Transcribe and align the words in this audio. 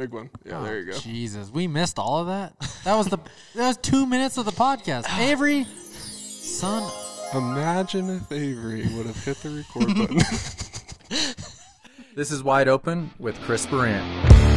Big 0.00 0.12
one. 0.14 0.30
Yeah, 0.46 0.60
Oh, 0.60 0.64
there 0.64 0.78
you 0.78 0.86
go. 0.86 0.92
Oh, 0.96 1.00
Jesus, 1.00 1.50
we 1.50 1.66
missed 1.66 1.98
all 1.98 2.20
of 2.20 2.28
that. 2.28 2.58
That 2.84 2.94
was 2.94 3.08
the 3.08 3.18
that 3.54 3.68
was 3.68 3.76
two 3.76 4.06
minutes 4.06 4.38
of 4.38 4.46
the 4.46 4.50
podcast. 4.50 5.06
Avery, 5.18 5.64
son, 5.64 6.90
Imagine 7.34 8.08
if 8.08 8.32
Avery 8.32 8.88
would 8.96 9.04
have 9.04 9.22
hit 9.22 9.36
the 9.42 9.50
record 9.50 9.94
button. 9.94 10.20
This 12.16 12.32
is 12.32 12.42
Wide 12.42 12.66
Open 12.66 13.10
with 13.18 13.38
Chris 13.42 13.66
Brandt. 13.66 14.49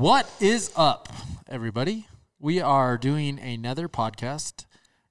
What 0.00 0.26
is 0.40 0.72
up, 0.76 1.10
everybody? 1.46 2.06
We 2.38 2.58
are 2.58 2.96
doing 2.96 3.38
another 3.38 3.86
podcast. 3.86 4.64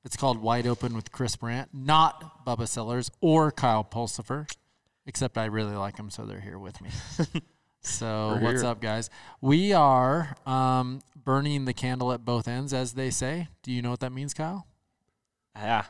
It's 0.03 0.17
called 0.17 0.41
Wide 0.41 0.65
Open 0.65 0.95
with 0.95 1.11
Chris 1.11 1.35
Brandt, 1.35 1.69
not 1.71 2.43
Bubba 2.43 2.67
Sellers 2.67 3.11
or 3.21 3.51
Kyle 3.51 3.83
Pulsifer, 3.83 4.51
except 5.05 5.37
I 5.37 5.45
really 5.45 5.75
like 5.75 5.97
them, 5.97 6.09
so 6.09 6.25
they're 6.25 6.39
here 6.39 6.57
with 6.57 6.81
me. 6.81 6.89
so 7.81 8.39
We're 8.41 8.45
what's 8.45 8.61
here. 8.63 8.71
up, 8.71 8.81
guys? 8.81 9.11
We 9.41 9.73
are 9.73 10.35
um, 10.47 11.01
burning 11.23 11.65
the 11.65 11.73
candle 11.73 12.11
at 12.11 12.25
both 12.25 12.47
ends, 12.47 12.73
as 12.73 12.93
they 12.93 13.11
say. 13.11 13.47
Do 13.61 13.71
you 13.71 13.83
know 13.83 13.91
what 13.91 13.99
that 13.99 14.11
means, 14.11 14.33
Kyle? 14.33 14.65
Yeah. 15.55 15.83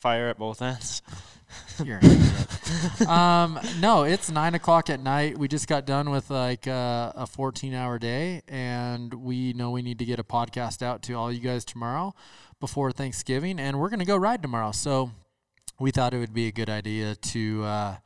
Fire 0.00 0.30
at 0.30 0.38
both 0.38 0.60
ends. 0.60 1.02
You're 1.84 2.00
um, 3.08 3.58
no, 3.80 4.02
it's 4.04 4.30
nine 4.30 4.54
o'clock 4.54 4.90
at 4.90 5.00
night. 5.00 5.38
We 5.38 5.48
just 5.48 5.68
got 5.68 5.86
done 5.86 6.10
with 6.10 6.30
like 6.30 6.66
uh, 6.66 7.12
a 7.14 7.26
14 7.26 7.74
hour 7.74 7.98
day, 7.98 8.42
and 8.48 9.12
we 9.14 9.52
know 9.52 9.70
we 9.70 9.82
need 9.82 9.98
to 9.98 10.04
get 10.04 10.18
a 10.18 10.24
podcast 10.24 10.82
out 10.82 11.02
to 11.04 11.14
all 11.14 11.32
you 11.32 11.40
guys 11.40 11.64
tomorrow 11.64 12.14
before 12.60 12.92
Thanksgiving, 12.92 13.58
and 13.58 13.78
we're 13.78 13.88
gonna 13.88 14.04
go 14.04 14.16
ride 14.16 14.42
tomorrow. 14.42 14.72
So 14.72 15.10
we 15.78 15.90
thought 15.90 16.14
it 16.14 16.18
would 16.18 16.34
be 16.34 16.46
a 16.48 16.52
good 16.52 16.68
idea 16.68 17.14
to 17.14 17.64
uh, 17.64 17.96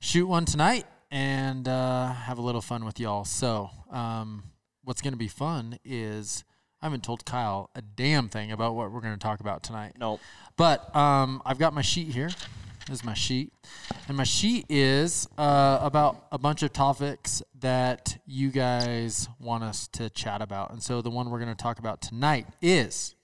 shoot 0.00 0.26
one 0.26 0.44
tonight 0.44 0.86
and 1.10 1.68
uh, 1.68 2.12
have 2.12 2.38
a 2.38 2.42
little 2.42 2.60
fun 2.60 2.84
with 2.84 2.98
y'all. 2.98 3.24
So 3.24 3.70
um, 3.90 4.44
what's 4.84 5.00
gonna 5.00 5.16
be 5.16 5.28
fun 5.28 5.78
is 5.84 6.44
I 6.82 6.86
haven't 6.86 7.04
told 7.04 7.24
Kyle 7.24 7.70
a 7.74 7.82
damn 7.82 8.28
thing 8.28 8.52
about 8.52 8.74
what 8.74 8.92
we're 8.92 9.00
gonna 9.00 9.16
talk 9.16 9.40
about 9.40 9.62
tonight. 9.62 9.94
Nope. 9.98 10.20
But 10.56 10.94
um, 10.94 11.40
I've 11.44 11.58
got 11.58 11.72
my 11.72 11.82
sheet 11.82 12.08
here. 12.08 12.30
Is 12.90 13.02
my 13.02 13.14
sheet. 13.14 13.52
And 14.06 14.16
my 14.16 14.24
sheet 14.24 14.66
is 14.68 15.26
uh, 15.36 15.78
about 15.82 16.26
a 16.30 16.38
bunch 16.38 16.62
of 16.62 16.72
topics 16.72 17.42
that 17.58 18.16
you 18.26 18.50
guys 18.50 19.28
want 19.40 19.64
us 19.64 19.88
to 19.88 20.08
chat 20.08 20.40
about. 20.40 20.70
And 20.70 20.80
so 20.80 21.02
the 21.02 21.10
one 21.10 21.30
we're 21.30 21.40
going 21.40 21.54
to 21.54 21.60
talk 21.60 21.80
about 21.80 22.00
tonight 22.00 22.46
is 22.62 23.16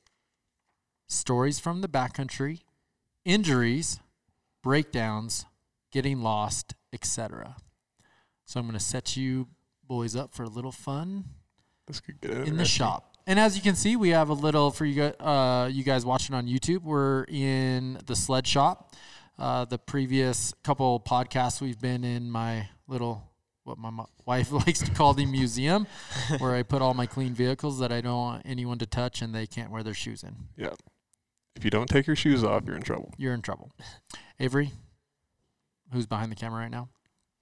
stories 1.09 1.61
from 1.61 1.81
the 1.81 1.89
backcountry, 1.89 2.63
injuries, 3.25 4.01
breakdowns, 4.65 5.47
getting 5.93 6.23
lost, 6.23 6.75
etc. 6.93 7.55
So 8.45 8.59
I'm 8.59 8.67
going 8.67 8.77
to 8.77 8.85
set 8.85 9.17
you 9.17 9.47
boys 9.87 10.17
up 10.17 10.35
for 10.35 10.43
a 10.43 10.49
little 10.49 10.73
fun 10.73 11.25
this 11.87 12.01
could 12.01 12.21
get 12.21 12.31
in 12.33 12.57
the 12.57 12.65
shop. 12.65 13.17
And 13.27 13.39
as 13.39 13.57
you 13.57 13.63
can 13.63 13.77
see, 13.77 13.97
we 13.97 14.11
have 14.11 14.29
a 14.29 14.35
little 14.35 14.71
for 14.71 14.85
you 14.85 14.95
guys, 14.95 15.15
uh, 15.21 15.69
you 15.71 15.85
guys 15.85 16.05
watching 16.05 16.35
on 16.35 16.47
YouTube. 16.47 16.83
We're 16.83 17.25
in 17.25 17.99
the 18.07 18.17
sled 18.17 18.47
shop. 18.47 18.95
Uh, 19.43 19.65
the 19.65 19.77
previous 19.77 20.55
couple 20.63 21.01
podcasts, 21.01 21.61
we've 21.61 21.81
been 21.81 22.05
in 22.05 22.31
my 22.31 22.69
little, 22.87 23.29
what 23.65 23.77
my 23.77 23.91
mo- 23.91 24.09
wife 24.25 24.53
likes 24.67 24.79
to 24.79 24.91
call 24.93 25.15
the 25.15 25.27
museum, 25.27 25.85
where 26.39 26.55
I 26.55 26.63
put 26.63 26.81
all 26.81 26.95
my 26.95 27.07
clean 27.07 27.35
vehicles 27.35 27.81
that 27.81 27.91
I 27.91 28.01
don't 28.01 28.17
want 28.17 28.43
anyone 28.45 28.79
to 28.79 28.87
touch 28.87 29.21
and 29.21 29.35
they 29.35 29.49
can't 29.49 29.73
wear 29.73 29.83
their 29.83 29.95
shoes 29.95 30.23
in. 30.23 30.37
Yeah. 30.57 30.75
If 31.57 31.65
you 31.65 31.71
don't 31.71 31.89
take 31.89 32.07
your 32.07 32.15
shoes 32.15 32.45
off, 32.45 32.63
you're 32.67 32.77
in 32.77 32.83
trouble. 32.83 33.13
You're 33.19 33.35
in 33.35 33.43
trouble. 33.43 33.73
Avery, 34.39 34.71
who's 35.93 36.07
behind 36.07 36.31
the 36.31 36.37
camera 36.37 36.61
right 36.61 36.71
now, 36.71 36.89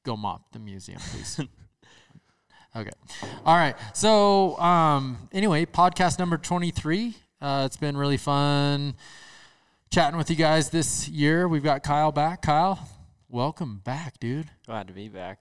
go 0.03 0.17
mop 0.17 0.53
the 0.53 0.59
museum, 0.59 1.01
please. 1.11 1.39
okay. 2.77 2.93
All 3.45 3.57
right. 3.57 3.77
So, 3.93 4.59
um, 4.59 5.29
anyway, 5.33 5.67
podcast 5.67 6.19
number 6.19 6.39
23. 6.39 7.15
Uh, 7.43 7.65
it's 7.67 7.77
been 7.77 7.99
really 7.99 8.17
fun 8.17 8.95
chatting 9.91 10.17
with 10.17 10.31
you 10.31 10.37
guys 10.37 10.71
this 10.71 11.09
year. 11.09 11.49
We've 11.49 11.65
got 11.65 11.83
Kyle 11.83 12.13
back. 12.13 12.43
Kyle, 12.43 12.89
welcome 13.29 13.81
back, 13.85 14.21
dude. 14.21 14.49
Glad 14.67 14.87
to 14.87 14.93
be 14.93 15.09
back. 15.09 15.41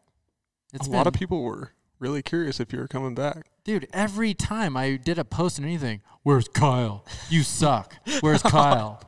It's 0.73 0.87
a 0.87 0.89
been, 0.89 0.97
lot 0.97 1.07
of 1.07 1.13
people 1.13 1.43
were 1.43 1.73
really 1.99 2.23
curious 2.23 2.59
if 2.59 2.73
you 2.73 2.79
were 2.79 2.87
coming 2.87 3.13
back. 3.13 3.47
dude, 3.63 3.87
every 3.93 4.33
time 4.33 4.75
I 4.75 4.95
did 4.95 5.19
a 5.19 5.25
post 5.25 5.59
or 5.59 5.63
anything, 5.63 6.01
where's 6.23 6.47
Kyle? 6.47 7.05
You 7.29 7.43
suck. 7.43 7.95
Where's 8.21 8.41
Kyle? 8.43 9.01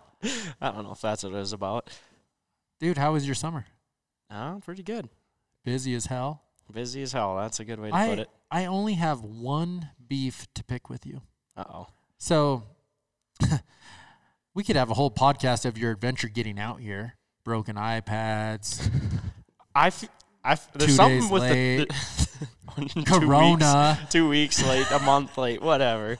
I 0.61 0.71
don't 0.71 0.83
know 0.83 0.91
if 0.91 1.01
that's 1.01 1.23
what 1.23 1.33
it 1.33 1.37
was 1.37 1.53
about. 1.53 1.89
Dude, 2.79 2.97
how 2.97 3.13
was 3.13 3.25
your 3.25 3.35
summer? 3.35 3.65
Oh, 4.29 4.61
pretty 4.63 4.83
good. 4.83 5.09
Busy 5.65 5.95
as 5.95 6.05
hell. 6.05 6.43
Busy 6.71 7.01
as 7.01 7.13
hell. 7.13 7.35
That's 7.37 7.59
a 7.59 7.65
good 7.65 7.79
way 7.79 7.89
to 7.89 7.95
I, 7.95 8.07
put 8.09 8.19
it. 8.19 8.29
I 8.51 8.65
only 8.65 8.93
have 8.93 9.23
one 9.23 9.89
beef 10.07 10.47
to 10.53 10.63
pick 10.63 10.89
with 10.89 11.05
you. 11.05 11.21
Uh 11.57 11.63
oh. 11.67 11.87
So 12.17 12.63
we 14.53 14.63
could 14.63 14.75
have 14.75 14.89
a 14.89 14.93
whole 14.93 15.11
podcast 15.11 15.65
of 15.65 15.77
your 15.77 15.91
adventure 15.91 16.27
getting 16.27 16.59
out 16.59 16.79
here. 16.79 17.15
Broken 17.43 17.75
iPads, 17.75 18.87
I, 19.75 19.87
f- 19.87 20.05
I 20.43 20.51
f- 20.51 20.69
there's 20.73 20.91
Two 20.91 20.95
something 20.95 21.21
days 21.21 21.29
with 21.31 21.41
late. 21.41 21.89
the, 22.77 22.85
two 23.03 23.03
Corona. 23.03 23.97
weeks, 23.99 24.11
two 24.13 24.29
weeks 24.29 24.63
late, 24.67 24.85
a 24.91 24.99
month 24.99 25.37
late, 25.39 25.59
whatever. 25.61 26.19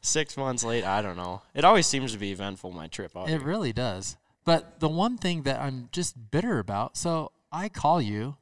Six 0.00 0.36
months 0.36 0.64
late. 0.64 0.82
I 0.84 1.02
don't 1.02 1.16
know. 1.18 1.42
It 1.54 1.64
always 1.64 1.86
seems 1.86 2.12
to 2.12 2.18
be 2.18 2.32
eventful. 2.32 2.72
My 2.72 2.86
trip 2.88 3.14
out 3.16 3.28
It 3.28 3.32
here. 3.32 3.40
really 3.40 3.72
does. 3.74 4.16
But 4.46 4.80
the 4.80 4.88
one 4.88 5.18
thing 5.18 5.42
that 5.42 5.60
I'm 5.60 5.90
just 5.92 6.30
bitter 6.30 6.58
about, 6.58 6.96
so 6.96 7.32
I 7.52 7.68
call 7.68 8.00
you 8.00 8.36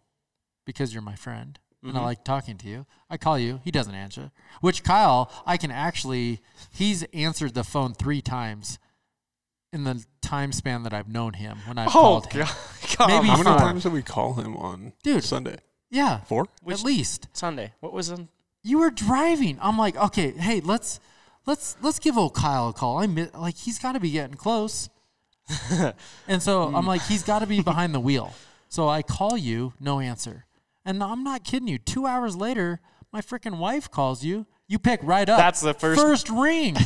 because 0.65 0.95
you're 0.95 1.03
my 1.03 1.17
friend 1.17 1.59
and 1.83 1.97
I 1.99 2.01
Mhm. 2.01 2.05
like 2.05 2.25
talking 2.25 2.57
to 2.59 2.69
you. 2.69 2.87
I 3.11 3.17
call 3.17 3.39
you, 3.41 3.61
he 3.65 3.73
doesn't 3.73 3.95
answer. 3.95 4.31
Which 4.61 4.85
Kyle, 4.85 5.31
I 5.45 5.57
can 5.57 5.71
actually 5.73 6.41
he's 6.73 7.03
answered 7.13 7.55
the 7.55 7.65
phone 7.65 7.93
3 7.93 8.23
times 8.23 8.79
in 9.73 9.85
the 9.85 10.05
time 10.21 10.53
span 10.53 10.83
that 10.83 10.93
I've 10.93 11.09
known 11.09 11.35
him 11.35 11.59
when 11.67 11.79
I've 11.79 11.89
Oh 11.91 11.91
called 11.91 12.33
him. 12.33 12.45
god! 12.45 12.57
God. 12.99 13.09
Maybe 13.09 13.29
How 13.29 13.37
many 13.37 13.51
four. 13.51 13.59
times 13.59 13.83
did 13.85 13.93
we 13.93 14.03
call 14.03 14.35
him 14.35 14.57
on 14.57 14.93
Dude. 15.03 15.25
Sunday? 15.25 15.59
Yeah, 15.91 16.21
Four? 16.21 16.47
Which- 16.63 16.79
at 16.79 16.85
least. 16.85 17.29
Sunday. 17.33 17.73
What 17.81 17.93
was 17.93 18.11
in? 18.11 18.29
you 18.63 18.79
were 18.79 18.91
driving. 18.91 19.59
I'm 19.61 19.79
like, 19.79 19.97
okay, 19.97 20.33
hey, 20.33 20.61
let's 20.61 21.01
let's 21.47 21.77
let's 21.83 21.99
give 21.99 22.19
old 22.19 22.35
Kyle 22.35 22.69
a 22.69 22.73
call. 22.73 22.99
I'm 22.99 23.31
like, 23.35 23.57
he's 23.57 23.79
got 23.79 23.93
to 23.93 24.01
be 24.01 24.11
getting 24.11 24.37
close. 24.37 24.89
and 26.29 26.43
so 26.43 26.65
I'm 26.65 26.83
hmm. 26.83 26.89
like, 26.89 27.03
he's 27.03 27.23
got 27.23 27.41
to 27.41 27.47
be 27.47 27.63
behind 27.71 27.95
the 27.95 28.01
wheel. 28.01 28.33
So 28.69 28.89
I 28.89 29.03
call 29.03 29.37
you, 29.37 29.73
no 29.81 29.99
answer. 30.01 30.47
And 30.85 31.03
I'm 31.03 31.25
not 31.25 31.45
kidding 31.45 31.69
you. 31.69 31.79
Two 31.79 32.07
hours 32.07 32.37
later, 32.37 32.81
my 33.13 33.21
freaking 33.21 33.59
wife 33.59 33.91
calls 33.91 34.25
you. 34.25 34.47
You 34.69 34.79
pick 34.79 35.01
right 35.03 35.29
up. 35.29 35.39
That's 35.39 35.61
the 35.61 35.75
first- 35.75 36.01
first 36.01 36.31
ring. 36.31 36.77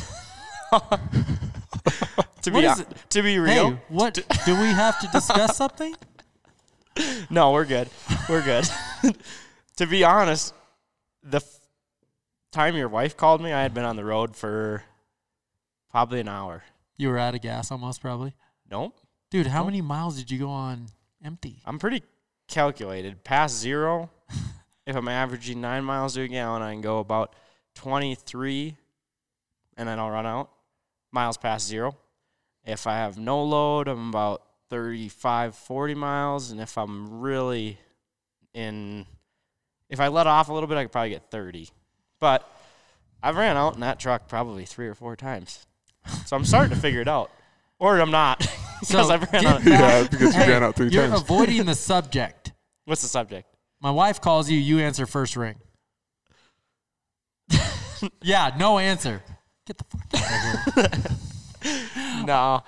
To 2.45 2.51
be 2.51 2.69
to 3.11 3.23
be 3.23 3.39
real. 3.39 3.71
hey, 3.71 3.79
what 3.89 4.15
do 4.45 4.53
we 4.61 4.67
have 4.69 4.99
to 5.01 5.07
discuss 5.09 5.57
something? 5.63 5.95
No, 7.31 7.53
we're 7.53 7.65
good. 7.65 7.89
We're 8.29 8.43
good. 8.45 8.69
to 9.77 9.87
be 9.87 10.05
honest, 10.05 10.55
the 11.23 11.39
f- 11.39 11.59
time 12.53 12.77
your 12.77 12.89
wife 12.89 13.17
called 13.17 13.41
me, 13.43 13.53
I 13.53 13.63
had 13.63 13.75
been 13.75 13.85
on 13.85 13.97
the 13.97 14.05
road 14.05 14.37
for 14.37 14.85
probably 15.91 16.21
an 16.21 16.29
hour. 16.29 16.63
You 16.97 17.09
were 17.09 17.19
out 17.19 17.35
of 17.35 17.41
gas 17.41 17.71
almost, 17.73 18.01
probably. 18.01 18.35
Nope. 18.71 18.97
Dude, 19.31 19.49
how 19.49 19.61
Nope. 19.61 19.67
many 19.69 19.81
miles 19.81 20.17
did 20.17 20.31
you 20.31 20.39
go 20.39 20.51
on 20.51 20.87
empty? 21.25 21.61
I'm 21.65 21.79
pretty 21.79 22.03
calculated. 22.47 23.25
Past 23.25 23.59
zero, 23.59 24.11
if 24.87 24.95
I'm 24.95 25.09
averaging 25.09 25.61
nine 25.61 25.83
miles 25.85 26.15
to 26.15 26.21
a 26.23 26.29
gallon, 26.29 26.63
I 26.63 26.73
can 26.73 26.81
go 26.83 26.99
about 27.01 27.35
23 27.75 28.77
and 29.77 29.89
then 29.89 29.99
I'll 29.99 30.11
run 30.11 30.27
out. 30.27 30.51
Miles 31.11 31.37
past 31.37 31.67
zero. 31.67 31.97
If 32.65 32.87
I 32.87 32.95
have 32.95 33.19
no 33.19 33.43
load, 33.45 33.89
I'm 33.89 34.09
about 34.09 34.43
35, 34.71 35.55
40 35.55 35.95
miles. 35.95 36.51
And 36.51 36.61
if 36.61 36.79
I'm 36.79 37.21
really 37.21 37.79
in, 38.55 39.07
if 39.91 40.01
I 40.01 40.09
let 40.09 40.27
off 40.27 40.49
a 40.49 40.53
little 40.53 40.67
bit, 40.69 40.79
I 40.79 40.85
could 40.85 40.93
probably 40.93 41.11
get 41.11 41.31
30. 41.31 41.69
But 42.21 42.49
I've 43.23 43.37
ran 43.37 43.57
out 43.57 43.75
in 43.75 43.81
that 43.81 43.99
truck 44.01 44.29
probably 44.29 44.65
three 44.65 44.89
or 44.89 44.95
four 44.95 45.15
times. 45.17 45.67
So 46.27 46.37
I'm 46.37 46.45
starting 46.45 46.75
to 46.75 46.81
figure 46.81 47.01
it 47.01 47.09
out. 47.09 47.31
Or 47.79 47.99
I'm 48.01 48.11
not. 48.11 48.39
because 48.81 49.11
I've 49.11 49.31
ran 49.33 49.47
out. 49.47 49.63
Yeah, 49.65 50.03
back- 50.03 50.11
because 50.11 50.35
you 50.35 50.41
ran 50.43 50.63
out 50.63 50.77
three 50.77 50.89
you're 50.89 51.09
times. 51.09 51.21
avoiding 51.23 51.67
the 51.67 51.75
subject. 51.75 52.53
What's 52.87 53.03
the 53.03 53.09
subject? 53.09 53.49
My 53.81 53.91
wife 53.91 54.21
calls 54.21 54.49
you, 54.51 54.59
you 54.59 54.79
answer 54.79 55.05
first 55.07 55.37
ring. 55.37 55.57
yeah, 58.23 58.55
no 58.59 58.79
answer. 58.79 59.23
Get 59.67 59.79
the 59.79 59.85
fuck 59.85 60.07
out 60.15 60.85
of 60.85 60.93
here. 60.93 61.17
No. 62.25 62.63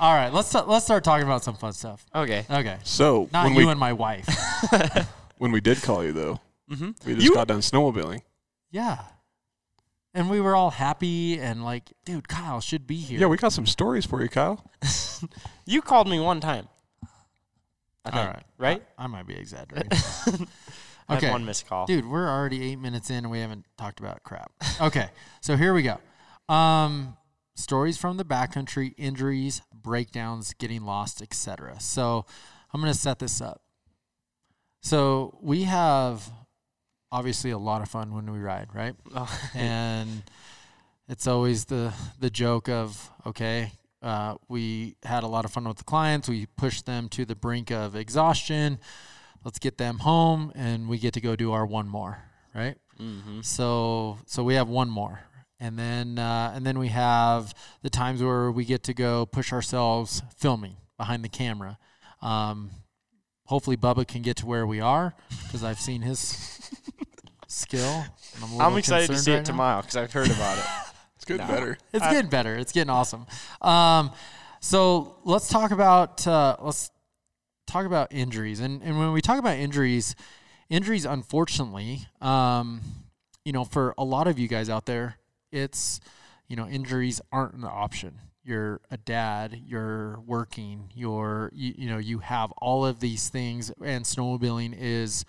All 0.00 0.14
right, 0.14 0.32
let's 0.32 0.52
let's 0.54 0.84
start 0.84 1.04
talking 1.04 1.26
about 1.26 1.44
some 1.44 1.54
fun 1.54 1.72
stuff. 1.72 2.04
Okay. 2.14 2.44
Okay, 2.50 2.78
So 2.84 3.28
not 3.32 3.44
when 3.44 3.54
you 3.54 3.66
we 3.66 3.70
and 3.70 3.78
my 3.78 3.92
wife. 3.92 4.28
when 5.38 5.52
we 5.52 5.60
did 5.60 5.82
call 5.82 6.02
you 6.04 6.12
though, 6.12 6.40
Mm-hmm. 6.70 6.90
we 7.06 7.14
just 7.14 7.24
You- 7.26 7.34
got 7.34 7.46
done 7.48 7.60
snowmobiling. 7.60 8.22
yeah, 8.70 9.02
and 10.14 10.28
we 10.30 10.40
were 10.40 10.56
all 10.56 10.70
happy 10.70 11.38
and 11.38 11.64
like, 11.64 11.92
dude, 12.04 12.26
Kyle 12.28 12.60
should 12.60 12.86
be 12.86 12.96
here. 12.96 13.20
Yeah, 13.20 13.26
we 13.26 13.36
got 13.36 13.52
some 13.52 13.66
stories 13.66 14.04
for 14.06 14.22
you, 14.22 14.28
Kyle. 14.28 14.64
You 15.64 15.82
called 15.82 16.08
me 16.08 16.20
one 16.20 16.40
time. 16.40 16.68
I 18.04 18.10
think, 18.10 18.14
right, 18.34 18.42
right? 18.58 18.82
I, 18.98 19.04
I 19.04 19.06
might 19.08 19.26
be 19.26 19.34
exaggerating. 19.34 19.90
I 21.08 21.14
had 21.14 21.22
okay, 21.24 21.30
one 21.30 21.44
missed 21.44 21.66
call. 21.68 21.86
dude, 21.86 22.06
we're 22.06 22.28
already 22.28 22.62
eight 22.70 22.76
minutes 22.80 23.10
in 23.10 23.16
and 23.18 23.30
we 23.30 23.40
haven't 23.40 23.64
talked 23.76 23.98
about 24.00 24.22
crap. 24.22 24.52
Okay, 24.80 25.08
so 25.40 25.56
here 25.56 25.72
we 25.74 25.82
go. 25.82 25.98
Um, 26.54 27.16
stories 27.56 27.96
from 27.96 28.16
the 28.16 28.24
backcountry, 28.24 28.94
injuries, 28.96 29.62
breakdowns, 29.74 30.54
getting 30.54 30.82
lost, 30.84 31.20
etc. 31.20 31.80
So 31.80 32.24
I'm 32.72 32.80
gonna 32.80 32.94
set 32.94 33.18
this 33.18 33.40
up. 33.40 33.60
So 34.82 35.36
we 35.42 35.64
have 35.64 36.30
obviously 37.10 37.50
a 37.50 37.58
lot 37.58 37.82
of 37.82 37.88
fun 37.88 38.14
when 38.14 38.30
we 38.30 38.38
ride, 38.38 38.68
right? 38.72 38.94
Oh, 39.14 39.40
and 39.54 40.22
it's 41.08 41.26
always 41.26 41.66
the 41.66 41.92
the 42.18 42.30
joke 42.30 42.68
of 42.68 43.10
okay 43.24 43.72
uh, 44.02 44.36
we 44.48 44.94
had 45.04 45.24
a 45.24 45.26
lot 45.26 45.44
of 45.44 45.50
fun 45.50 45.66
with 45.66 45.78
the 45.78 45.84
clients 45.84 46.28
we 46.28 46.46
pushed 46.46 46.86
them 46.86 47.08
to 47.08 47.24
the 47.24 47.34
brink 47.34 47.70
of 47.70 47.96
exhaustion 47.96 48.78
let's 49.44 49.58
get 49.58 49.78
them 49.78 49.98
home 49.98 50.52
and 50.54 50.88
we 50.88 50.98
get 50.98 51.14
to 51.14 51.20
go 51.20 51.36
do 51.36 51.52
our 51.52 51.66
one 51.66 51.88
more 51.88 52.22
right 52.54 52.76
mm-hmm. 53.00 53.40
so 53.40 54.18
so 54.26 54.42
we 54.42 54.54
have 54.54 54.68
one 54.68 54.88
more 54.88 55.20
and 55.60 55.78
then 55.78 56.18
uh, 56.18 56.52
and 56.54 56.66
then 56.66 56.78
we 56.78 56.88
have 56.88 57.54
the 57.82 57.90
times 57.90 58.22
where 58.22 58.50
we 58.50 58.64
get 58.64 58.82
to 58.84 58.94
go 58.94 59.26
push 59.26 59.52
ourselves 59.52 60.22
filming 60.36 60.76
behind 60.96 61.24
the 61.24 61.28
camera 61.28 61.78
um, 62.22 62.70
hopefully 63.44 63.76
bubba 63.76 64.06
can 64.06 64.22
get 64.22 64.36
to 64.38 64.46
where 64.46 64.66
we 64.66 64.80
are 64.80 65.14
because 65.44 65.62
i've 65.64 65.80
seen 65.80 66.02
his 66.02 66.70
skill 67.48 68.04
and 68.34 68.44
I'm, 68.44 68.52
a 68.52 68.58
I'm 68.64 68.76
excited 68.76 69.08
to 69.08 69.16
see 69.18 69.30
right 69.30 69.38
it 69.38 69.40
now. 69.40 69.44
tomorrow 69.44 69.80
because 69.80 69.96
I've 69.96 70.12
heard 70.12 70.30
about 70.30 70.58
it. 70.58 70.64
It's 71.16 71.24
getting 71.24 71.46
No. 71.46 71.52
better. 71.54 71.78
It's 71.94 72.04
I- 72.04 72.12
getting 72.12 72.30
better. 72.30 72.54
It's 72.56 72.72
getting 72.72 72.90
awesome. 72.90 73.26
Um, 73.62 74.12
so 74.60 75.16
let's 75.24 75.48
talk 75.48 75.70
about 75.70 76.26
uh, 76.26 76.56
let's 76.60 76.90
talk 77.66 77.86
about 77.86 78.12
injuries. 78.12 78.60
And 78.60 78.82
and 78.82 78.98
when 78.98 79.12
we 79.12 79.22
talk 79.22 79.38
about 79.38 79.56
injuries, 79.56 80.14
injuries, 80.68 81.04
unfortunately, 81.06 82.06
um, 82.20 82.80
you 83.44 83.52
know, 83.52 83.64
for 83.64 83.94
a 83.96 84.04
lot 84.04 84.28
of 84.28 84.38
you 84.38 84.46
guys 84.46 84.68
out 84.68 84.84
there, 84.86 85.16
it's 85.56 86.00
you 86.48 86.56
know, 86.56 86.68
injuries 86.68 87.20
aren't 87.32 87.54
an 87.54 87.64
option. 87.64 88.20
You're 88.44 88.80
a 88.90 88.96
dad. 88.96 89.60
You're 89.66 90.20
working. 90.20 90.92
You're 90.94 91.50
you, 91.52 91.74
you 91.76 91.88
know 91.88 91.98
you 91.98 92.18
have 92.20 92.52
all 92.58 92.86
of 92.86 93.00
these 93.00 93.28
things, 93.28 93.72
and 93.82 94.04
snowmobiling 94.04 94.74
is 94.78 95.24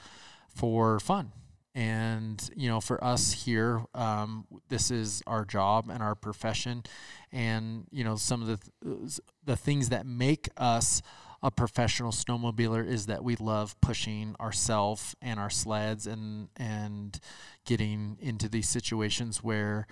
for 0.48 1.00
fun. 1.00 1.32
And 1.74 2.48
you 2.56 2.70
know, 2.70 2.80
for 2.80 3.04
us 3.04 3.34
here, 3.34 3.84
um, 3.96 4.46
this 4.70 4.92
is 4.92 5.24
our 5.26 5.46
job 5.46 5.90
and 5.90 6.04
our 6.04 6.16
profession, 6.16 6.84
and 7.32 7.86
you 7.92 8.04
know, 8.04 8.16
some 8.16 8.42
of 8.44 8.48
the 8.48 8.60
th- 8.84 9.20
the 9.44 9.56
things 9.56 9.90
that 9.90 10.06
make 10.06 10.50
us 10.58 11.02
a 11.42 11.52
professional 11.52 12.12
snowmobiler 12.12 12.86
is 12.86 13.06
that 13.08 13.24
we 13.24 13.36
love 13.36 13.80
pushing 13.82 14.36
ourselves 14.40 15.16
and 15.22 15.40
our 15.40 15.50
sleds 15.50 16.06
and 16.06 16.50
and 16.56 17.20
getting 17.66 18.18
into 18.22 18.48
these 18.48 18.70
situations 18.70 19.44
where 19.44 19.88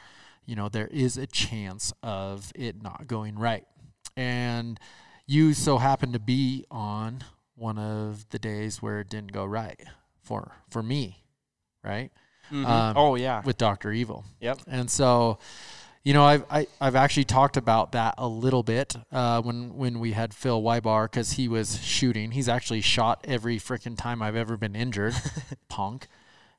you 0.45 0.55
know 0.55 0.69
there 0.69 0.87
is 0.87 1.17
a 1.17 1.27
chance 1.27 1.93
of 2.03 2.51
it 2.55 2.81
not 2.81 3.07
going 3.07 3.37
right 3.37 3.65
and 4.17 4.79
you 5.27 5.53
so 5.53 5.77
happen 5.77 6.11
to 6.13 6.19
be 6.19 6.65
on 6.69 7.23
one 7.55 7.77
of 7.77 8.27
the 8.29 8.39
days 8.39 8.81
where 8.81 8.99
it 8.99 9.09
didn't 9.09 9.31
go 9.31 9.43
right 9.45 9.79
for 10.21 10.51
for 10.69 10.81
me 10.83 11.23
right 11.83 12.11
Mhm. 12.51 12.63
Um, 12.65 12.93
oh 12.95 13.15
yeah. 13.15 13.41
with 13.43 13.57
Dr. 13.57 13.91
Evil 13.91 14.23
Yep. 14.39 14.59
and 14.67 14.91
so, 14.91 15.39
you 16.03 16.13
know, 16.13 16.23
I've 16.23 16.45
I, 16.51 16.67
I've 16.79 16.95
actually 16.95 17.23
talked 17.23 17.57
about 17.57 17.93
that 17.93 18.13
a 18.19 18.27
little 18.27 18.61
bit 18.61 18.95
uh, 19.11 19.41
when 19.41 19.75
when 19.75 19.99
we 19.99 20.11
had 20.11 20.31
Phil 20.31 20.61
Wybar 20.61 21.05
because 21.05 21.31
he 21.31 21.47
was 21.47 21.81
shooting. 21.83 22.29
He's 22.29 22.47
actually 22.47 22.81
shot 22.81 23.25
every 23.27 23.57
freaking 23.57 23.97
time 23.97 24.21
I've 24.21 24.35
ever 24.35 24.57
been 24.57 24.75
injured. 24.75 25.15
Punk. 25.69 26.05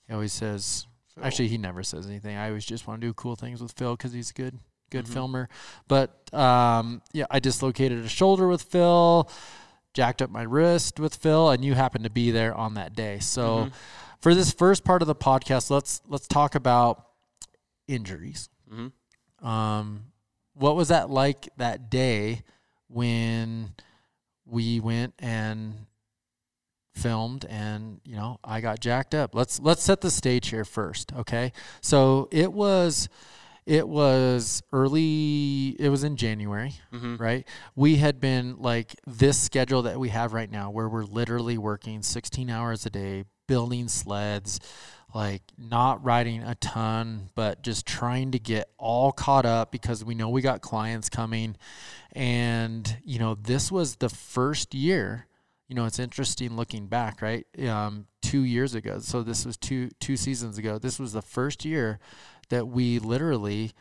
He 0.09 0.13
always 0.15 0.33
says. 0.33 0.89
Actually, 1.23 1.49
he 1.49 1.59
never 1.59 1.83
says 1.83 2.07
anything. 2.07 2.37
I 2.37 2.49
always 2.49 2.65
just 2.67 2.87
want 2.87 3.01
to 3.01 3.07
do 3.07 3.15
cool 3.15 3.37
things 3.37 3.63
with 3.63 3.73
Phil 3.73 3.97
because 3.97 4.13
he's 4.13 4.31
a 4.31 4.35
good 4.35 4.59
good 4.91 5.07
Mhm. 5.07 5.13
filmer. 5.13 5.49
But 5.89 6.33
um, 6.33 7.03
yeah, 7.13 7.25
I 7.31 7.41
dislocated 7.41 8.05
a 8.05 8.09
shoulder 8.09 8.47
with 8.47 8.63
Phil, 8.63 9.29
jacked 9.95 10.23
up 10.23 10.31
my 10.31 10.43
wrist 10.43 11.01
with 11.01 11.17
Phil, 11.17 11.51
and 11.51 11.65
you 11.65 11.75
happened 11.75 12.05
to 12.05 12.11
be 12.11 12.31
there 12.31 12.55
on 12.55 12.75
that 12.75 12.95
day. 12.95 13.19
So 13.19 13.67
Mhm. 13.67 13.73
for 14.21 14.33
this 14.35 14.53
first 14.53 14.85
part 14.85 15.03
of 15.03 15.09
the 15.09 15.15
podcast, 15.15 15.71
let's 15.71 16.03
let's 16.07 16.29
talk 16.29 16.55
about 16.55 17.09
injuries. 17.89 18.49
Mhm. 18.71 18.93
Um, 19.45 20.13
what 20.55 20.77
was 20.77 20.89
that 20.89 21.11
like 21.11 21.49
that 21.57 21.91
day 21.91 22.43
when 22.89 23.75
we 24.45 24.79
went 24.81 25.15
and 25.19 25.87
filmed 26.97 27.45
and 27.45 28.01
you 28.05 28.17
know 28.17 28.39
I 28.43 28.61
got 28.61 28.81
jacked 28.81 29.15
up? 29.15 29.35
Let's 29.35 29.61
let's 29.61 29.83
set 29.83 30.01
the 30.01 30.11
stage 30.11 30.49
here 30.49 30.65
first, 30.65 31.13
okay? 31.15 31.53
So 31.81 32.29
it 32.33 32.53
was 32.53 33.09
it 33.67 33.89
was 33.89 34.63
early 34.73 35.77
it 35.79 35.89
was 35.89 36.05
in 36.05 36.17
January 36.17 36.75
Mhm. 36.93 37.19
right? 37.21 37.47
We 37.75 37.97
had 37.97 38.21
been 38.21 38.57
like 38.59 38.95
this 39.07 39.39
schedule 39.41 39.83
that 39.83 39.99
we 39.99 40.09
have 40.11 40.33
right 40.33 40.51
now, 40.51 40.71
where 40.71 40.89
we're 40.89 41.05
literally 41.05 41.59
working 41.59 42.03
16 42.03 42.49
hours 42.49 42.87
a 42.87 42.91
day, 42.91 43.25
building 43.49 43.89
sleds, 43.89 44.61
like 45.15 45.43
not 45.59 46.05
riding 46.05 46.43
a 46.43 46.55
ton, 46.57 47.31
but 47.35 47.63
just 47.63 47.87
trying 47.87 48.31
to 48.33 48.39
get 48.39 48.69
all 48.79 49.13
caught 49.13 49.47
up 49.47 49.73
because 49.73 50.05
we 50.05 50.15
know 50.15 50.29
we 50.29 50.43
got 50.43 50.61
clients 50.61 51.09
coming. 51.09 51.57
And, 52.13 52.97
you 53.05 53.19
know, 53.19 53.35
this 53.35 53.71
was 53.73 53.97
the 53.97 54.09
first 54.09 54.75
year. 54.75 55.27
You 55.69 55.75
know, 55.75 55.85
it's 55.85 55.99
interesting 55.99 56.57
looking 56.57 56.87
back, 56.87 57.21
right? 57.21 57.45
Um, 57.69 58.07
two 58.23 58.43
years 58.43 58.75
ago. 58.75 58.99
So 59.01 59.23
this 59.23 59.45
was 59.45 59.57
two 59.57 59.91
two 60.01 60.17
seasons 60.17 60.59
ago. 60.59 60.79
This 60.79 60.99
was 60.99 61.13
the 61.13 61.23
first 61.23 61.65
year 61.65 61.99
that 62.51 62.69
we 62.69 62.99
literally 62.99 63.73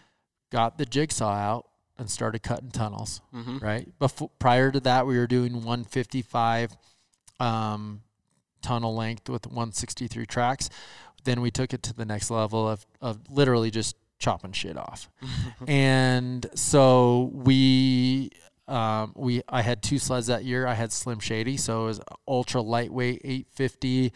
got 0.52 0.78
the 0.78 0.86
jigsaw 0.86 1.32
out 1.34 1.68
and 1.98 2.10
started 2.10 2.42
cutting 2.44 2.72
tunnels 2.72 3.22
Mhm. 3.34 3.62
right? 3.62 3.88
Before 4.00 4.30
prior 4.40 4.72
to 4.72 4.80
that, 4.82 5.06
we 5.08 5.18
were 5.18 5.28
doing 5.28 5.64
155 5.64 6.76
um, 7.40 8.02
tunnel 8.62 8.96
length 8.96 9.30
with 9.30 9.46
163 9.48 10.26
tracks. 10.26 10.70
Then 11.24 11.42
we 11.42 11.52
took 11.52 11.74
it 11.74 11.84
to 11.84 11.94
the 11.94 12.06
next 12.06 12.30
level 12.32 12.68
of 12.68 12.86
of 13.02 13.20
literally 13.30 13.72
just 13.72 13.96
chopping 14.20 14.54
shit 14.54 14.78
off. 14.78 15.10
and 15.68 16.46
so 16.56 17.30
we 17.34 18.32
um, 18.68 19.14
we 19.16 19.42
I 19.48 19.62
had 19.62 19.84
two 19.84 20.00
sleds 20.00 20.28
that 20.28 20.44
year. 20.44 20.66
I 20.66 20.74
had 20.74 20.92
Slim 20.92 21.20
Shady, 21.20 21.58
so 21.58 21.84
it 21.84 21.86
was 21.86 22.02
ultra 22.28 22.62
lightweight 22.62 23.22
850, 23.24 24.12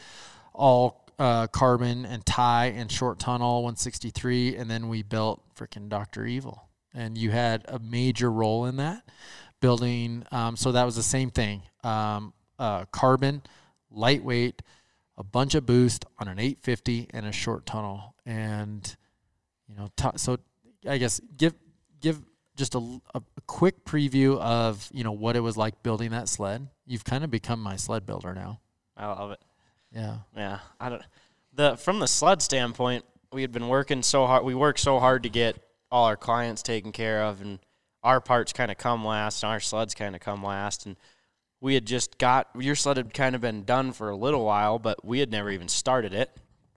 all 0.53 1.05
uh, 1.19 1.47
carbon 1.47 2.05
and 2.05 2.25
tie 2.25 2.67
and 2.67 2.91
short 2.91 3.19
tunnel 3.19 3.63
163, 3.63 4.55
and 4.55 4.69
then 4.69 4.87
we 4.87 5.03
built 5.03 5.43
freaking 5.55 5.89
Doctor 5.89 6.25
Evil, 6.25 6.69
and 6.93 7.17
you 7.17 7.31
had 7.31 7.65
a 7.67 7.79
major 7.79 8.31
role 8.31 8.65
in 8.65 8.77
that 8.77 9.03
building. 9.59 10.23
Um, 10.31 10.55
so 10.55 10.71
that 10.71 10.85
was 10.85 10.95
the 10.95 11.03
same 11.03 11.29
thing. 11.29 11.63
Um, 11.83 12.33
uh, 12.57 12.85
carbon, 12.85 13.43
lightweight, 13.91 14.61
a 15.17 15.23
bunch 15.23 15.53
of 15.53 15.65
boost 15.65 16.05
on 16.17 16.27
an 16.27 16.39
850 16.39 17.09
and 17.13 17.25
a 17.25 17.31
short 17.31 17.65
tunnel, 17.65 18.15
and 18.25 18.95
you 19.67 19.75
know, 19.75 19.89
t- 19.95 20.17
so 20.17 20.39
I 20.87 20.97
guess 20.97 21.19
give 21.37 21.53
give 21.99 22.21
just 22.59 22.75
a, 22.75 22.99
a, 23.15 23.21
quick 23.47 23.85
preview 23.85 24.37
of 24.37 24.87
you 24.93 25.03
know 25.03 25.13
what 25.13 25.35
it 25.35 25.39
was 25.39 25.57
like 25.57 25.81
building 25.81 26.11
that 26.11 26.27
sled. 26.27 26.67
You've 26.85 27.05
kind 27.05 27.23
of 27.23 27.31
become 27.31 27.61
my 27.61 27.77
sled 27.77 28.05
builder 28.05 28.35
now. 28.35 28.59
I 28.95 29.07
love 29.07 29.31
it. 29.31 29.39
Yeah. 29.95 30.17
Yeah, 30.35 30.59
I 30.79 30.89
don't. 30.89 31.01
The 31.53 31.77
from 31.77 31.99
the 31.99 32.07
sled 32.07 32.41
standpoint, 32.41 33.05
we 33.31 33.41
had 33.41 33.51
been 33.51 33.69
working 33.69 34.03
so 34.03 34.27
hard. 34.27 34.43
We 34.43 34.53
worked 34.53 34.81
so 34.81 34.99
hard 34.99 35.23
to 35.23 35.29
get 35.29 35.57
all 35.89 36.05
our 36.05 36.17
clients 36.17 36.61
taken 36.61 36.91
care 36.91 37.23
of, 37.23 37.41
and 37.41 37.59
our 38.03 38.19
parts 38.19 38.53
kind 38.53 38.69
of 38.69 38.77
come 38.77 39.03
last, 39.05 39.41
and 39.41 39.51
our 39.51 39.61
sleds 39.61 39.95
kind 39.95 40.13
of 40.13 40.21
come 40.21 40.43
last. 40.43 40.85
And 40.85 40.97
we 41.61 41.73
had 41.73 41.85
just 41.85 42.17
got 42.17 42.49
your 42.59 42.75
sled 42.75 42.97
had 42.97 43.13
kind 43.13 43.35
of 43.35 43.41
been 43.41 43.63
done 43.63 43.93
for 43.93 44.09
a 44.09 44.15
little 44.15 44.45
while, 44.45 44.79
but 44.79 45.03
we 45.03 45.19
had 45.19 45.31
never 45.31 45.49
even 45.49 45.69
started 45.69 46.13
it. 46.13 46.29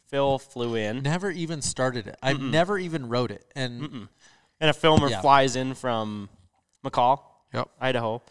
Phil 0.06 0.38
flew 0.38 0.74
in, 0.74 1.02
Never 1.02 1.30
even 1.30 1.62
started 1.62 2.06
it. 2.06 2.16
I've 2.22 2.40
never 2.40 2.78
even 2.78 3.08
wrote 3.08 3.30
it. 3.30 3.50
And 3.56 4.08
and 4.62 4.70
a 4.70 4.72
filmer 4.72 5.10
Yeah. 5.10 5.20
flies 5.20 5.56
in 5.56 5.74
from 5.74 6.30
McCall, 6.82 7.20
Yep. 7.52 7.68
Idaho, 7.80 8.22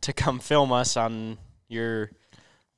to 0.00 0.12
come 0.12 0.38
film 0.38 0.72
us 0.72 0.96
on 0.96 1.36
your 1.68 2.10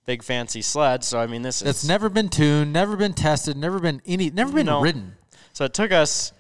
big 0.07 0.23
fancy 0.25 0.63
sled. 0.63 1.05
So 1.05 1.21
I 1.21 1.27
mean, 1.27 1.43
this 1.43 1.63
is 1.63 1.69
it's 1.69 1.85
never 1.85 2.09
been 2.09 2.29
tuned, 2.31 2.73
never 2.73 2.97
been 2.97 3.13
tested, 3.13 3.57
never 3.57 3.79
been 3.79 4.01
any, 4.07 4.31
never 4.31 4.53
been 4.53 4.67
No. 4.67 4.81
ridden. 4.81 5.17
So 5.53 5.65
it 5.67 5.75
took 5.75 5.93
us. 5.93 6.33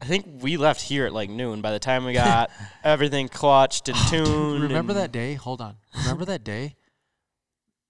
I 0.00 0.04
think 0.04 0.42
we 0.42 0.56
left 0.56 0.82
here 0.82 1.06
at 1.06 1.12
like 1.12 1.28
noon. 1.30 1.60
By 1.60 1.72
the 1.72 1.80
time 1.80 2.04
we 2.04 2.12
got 2.12 2.50
everything 2.84 3.28
clutched 3.28 3.88
and 3.88 3.98
tuned, 4.08 4.62
Remember 4.62 4.92
and- 4.92 5.00
that 5.00 5.10
day? 5.12 5.34
Hold 5.34 5.60
on. 5.60 5.76
Remember 5.96 6.24
that 6.26 6.44
day? 6.44 6.76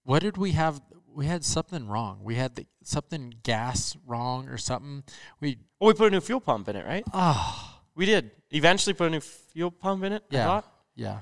What 0.04 0.22
did 0.22 0.36
we 0.36 0.52
have? 0.52 0.80
we 1.14 1.26
had 1.26 1.44
something 1.44 1.88
wrong. 1.88 2.20
We 2.22 2.36
had 2.36 2.54
the 2.54 2.64
something 2.84 3.34
gas 3.42 3.96
wrong 4.06 4.48
or 4.48 4.56
something. 4.56 5.02
We 5.40 5.58
Oh, 5.80 5.88
we 5.88 5.94
put 5.94 6.06
a 6.06 6.10
new 6.10 6.20
fuel 6.20 6.40
pump 6.40 6.68
in 6.68 6.76
it, 6.76 6.86
right? 6.86 7.02
ah 7.12 7.67
We 7.98 8.06
did. 8.06 8.30
Eventually 8.52 8.94
put 8.94 9.08
a 9.08 9.10
new 9.10 9.20
fuel 9.20 9.72
pump 9.72 10.04
in 10.04 10.12
it. 10.12 10.22
I 10.30 10.34
Yeah. 10.34 10.44
thought. 10.46 10.72
yeah. 10.94 11.18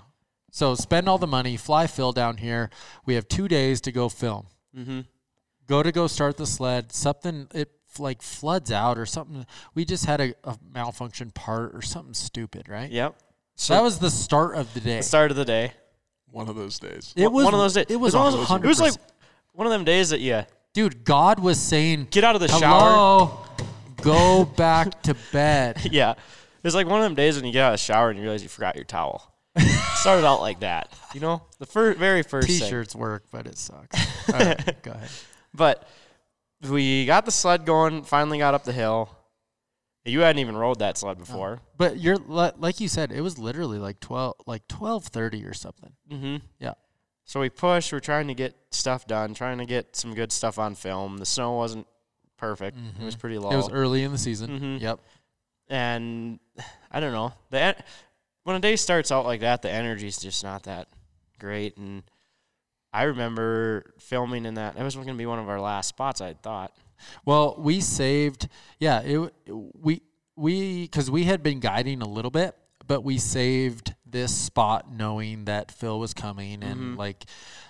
So 0.50 0.74
spend 0.74 1.08
all 1.08 1.18
the 1.18 1.26
money, 1.26 1.56
fly 1.56 1.86
Phil 1.86 2.12
down 2.12 2.36
here. 2.36 2.70
We 3.06 3.14
have 3.14 3.26
two 3.28 3.48
days 3.48 3.80
to 3.82 3.92
go 3.92 4.08
film. 4.10 4.46
Mm-hmm. 4.76 5.00
Go 5.66 5.82
to 5.82 5.90
go 5.90 6.06
start 6.06 6.36
the 6.36 6.46
sled. 6.46 6.92
Something 6.92 7.48
it 7.54 7.72
like 7.98 8.20
floods 8.22 8.70
out 8.70 8.98
or 8.98 9.06
something. 9.06 9.46
We 9.74 9.86
just 9.86 10.04
had 10.04 10.20
a, 10.20 10.34
a 10.44 10.56
malfunction 10.72 11.30
part 11.30 11.74
or 11.74 11.80
something 11.80 12.14
stupid, 12.14 12.68
right? 12.68 12.90
Yep. 12.90 13.16
So 13.56 13.72
that 13.74 13.82
was 13.82 13.98
the 13.98 14.10
start 14.10 14.54
of 14.56 14.72
the 14.74 14.80
day. 14.80 14.98
the 14.98 15.02
start 15.02 15.30
of 15.30 15.36
the 15.38 15.46
day. 15.46 15.72
One 16.30 16.48
of 16.48 16.56
those 16.56 16.78
days. 16.78 17.14
It 17.16 17.32
was 17.32 17.44
one 17.46 17.54
of 17.54 17.60
those 17.60 17.72
days. 17.72 17.86
It 17.88 17.96
was 17.96 18.14
it 18.14 18.18
was, 18.18 18.18
a 18.18 18.18
one 18.18 18.26
of 18.26 18.32
those- 18.34 18.48
hundred 18.48 18.66
it 18.66 18.68
was 18.68 18.80
like 18.80 18.94
one 19.52 19.66
of 19.66 19.72
them 19.72 19.84
days 19.84 20.10
that 20.10 20.20
yeah. 20.20 20.44
dude. 20.74 21.04
God 21.04 21.38
was 21.40 21.58
saying, 21.58 22.08
get 22.10 22.22
out 22.22 22.34
of 22.34 22.42
the 22.42 22.48
shower. 22.48 23.30
Go 24.02 24.44
back 24.44 25.02
to 25.04 25.16
bed." 25.32 25.80
Yeah. 25.90 26.14
It's 26.66 26.74
like 26.74 26.86
one 26.86 27.00
of 27.00 27.04
them 27.04 27.14
days 27.14 27.36
when 27.36 27.44
you 27.44 27.52
get 27.52 27.62
out 27.62 27.68
of 27.74 27.80
the 27.80 27.84
shower 27.84 28.10
and 28.10 28.18
you 28.18 28.22
realize 28.22 28.42
you 28.42 28.48
forgot 28.48 28.74
your 28.76 28.84
towel. 28.84 29.32
Started 29.94 30.26
out 30.26 30.40
like 30.40 30.60
that, 30.60 30.92
you 31.14 31.20
know, 31.20 31.42
the 31.58 31.64
first, 31.66 31.98
very 31.98 32.22
first. 32.22 32.46
T-shirts 32.48 32.94
work, 32.94 33.24
but 33.32 33.46
it 33.46 33.56
sucks. 33.56 33.98
Right, 34.28 34.76
go 34.82 34.90
ahead. 34.90 35.08
But 35.54 35.88
we 36.68 37.06
got 37.06 37.24
the 37.24 37.30
sled 37.32 37.64
going. 37.64 38.02
Finally 38.04 38.38
got 38.38 38.52
up 38.52 38.64
the 38.64 38.72
hill. 38.72 39.10
You 40.04 40.20
hadn't 40.20 40.40
even 40.40 40.56
rode 40.56 40.78
that 40.80 40.98
sled 40.98 41.18
before. 41.18 41.60
But 41.78 41.98
you're 41.98 42.18
like 42.18 42.80
you 42.80 42.88
said, 42.88 43.10
it 43.12 43.22
was 43.22 43.38
literally 43.38 43.78
like 43.78 43.98
twelve, 44.00 44.34
like 44.46 44.68
twelve 44.68 45.04
thirty 45.06 45.44
or 45.44 45.54
something. 45.54 45.92
Mm-hmm. 46.10 46.36
Yeah. 46.60 46.74
So 47.24 47.40
we 47.40 47.48
pushed. 47.48 47.92
We're 47.92 48.00
trying 48.00 48.28
to 48.28 48.34
get 48.34 48.54
stuff 48.70 49.06
done, 49.06 49.32
trying 49.34 49.58
to 49.58 49.66
get 49.66 49.96
some 49.96 50.14
good 50.14 50.30
stuff 50.32 50.58
on 50.58 50.74
film. 50.74 51.16
The 51.18 51.26
snow 51.26 51.52
wasn't 51.56 51.86
perfect. 52.36 52.76
It 53.00 53.04
was 53.04 53.16
pretty 53.16 53.38
low. 53.38 53.50
It 53.50 53.56
was 53.56 53.70
early 53.70 54.02
in 54.02 54.12
the 54.12 54.18
season. 54.18 54.60
Mhm. 54.60 54.80
Yep. 54.80 55.00
And 55.68 56.38
I 56.90 57.00
don't 57.00 57.12
know. 57.12 57.32
The 57.50 57.60
en- 57.60 57.74
when 58.44 58.56
a 58.56 58.60
day 58.60 58.76
starts 58.76 59.10
out 59.10 59.24
like 59.26 59.40
that, 59.40 59.62
the 59.62 59.70
energy's 59.70 60.18
just 60.18 60.44
not 60.44 60.62
that 60.64 60.88
great. 61.38 61.76
And 61.76 62.02
I 62.92 63.04
remember 63.04 63.92
filming 63.98 64.46
in 64.46 64.54
that. 64.54 64.76
That 64.76 64.84
was 64.84 64.94
going 64.94 65.08
to 65.08 65.14
be 65.14 65.26
one 65.26 65.38
of 65.38 65.48
our 65.48 65.60
last 65.60 65.88
spots. 65.88 66.20
I 66.20 66.34
thought. 66.34 66.72
Well, 67.24 67.56
we 67.58 67.80
saved. 67.80 68.48
Yeah, 68.78 69.00
it 69.02 69.32
we 69.48 70.00
we 70.36 70.82
because 70.82 71.10
we 71.10 71.24
had 71.24 71.42
been 71.42 71.60
guiding 71.60 72.00
a 72.02 72.08
little 72.08 72.30
bit, 72.30 72.56
but 72.86 73.02
we 73.02 73.18
saved 73.18 73.94
this 74.06 74.34
spot 74.34 74.90
knowing 74.92 75.44
that 75.46 75.70
Phil 75.72 75.98
was 75.98 76.14
coming 76.14 76.62
and 76.62 76.96
like 76.96 77.24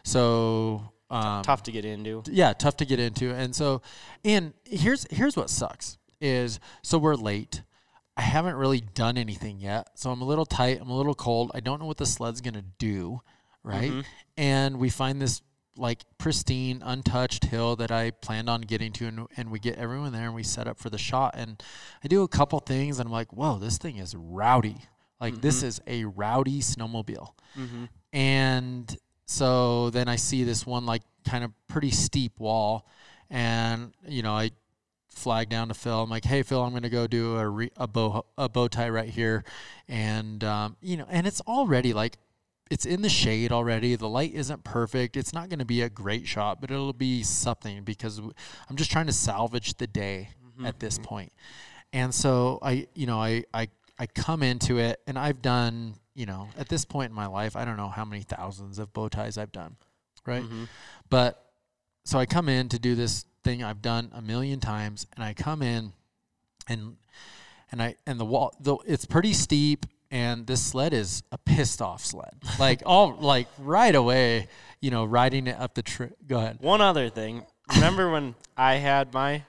so. 0.05 0.93
Um, 1.09 1.43
Tough 1.43 1.62
to 1.65 1.73
get 1.73 1.85
into. 1.85 2.23
yeah, 2.26 2.53
tough 2.53 2.79
to 2.79 2.85
get 2.85 2.99
into. 2.99 3.33
And 3.33 3.55
so, 3.55 3.81
and 4.25 4.53
here's 4.65 5.07
here's 5.11 5.37
what 5.37 5.50
sucks 5.50 5.99
is 6.21 6.59
so 6.83 6.99
we're 6.99 7.15
late. 7.15 7.62
I 8.17 8.23
haven't 8.23 8.57
really 8.57 8.81
done 8.81 9.19
anything 9.19 9.61
yet, 9.61 9.91
so 9.95 10.11
I'm 10.11 10.23
a 10.23 10.25
little 10.25 10.47
tight. 10.47 10.79
I'm 10.81 10.89
a 10.89 10.97
little 10.97 11.15
cold. 11.15 11.51
I 11.55 11.61
don't 11.61 11.81
know 11.81 11.87
what 11.87 11.99
the 11.99 12.07
sled's 12.07 12.41
gonna 12.41 12.65
do, 12.79 13.21
right? 13.63 13.91
Mm-hmm. 13.91 14.01
And 14.39 14.79
we 14.79 14.89
find 14.89 15.21
this 15.21 15.43
like 15.77 16.05
pristine, 16.17 16.83
untouched 16.85 17.45
hill 17.45 17.77
that 17.77 17.91
I 17.91 18.11
planned 18.11 18.49
on 18.49 18.63
getting 18.63 18.93
to, 18.93 19.07
and, 19.07 19.27
and 19.37 19.51
we 19.51 19.59
get 19.59 19.77
everyone 19.77 20.13
there, 20.13 20.25
and 20.25 20.35
we 20.35 20.43
set 20.43 20.67
up 20.67 20.79
for 20.79 20.89
the 20.89 20.99
shot. 20.99 21.35
And 21.37 21.63
I 22.03 22.09
do 22.09 22.23
a 22.23 22.29
couple 22.29 22.59
things, 22.61 22.99
and 22.99 23.07
I'm 23.07 23.13
like, 23.13 23.33
whoa, 23.33 23.59
this 23.59 23.77
thing 23.79 23.97
is 23.97 24.15
rowdy. 24.15 24.79
Like 25.21 25.35
mm-hmm. 25.35 25.43
this 25.43 25.63
is 25.63 25.81
a 25.87 26.05
rowdy 26.05 26.61
snowmobile. 26.61 27.33
Mm-hmm. 27.59 27.85
And 28.13 28.97
so 29.27 29.91
then 29.91 30.09
I 30.09 30.17
see 30.17 30.45
this 30.45 30.65
one 30.65 30.87
like 30.87 31.03
kind 31.27 31.45
of 31.45 31.53
pretty 31.69 31.91
steep 31.91 32.39
wall, 32.39 32.89
and 33.29 33.93
you 34.07 34.23
know 34.23 34.33
I 34.33 34.53
flag 35.17 35.49
down 35.49 35.69
to 35.69 35.75
Phil. 35.75 36.03
I'm 36.03 36.11
like, 36.11 36.25
hey 36.25 36.43
Phil, 36.43 36.63
I'm 36.63 36.73
gonna 36.73 36.89
go 36.89 37.07
do 37.07 37.37
a 37.37 37.49
re- 37.49 37.73
a 37.77 37.87
bow 37.87 38.25
a 38.39 38.49
bow 38.49 38.69
tie 38.69 38.89
right 38.89 39.09
here, 39.09 39.45
and 39.89 40.43
um, 40.45 40.77
you 40.81 40.97
know, 40.97 41.07
and 41.11 41.27
it's 41.27 41.41
already 41.43 41.93
like 41.93 42.19
it's 42.71 42.85
in 42.85 43.03
the 43.03 43.09
shade 43.09 43.53
already. 43.53 43.95
The 43.95 44.09
light 44.09 44.35
isn't 44.35 44.65
perfect. 44.65 45.17
It's 45.17 45.33
not 45.33 45.49
going 45.49 45.61
to 45.61 45.65
be 45.65 45.83
a 45.83 45.89
great 45.89 46.27
shot, 46.27 46.61
but 46.61 46.71
it'll 46.71 46.93
be 46.93 47.23
something 47.23 47.85
because 47.85 48.19
I'm 48.19 48.77
just 48.77 48.91
trying 48.91 49.07
to 49.07 49.13
salvage 49.13 49.75
the 49.75 49.87
day 49.87 50.31
mm-hmm, 50.45 50.67
at 50.67 50.81
this 50.81 50.99
mm-hmm. 50.99 51.05
point. 51.05 51.33
And 51.93 52.13
so 52.15 52.59
I, 52.63 52.89
you 52.95 53.07
know, 53.07 53.21
I, 53.21 53.45
I, 53.55 53.69
I 53.99 54.07
come 54.07 54.43
into 54.43 54.79
it 54.79 55.01
and 55.07 55.19
I've 55.19 55.43
done, 55.43 55.95
you 56.15 56.27
know, 56.27 56.49
at 56.59 56.69
this 56.69 56.85
point 56.85 57.11
in 57.11 57.15
my 57.15 57.27
life, 57.27 57.55
I 57.55 57.65
don't 57.65 57.77
know 57.77 57.89
how 57.89 58.05
many 58.05 58.23
thousands 58.23 58.79
of 58.79 58.93
bow 58.93 59.09
ties 59.09 59.39
I've 59.39 59.53
done. 59.53 59.77
Right. 60.27 60.43
Mm-hmm. 60.43 60.65
But 61.09 61.41
so 62.05 62.19
I 62.19 62.27
come 62.27 62.49
in 62.49 62.69
to 62.71 62.81
do 62.81 62.97
this 62.97 63.25
thing 63.47 63.62
I've 63.62 63.81
done 63.81 64.11
a 64.12 64.21
million 64.21 64.59
times 64.59 65.07
and 65.15 65.23
I 65.25 65.33
come 65.33 65.62
in 65.62 65.93
and 66.69 66.97
and 67.71 67.81
I 67.81 67.95
and 68.05 68.19
the 68.19 68.25
wall 68.25 68.53
though 68.59 68.83
it's 68.87 69.05
pretty 69.05 69.33
steep 69.33 69.87
and 70.11 70.47
this 70.49 70.61
sled 70.62 70.93
is 70.93 71.23
a 71.31 71.38
pissed 71.38 71.81
off 71.81 72.05
sled 72.05 72.35
like 72.59 72.83
all 72.85 73.15
like 73.21 73.47
right 73.59 73.95
away 73.95 74.49
you 74.81 74.91
know 74.91 75.05
riding 75.05 75.47
it 75.47 75.57
up 75.61 75.75
the 75.75 75.83
tree 75.83 76.09
go 76.26 76.38
ahead 76.38 76.59
One 76.61 76.81
other 76.81 77.09
thing. 77.09 77.45
Remember 77.75 78.11
when 78.11 78.35
I 78.57 78.75
had 78.76 79.15
my 79.15 79.43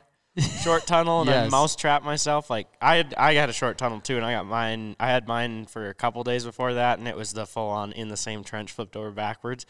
short 0.64 0.86
tunnel 0.86 1.22
and 1.22 1.30
I 1.30 1.34
Yes. 1.44 1.52
mouse 1.52 1.76
trapped 1.76 2.06
myself? 2.06 2.50
Like 2.52 2.68
I 2.82 2.98
had, 2.98 3.14
I 3.18 3.34
got 3.34 3.50
a 3.50 3.54
short 3.54 3.78
tunnel 3.80 4.00
too, 4.00 4.16
and 4.18 4.26
I 4.26 4.34
got 4.34 4.46
mine. 4.46 4.96
I 5.00 5.08
had 5.08 5.28
mine 5.28 5.66
for 5.66 5.90
a 5.90 5.94
couple 5.94 6.24
days 6.24 6.44
before 6.46 6.74
that, 6.76 6.98
and 7.00 7.08
it 7.08 7.16
was 7.16 7.34
the 7.34 7.46
full 7.46 7.70
on 7.70 7.92
in 7.94 8.08
the 8.10 8.18
same 8.18 8.44
trench, 8.44 8.72
flipped 8.72 8.96
over 8.96 9.12
backwards. 9.12 9.66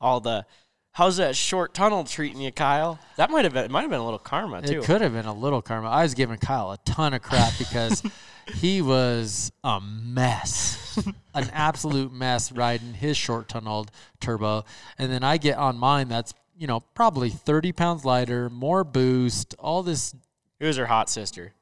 All 0.00 0.18
the 0.20 0.44
how's 0.92 1.16
that 1.16 1.34
short 1.36 1.74
tunnel 1.74 2.04
treating 2.04 2.40
you, 2.40 2.52
Kyle? 2.52 2.98
That 3.16 3.30
might 3.30 3.44
have 3.44 3.52
been, 3.52 3.64
it 3.64 3.70
might 3.70 3.82
have 3.82 3.90
been 3.90 4.00
a 4.00 4.04
little 4.04 4.18
karma 4.18 4.62
too. 4.62 4.80
it 4.80 4.84
could 4.84 5.00
have 5.00 5.12
been 5.12 5.26
a 5.26 5.34
little 5.34 5.62
karma 5.62 5.88
I 5.88 6.02
was 6.02 6.14
giving 6.14 6.36
Kyle 6.38 6.70
a 6.72 6.78
ton 6.84 7.14
of 7.14 7.22
crap 7.22 7.56
because 7.58 8.02
he 8.54 8.82
was 8.82 9.52
a 9.64 9.80
mess 9.80 10.98
an 11.34 11.48
absolute 11.52 12.12
mess 12.12 12.52
riding 12.52 12.92
his 12.94 13.16
short 13.16 13.48
tunneled 13.48 13.90
turbo 14.20 14.64
and 14.98 15.10
then 15.10 15.22
I 15.24 15.38
get 15.38 15.56
on 15.56 15.78
mine 15.78 16.08
that's 16.08 16.34
you 16.58 16.66
know 16.66 16.80
probably 16.80 17.30
30 17.30 17.72
pounds 17.72 18.04
lighter 18.04 18.50
more 18.50 18.84
boost 18.84 19.54
all 19.58 19.82
this 19.82 20.14
It 20.60 20.66
was 20.66 20.76
her 20.76 20.86
hot 20.86 21.08
sister. 21.08 21.54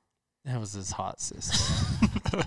That 0.45 0.59
was 0.59 0.73
his 0.73 0.91
hot 0.93 1.21
sister. 1.21 1.59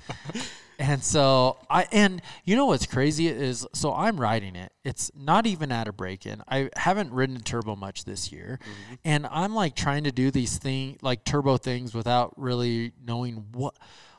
and 0.83 1.01
so 1.01 1.57
I 1.69 1.87
and 1.93 2.21
you 2.43 2.57
know 2.57 2.65
what's 2.65 2.85
crazy 2.85 3.27
is 3.27 3.65
so 3.73 3.93
I'm 3.93 4.19
riding 4.19 4.57
it. 4.57 4.73
It's 4.83 5.09
not 5.15 5.45
even 5.45 5.71
at 5.71 5.87
a 5.87 5.93
break 5.93 6.25
in. 6.25 6.43
I 6.45 6.69
haven't 6.75 7.13
ridden 7.13 7.37
a 7.37 7.39
turbo 7.39 7.77
much 7.77 8.03
this 8.03 8.33
year. 8.33 8.59
Mm-hmm. 8.61 8.93
And 9.05 9.27
I'm 9.27 9.55
like 9.55 9.75
trying 9.75 10.03
to 10.03 10.11
do 10.11 10.29
these 10.29 10.57
thing 10.57 10.97
like 11.01 11.23
turbo 11.23 11.55
things 11.55 11.93
without 11.93 12.33
really 12.37 12.91
knowing 13.01 13.45
what 13.53 13.75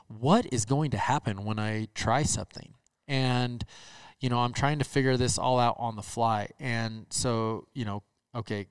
what 0.07 0.47
is 0.51 0.65
going 0.65 0.89
to 0.91 0.97
happen 0.97 1.45
when 1.45 1.59
I 1.59 1.87
try 1.93 2.23
something. 2.23 2.73
And 3.07 3.63
you 4.19 4.29
know, 4.29 4.39
I'm 4.39 4.53
trying 4.53 4.79
to 4.79 4.85
figure 4.85 5.17
this 5.17 5.37
all 5.37 5.59
out 5.59 5.75
on 5.77 5.95
the 5.95 6.01
fly. 6.01 6.49
And 6.59 7.05
so, 7.11 7.67
you 7.75 7.85
know, 7.85 8.01
okay, 8.33 8.65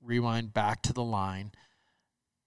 rewind 0.00 0.54
back 0.54 0.82
to 0.82 0.92
the 0.92 1.02
line. 1.02 1.50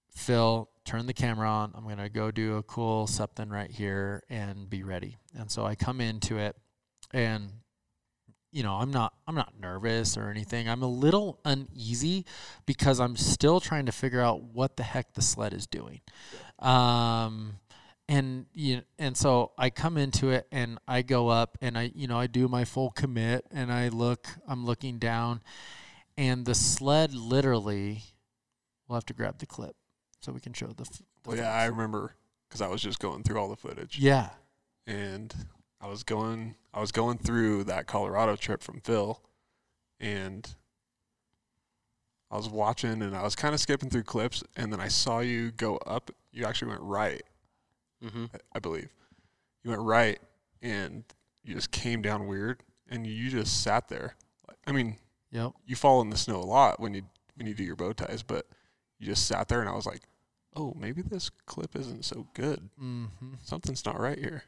Phil, 0.10 0.70
turn 0.88 1.06
the 1.06 1.14
camera 1.14 1.50
on. 1.50 1.74
I'm 1.76 1.84
going 1.84 1.98
to 1.98 2.10
go 2.10 2.32
do 2.32 2.56
a 2.56 2.64
cool 2.64 3.08
something 3.08 3.50
right 3.50 3.70
here 3.70 4.24
and 4.30 4.70
be 4.70 4.84
ready. 4.84 5.18
And 5.38 5.52
so 5.52 5.66
I 5.66 5.76
come 5.76 6.00
into 6.00 6.38
it 6.38 6.56
and 7.14 7.50
you 8.52 8.64
know, 8.64 8.76
I'm 8.76 8.92
not 8.92 9.14
I'm 9.28 9.36
not 9.36 9.54
nervous 9.60 10.18
or 10.18 10.30
anything. 10.30 10.70
I'm 10.70 10.82
a 10.82 10.88
little 10.88 11.40
uneasy 11.44 12.26
because 12.66 13.00
I'm 13.00 13.18
still 13.18 13.60
trying 13.60 13.86
to 13.88 13.92
figure 13.92 14.22
out 14.22 14.42
what 14.42 14.78
the 14.78 14.84
heck 14.84 15.14
the 15.14 15.22
sled 15.22 15.54
is 15.54 15.68
doing. 15.68 16.00
Um 16.60 17.60
and 18.08 18.46
you 18.54 18.84
and 18.98 19.18
so 19.18 19.52
I 19.58 19.70
come 19.70 19.98
into 19.98 20.30
it 20.30 20.48
and 20.52 20.80
I 20.88 21.02
go 21.02 21.28
up 21.28 21.58
and 21.62 21.78
I 21.78 21.92
you 21.94 22.08
know 22.08 22.18
I 22.18 22.28
do 22.28 22.48
my 22.48 22.64
full 22.64 22.92
commit 22.92 23.46
and 23.52 23.72
I 23.72 23.90
look 23.90 24.28
I'm 24.48 24.66
looking 24.66 24.98
down 24.98 25.42
and 26.18 26.46
the 26.46 26.56
sled 26.56 27.14
literally 27.14 28.04
we'll 28.88 28.96
have 28.96 29.06
to 29.08 29.14
grab 29.14 29.40
the 29.40 29.46
clip 29.46 29.76
so 30.28 30.34
we 30.34 30.42
can 30.42 30.52
show 30.54 30.68
the, 30.68 30.82
f- 30.84 30.98
the 31.24 31.30
Well, 31.30 31.38
yeah, 31.38 31.52
I 31.54 31.66
remember 31.68 32.14
because 32.50 32.60
I 32.62 32.68
was 32.68 32.82
just 32.82 33.00
going 33.00 33.24
through 33.24 33.40
all 33.40 33.48
the 33.50 33.56
footage, 33.56 33.98
yeah 33.98 34.30
and 34.86 35.34
I 35.82 35.88
was 35.88 36.04
going, 36.04 36.56
I 36.74 36.80
was 36.82 36.92
going 36.92 37.18
through 37.18 37.64
that 37.66 37.88
Colorado 37.88 38.36
trip 38.36 38.62
from 38.62 38.82
Phil, 38.82 39.22
and 40.00 40.48
I 42.30 42.36
was 42.36 42.50
watching, 42.50 43.02
and 43.02 43.16
I 43.16 43.24
was 43.24 43.36
kind 43.36 43.54
of 43.54 43.60
skipping 43.62 43.90
through 43.90 44.04
clips, 44.04 44.44
and 44.58 44.72
then 44.72 44.80
I 44.82 44.88
saw 44.90 45.20
you 45.20 45.52
go 45.52 45.78
up. 45.78 46.12
You 46.32 46.46
actually 46.46 46.70
went 46.70 46.82
right, 46.82 47.22
Mm-hmm. 48.04 48.26
I- 48.34 48.40
I 48.56 48.60
believe. 48.60 48.90
You 49.64 49.70
went 49.72 49.82
right, 49.82 50.20
and 50.62 51.04
you 51.44 51.56
just 51.56 51.72
came 51.72 52.02
down 52.02 52.28
weird, 52.28 52.64
and 52.90 53.06
you 53.08 53.30
just 53.30 53.64
sat 53.64 53.88
there. 53.88 54.16
I 54.66 54.72
mean, 54.72 54.98
yep 55.32 55.52
you 55.66 55.76
fall 55.76 56.02
in 56.02 56.10
the 56.10 56.18
snow 56.18 56.38
a 56.38 56.44
lot 56.46 56.80
when 56.80 56.94
you 56.94 57.04
when 57.36 57.46
you 57.48 57.54
do 57.54 57.64
your 57.64 57.76
bow 57.76 57.92
ties, 57.94 58.24
but 58.24 58.46
you 59.00 59.06
just 59.08 59.26
sat 59.28 59.48
there, 59.48 59.60
and 59.62 59.70
I 59.70 59.74
was 59.76 59.86
like, 59.86 60.02
oh, 60.58 60.74
maybe 60.78 61.02
this 61.02 61.30
clip 61.46 61.76
isn't 61.76 62.04
so 62.04 62.28
good. 62.34 62.70
mm-hmm. 62.82 63.34
Something's 63.44 63.86
not 63.86 64.00
right 64.00 64.18
here. 64.18 64.44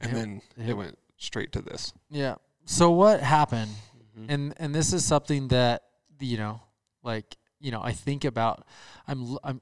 And 0.00 0.10
Yep. 0.12 0.20
then 0.20 0.42
Yep. 0.56 0.68
it 0.68 0.74
went 0.74 0.98
straight 1.18 1.52
to 1.52 1.60
this. 1.62 1.92
yeah 2.10 2.36
so 2.64 2.90
what 2.90 3.20
happened 3.20 3.70
Mhm. 4.16 4.26
and 4.28 4.54
and 4.58 4.74
this 4.74 4.92
is 4.92 5.04
something 5.04 5.48
that 5.48 5.82
you 6.20 6.36
know 6.36 6.60
like 7.02 7.36
you 7.60 7.70
know 7.72 7.80
I 7.82 7.92
think 7.92 8.24
about 8.24 8.64
I'm 9.08 9.36
I'm 9.44 9.60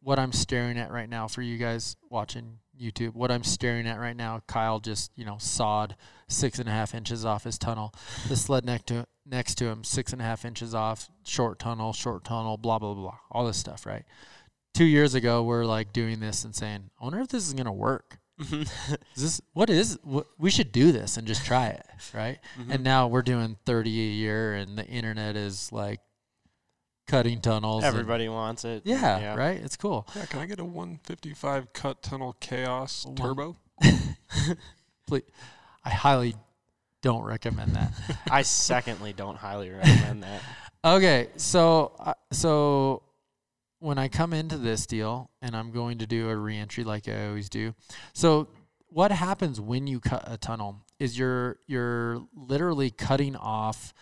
what 0.00 0.18
I'm 0.18 0.32
staring 0.32 0.78
at 0.78 0.90
right 0.90 1.08
now 1.08 1.28
for 1.28 1.42
you 1.42 1.56
guys 1.58 1.96
watching 2.10 2.58
YouTube. 2.78 3.14
What 3.14 3.30
I'm 3.30 3.44
staring 3.44 3.86
at 3.86 3.98
right 4.00 4.16
now, 4.16 4.40
Kyle 4.48 4.80
just 4.80 5.12
you 5.16 5.24
know 5.24 5.36
sawed 5.38 5.94
six 6.28 6.58
and 6.58 6.68
a 6.68 6.72
half 6.72 6.94
inches 6.94 7.24
off 7.24 7.44
his 7.44 7.56
tunnel. 7.58 7.94
The 8.28 8.36
sled 8.36 8.64
next 8.64 8.86
to 8.88 9.06
next 9.24 9.54
to 9.56 9.66
him, 9.66 9.84
six 9.84 10.12
and 10.12 10.20
a 10.20 10.24
half 10.24 10.44
inches 10.44 10.74
off, 10.74 11.08
short 11.24 11.58
tunnel, 11.58 11.92
short 11.92 12.24
tunnel, 12.24 12.56
blah 12.56 12.78
blah 12.78 12.94
blah, 12.94 13.18
all 13.30 13.46
this 13.46 13.58
stuff, 13.58 13.86
right? 13.86 14.04
Two 14.74 14.84
years 14.84 15.14
ago, 15.14 15.42
we're 15.42 15.64
like 15.66 15.92
doing 15.92 16.20
this 16.20 16.44
and 16.44 16.54
saying, 16.54 16.90
I 17.00 17.04
wonder 17.04 17.20
if 17.20 17.28
this 17.28 17.46
is 17.46 17.52
gonna 17.52 17.72
work. 17.72 18.18
Is 18.50 18.68
this 19.16 19.40
what 19.52 19.70
is 19.70 19.98
what, 20.02 20.26
we 20.38 20.50
should 20.50 20.72
do 20.72 20.90
this 20.90 21.16
and 21.16 21.26
just 21.28 21.44
try 21.44 21.68
it, 21.68 21.86
right? 22.14 22.38
And 22.70 22.82
now 22.82 23.06
we're 23.06 23.22
doing 23.22 23.56
30 23.66 23.90
a 23.90 24.12
year, 24.14 24.54
and 24.54 24.76
the 24.76 24.84
internet 24.86 25.36
is 25.36 25.70
like 25.70 26.00
cutting 27.06 27.40
tunnels. 27.40 27.84
and- 27.84 27.92
Everybody 27.92 28.28
wants 28.28 28.64
it. 28.64 28.82
yeah, 28.84 29.34
right. 29.36 29.60
It's 29.62 29.76
cool. 29.76 30.08
Yeah, 30.16 30.24
can 30.26 30.40
I 30.40 30.46
get 30.46 30.58
a 30.58 30.64
155 30.64 31.72
cut 31.72 32.02
tunnel 32.02 32.34
Khaos 32.40 33.04
One- 33.06 33.14
turbo? 33.16 33.56
Please, 35.06 35.22
I 35.84 35.90
highly 35.90 36.34
don't 37.02 37.22
recommend 37.24 37.76
that. 37.76 37.92
I 38.30 38.42
secondly 38.42 39.12
don't 39.12 39.36
highly 39.36 39.70
recommend 39.70 40.22
that. 40.22 40.40
Okay, 40.84 41.28
so 41.36 41.92
uh, 42.00 42.14
so 42.32 43.04
when 43.82 43.98
I 43.98 44.06
come 44.06 44.32
into 44.32 44.56
this 44.56 44.86
deal 44.86 45.30
and 45.42 45.56
I'm 45.56 45.72
going 45.72 45.98
to 45.98 46.06
do 46.06 46.30
a 46.30 46.36
reentry 46.36 46.84
like 46.84 47.08
I 47.08 47.26
always 47.26 47.48
do. 47.48 47.74
So 48.12 48.46
what 48.86 49.10
happens 49.10 49.60
when 49.60 49.88
you 49.88 49.98
cut 49.98 50.22
a 50.26 50.36
tunnel 50.36 50.84
is 51.00 51.18
you're 51.18 51.58
you're 51.66 52.22
literally 52.34 52.90
cutting 52.90 53.34
off 53.34 53.92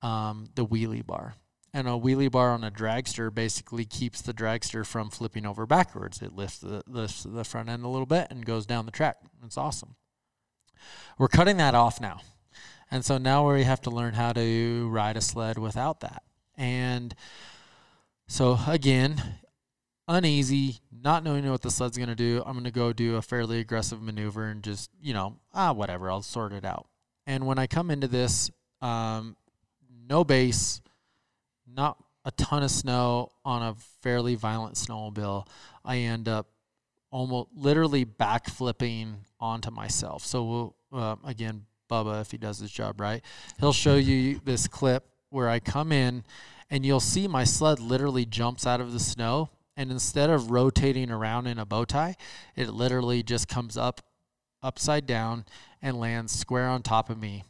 um, 0.00 0.48
the 0.54 0.64
wheelie 0.64 1.04
bar. 1.04 1.34
And 1.72 1.88
a 1.88 1.92
wheelie 1.92 2.30
bar 2.30 2.50
on 2.50 2.64
a 2.64 2.70
dragster 2.70 3.34
basically 3.34 3.84
keeps 3.84 4.22
the 4.22 4.32
dragster 4.32 4.86
from 4.86 5.10
flipping 5.10 5.44
over 5.44 5.66
backwards. 5.66 6.22
It 6.22 6.32
lifts 6.32 6.58
the 6.58 6.82
lifts 6.86 7.24
the 7.24 7.44
front 7.44 7.68
end 7.68 7.84
a 7.84 7.88
little 7.88 8.06
bit 8.06 8.28
and 8.30 8.46
goes 8.46 8.64
down 8.64 8.86
the 8.86 8.92
track. 8.92 9.16
It's 9.44 9.58
awesome. 9.58 9.96
We're 11.18 11.28
cutting 11.28 11.56
that 11.56 11.74
off 11.74 12.00
now. 12.00 12.20
And 12.92 13.04
so 13.04 13.18
now 13.18 13.52
we 13.52 13.64
have 13.64 13.80
to 13.82 13.90
learn 13.90 14.14
how 14.14 14.32
to 14.32 14.88
ride 14.88 15.16
a 15.16 15.20
sled 15.20 15.58
without 15.58 16.00
that. 16.00 16.22
And 16.56 17.14
so 18.30 18.56
again, 18.68 19.20
uneasy, 20.06 20.78
not 20.92 21.24
knowing 21.24 21.50
what 21.50 21.62
the 21.62 21.70
sled's 21.70 21.96
going 21.96 22.10
to 22.10 22.14
do. 22.14 22.44
I'm 22.46 22.52
going 22.52 22.62
to 22.62 22.70
go 22.70 22.92
do 22.92 23.16
a 23.16 23.22
fairly 23.22 23.58
aggressive 23.58 24.00
maneuver 24.00 24.46
and 24.46 24.62
just, 24.62 24.88
you 25.02 25.12
know, 25.12 25.40
ah, 25.52 25.72
whatever, 25.72 26.08
I'll 26.08 26.22
sort 26.22 26.52
it 26.52 26.64
out. 26.64 26.86
And 27.26 27.44
when 27.44 27.58
I 27.58 27.66
come 27.66 27.90
into 27.90 28.06
this, 28.06 28.48
um, 28.80 29.36
no 30.08 30.22
base, 30.22 30.80
not 31.66 31.96
a 32.24 32.30
ton 32.30 32.62
of 32.62 32.70
snow 32.70 33.30
on 33.44 33.62
a 33.62 33.74
fairly 34.00 34.36
violent 34.36 34.76
snowmobile, 34.76 35.48
I 35.84 35.96
end 35.96 36.28
up 36.28 36.46
almost 37.10 37.48
literally 37.52 38.04
backflipping 38.04 39.14
onto 39.40 39.72
myself. 39.72 40.24
So 40.24 40.76
uh, 40.92 41.16
again, 41.24 41.66
Bubba, 41.90 42.20
if 42.20 42.30
he 42.30 42.38
does 42.38 42.60
his 42.60 42.70
job 42.70 43.00
right, 43.00 43.22
he'll 43.58 43.72
show 43.72 43.96
you 43.96 44.40
this 44.44 44.68
clip 44.68 45.04
where 45.30 45.48
I 45.48 45.58
come 45.58 45.90
in 45.90 46.22
and 46.70 46.86
you'll 46.86 47.00
see 47.00 47.26
my 47.26 47.44
sled 47.44 47.80
literally 47.80 48.24
jumps 48.24 48.66
out 48.66 48.80
of 48.80 48.92
the 48.92 49.00
snow. 49.00 49.50
And 49.76 49.90
instead 49.90 50.28
of 50.30 50.50
rotating 50.50 51.10
around 51.10 51.46
in 51.46 51.58
a 51.58 51.64
bow 51.64 51.84
tie, 51.84 52.16
it 52.54 52.68
literally 52.68 53.22
just 53.22 53.48
comes 53.48 53.76
up 53.76 54.02
upside 54.62 55.06
down 55.06 55.46
and 55.80 55.98
lands 55.98 56.32
square 56.38 56.68
on 56.68 56.82
top 56.82 57.08
of 57.08 57.18
me. 57.18 57.44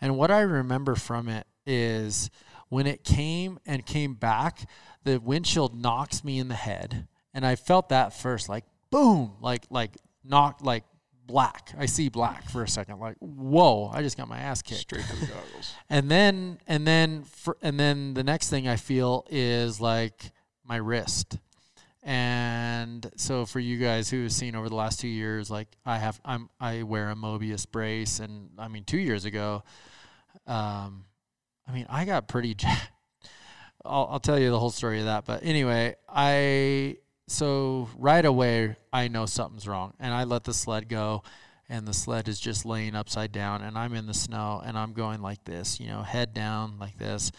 And 0.00 0.16
what 0.16 0.30
I 0.30 0.40
remember 0.42 0.94
from 0.94 1.28
it 1.28 1.46
is 1.66 2.30
when 2.68 2.86
it 2.86 3.04
came 3.04 3.58
and 3.66 3.84
came 3.84 4.14
back, 4.14 4.68
the 5.04 5.18
windshield 5.18 5.74
knocks 5.74 6.22
me 6.22 6.38
in 6.38 6.48
the 6.48 6.54
head. 6.54 7.08
And 7.34 7.44
I 7.44 7.56
felt 7.56 7.88
that 7.88 8.12
first, 8.12 8.48
like 8.48 8.64
boom, 8.90 9.32
like 9.40 9.66
like 9.70 9.96
knocked 10.24 10.62
like 10.62 10.84
black. 11.32 11.72
I 11.78 11.86
see 11.86 12.10
black 12.10 12.50
for 12.50 12.62
a 12.62 12.68
second, 12.68 13.00
like 13.00 13.16
whoa! 13.18 13.90
I 13.92 14.02
just 14.02 14.18
got 14.18 14.28
my 14.28 14.38
ass 14.38 14.60
kicked. 14.60 14.82
Straight 14.82 15.04
to 15.04 15.16
the 15.16 15.26
goggles. 15.26 15.74
And 15.88 16.10
then 16.10 16.58
and 16.68 16.86
then 16.86 17.22
for, 17.24 17.56
and 17.62 17.80
then 17.80 18.14
the 18.14 18.22
next 18.22 18.50
thing 18.50 18.68
I 18.68 18.76
feel 18.76 19.26
is 19.30 19.80
like 19.80 20.30
my 20.64 20.76
wrist. 20.76 21.38
And 22.02 23.10
so 23.16 23.46
for 23.46 23.60
you 23.60 23.78
guys 23.78 24.10
who 24.10 24.24
have 24.24 24.32
seen 24.32 24.54
over 24.56 24.68
the 24.68 24.74
last 24.74 25.00
two 25.00 25.08
years, 25.08 25.50
like 25.50 25.68
I 25.86 25.98
have, 25.98 26.20
I'm 26.24 26.50
I 26.60 26.82
wear 26.82 27.10
a 27.10 27.14
Mobius 27.14 27.70
brace, 27.70 28.18
and 28.18 28.50
I 28.58 28.68
mean 28.68 28.84
two 28.84 28.98
years 28.98 29.24
ago, 29.24 29.62
um, 30.46 31.04
I 31.66 31.72
mean 31.72 31.86
I 31.88 32.04
got 32.04 32.28
pretty. 32.28 32.56
I'll 33.84 34.08
I'll 34.12 34.20
tell 34.20 34.38
you 34.38 34.50
the 34.50 34.58
whole 34.58 34.70
story 34.70 34.98
of 34.98 35.06
that, 35.06 35.24
but 35.24 35.44
anyway, 35.44 35.94
I 36.08 36.98
so 37.28 37.88
right 37.96 38.24
away 38.24 38.76
I 38.92 39.08
know 39.08 39.26
something's 39.26 39.66
wrong, 39.68 39.94
and 39.98 40.12
I 40.12 40.24
let 40.24 40.44
the 40.44 40.54
sled 40.54 40.88
go, 40.88 41.22
and 41.68 41.86
the 41.86 41.94
sled 41.94 42.28
is 42.28 42.38
just 42.40 42.64
laying 42.66 42.94
upside 42.94 43.32
down, 43.32 43.62
and 43.62 43.78
I'm 43.78 43.94
in 43.94 44.06
the 44.06 44.14
snow, 44.14 44.60
and 44.64 44.76
I'm 44.76 44.92
going 44.92 45.22
like 45.22 45.44
this, 45.44 45.80
you 45.80 45.86
know, 45.88 46.02
head 46.02 46.34
down 46.34 46.78
like 46.78 46.98
this, 46.98 47.32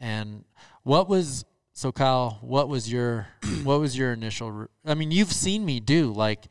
and 0.00 0.44
what 0.82 1.08
was 1.08 1.44
so 1.72 1.92
Kyle? 1.92 2.38
What 2.40 2.68
was 2.68 2.90
your 2.90 3.28
what 3.64 3.80
was 3.80 3.96
your 3.98 4.12
initial? 4.12 4.50
re- 4.50 4.66
I 4.86 4.94
mean, 4.94 5.10
you've 5.10 5.32
seen 5.32 5.64
me 5.64 5.80
do 5.80 6.12
like 6.12 6.46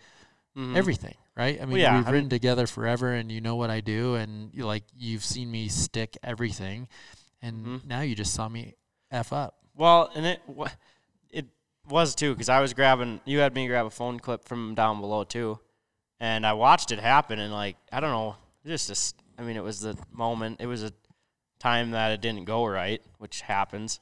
Mhm. 0.57 0.75
everything, 0.77 1.15
right? 1.35 1.61
I 1.61 1.65
mean, 1.65 1.79
yeah, 1.79 1.97
we've 1.97 2.07
I 2.07 2.11
ridden 2.11 2.25
mean- 2.25 2.29
together 2.29 2.67
forever, 2.67 3.11
and 3.13 3.31
you 3.31 3.41
know 3.41 3.55
what 3.55 3.69
I 3.69 3.81
do, 3.81 4.15
and 4.15 4.53
you 4.53 4.65
like 4.65 4.83
you've 4.95 5.23
seen 5.25 5.49
me 5.51 5.67
stick 5.67 6.15
everything, 6.23 6.88
and 7.41 7.65
Mhm. 7.65 7.85
now 7.85 8.01
you 8.01 8.15
just 8.15 8.33
saw 8.33 8.47
me 8.47 8.75
f 9.11 9.33
up. 9.33 9.55
Well, 9.75 10.09
and 10.15 10.25
it 10.25 10.41
it 10.47 10.71
was 11.88 12.15
too 12.15 12.34
because 12.34 12.50
I 12.50 12.60
was 12.62 12.74
grabbing. 12.74 13.19
You 13.26 13.39
had 13.39 13.54
me 13.54 13.67
grab 13.67 13.86
a 13.86 13.89
phone 13.91 14.19
clip 14.19 14.45
from 14.45 14.76
down 14.76 15.00
below 15.02 15.24
too, 15.24 15.60
and 16.19 16.45
I 16.45 16.54
watched 16.54 16.91
it 16.91 17.00
happen. 17.00 17.39
And 17.39 17.54
like 17.54 17.78
I 17.91 18.00
don't 18.00 18.12
know, 18.12 18.36
just 18.65 18.88
just 18.88 19.15
I 19.38 19.43
mean, 19.43 19.56
it 19.58 19.63
was 19.63 19.82
the 19.82 19.98
moment. 20.12 20.62
It 20.62 20.67
was 20.67 20.84
a 20.84 20.91
time 21.60 21.91
that 21.91 22.12
it 22.12 22.21
didn't 22.21 22.45
go 22.45 22.65
right, 22.65 23.02
which 23.17 23.41
happens. 23.41 24.00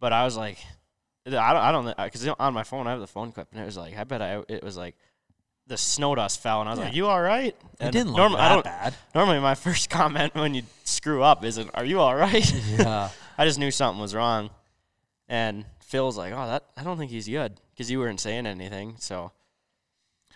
But 0.00 0.12
I 0.12 0.24
was 0.24 0.36
like, 0.36 0.58
I 1.26 1.30
don't. 1.30 1.42
I 1.42 1.72
don't 1.72 1.96
because 1.96 2.26
on 2.28 2.54
my 2.54 2.64
phone 2.64 2.86
I 2.86 2.90
have 2.90 3.00
the 3.00 3.06
phone 3.06 3.32
clip, 3.32 3.48
and 3.52 3.60
it 3.62 3.64
was 3.66 3.76
like 3.76 3.96
I 3.96 4.04
bet 4.04 4.20
I. 4.22 4.42
It 4.48 4.64
was 4.64 4.76
like 4.76 4.96
the 5.68 5.76
snow 5.76 6.14
dust 6.16 6.40
fell, 6.42 6.60
and 6.60 6.68
I 6.68 6.72
was 6.72 6.80
like, 6.80 6.94
"You 6.94 7.06
all 7.06 7.20
right?" 7.22 7.54
It 7.54 7.56
And 7.78 7.92
didn't 7.92 8.08
look 8.08 8.16
norm- 8.16 8.32
that 8.32 8.64
bad. 8.64 8.94
Normally, 9.14 9.38
my 9.38 9.54
first 9.66 9.88
comment 9.90 10.34
when 10.34 10.54
you 10.54 10.62
screw 10.84 11.22
up 11.22 11.44
isn't, 11.44 11.70
"Are 11.74 11.84
you 11.84 12.00
all 12.00 12.16
right?" 12.16 12.52
Yeah. 12.70 13.10
I 13.38 13.46
just 13.46 13.58
knew 13.60 13.70
something 13.70 14.00
was 14.02 14.14
wrong. 14.14 14.50
And 15.28 15.64
Phil's 15.92 16.16
like, 16.16 16.32
"Oh, 16.32 16.46
that 16.46 16.64
I 16.76 16.82
don't 16.82 16.96
think 16.98 17.10
he's 17.10 17.28
good 17.28 17.60
because 17.70 17.90
you 17.90 17.98
weren't 18.00 18.18
saying 18.20 18.46
anything." 18.46 18.96
So 18.98 19.30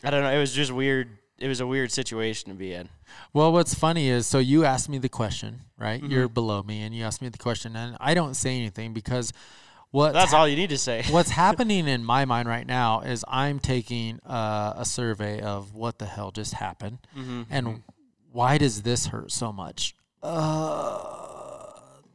I 0.04 0.10
don't 0.10 0.22
know. 0.22 0.30
It 0.30 0.38
was 0.38 0.52
just 0.52 0.70
weird. 0.70 1.08
It 1.38 1.48
was 1.48 1.60
a 1.60 1.66
weird 1.66 1.90
situation 1.92 2.50
to 2.50 2.54
be 2.56 2.72
in. 2.72 2.88
Well, 3.32 3.52
what's 3.52 3.74
funny 3.74 4.08
is 4.08 4.26
so 4.26 4.38
you 4.38 4.64
asked 4.64 4.88
me 4.88 4.98
the 4.98 5.08
question, 5.08 5.62
right? 5.78 6.02
Mhm. 6.02 6.10
You're 6.10 6.28
below 6.28 6.62
me, 6.62 6.82
and 6.82 6.94
you 6.94 7.04
asked 7.04 7.20
me 7.22 7.28
the 7.30 7.38
question, 7.38 7.74
and 7.74 7.96
I 8.00 8.14
don't 8.14 8.34
say 8.34 8.56
anything 8.56 8.92
because 8.92 9.32
what 9.90 10.12
That's 10.12 10.32
all 10.34 10.46
you 10.48 10.56
need 10.56 10.68
to 10.70 10.78
say. 10.78 11.04
what's 11.10 11.30
happening 11.44 11.88
in 11.88 12.04
my 12.04 12.24
mind 12.26 12.48
right 12.48 12.66
now 12.66 13.00
is 13.00 13.24
I'm 13.28 13.58
taking 13.58 14.20
uh, 14.26 14.74
a 14.76 14.84
survey 14.84 15.40
of 15.40 15.74
what 15.74 15.98
the 15.98 16.06
hell 16.06 16.30
just 16.32 16.54
happened, 16.54 16.98
Mm-hmm. 17.16 17.42
and 17.50 17.82
why 18.32 18.58
does 18.58 18.82
this 18.82 19.06
hurt 19.06 19.32
so 19.32 19.52
much? 19.52 19.94
Uh, 20.22 20.98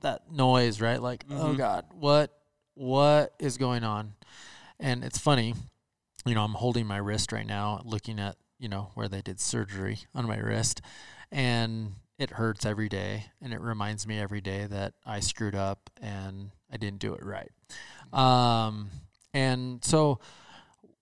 that 0.02 0.32
noise, 0.32 0.82
right? 0.82 1.02
Like, 1.02 1.26
oh 1.30 1.54
Mhm. 1.54 1.58
God, 1.58 1.86
what 1.94 2.38
what 2.74 3.34
is 3.40 3.58
going 3.58 3.84
on? 3.84 4.14
And 4.80 5.04
it's 5.04 5.18
funny, 5.18 5.54
you 6.26 6.36
know, 6.36 6.44
I'm 6.44 6.54
holding 6.54 6.88
my 6.88 6.98
wrist 6.98 7.32
right 7.32 7.46
now, 7.46 7.82
looking 7.86 8.20
at 8.20 8.36
you 8.60 8.70
know 8.70 8.92
where 8.94 9.08
they 9.08 9.22
did 9.22 9.40
surgery 9.40 10.00
on 10.14 10.28
my 10.28 10.38
wrist, 10.38 10.82
and 11.32 11.94
it 12.20 12.30
hurts 12.32 12.66
every 12.66 12.90
day, 12.90 13.26
and 13.42 13.52
it 13.54 13.60
reminds 13.60 14.06
me 14.06 14.20
every 14.20 14.42
day 14.42 14.68
that 14.68 14.94
I 15.06 15.22
screwed 15.22 15.56
up 15.56 15.90
and 16.00 16.52
I 16.72 16.78
didn't 16.78 17.00
do 17.00 17.16
it 17.16 17.26
right. 17.26 17.50
Um, 18.14 18.92
and 19.34 19.84
so 19.84 20.20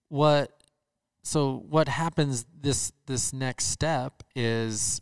what? 0.07 0.51
So 1.23 1.63
what 1.69 1.87
happens? 1.89 2.45
This 2.57 2.93
this 3.05 3.33
next 3.33 3.65
step 3.65 4.23
is 4.35 5.01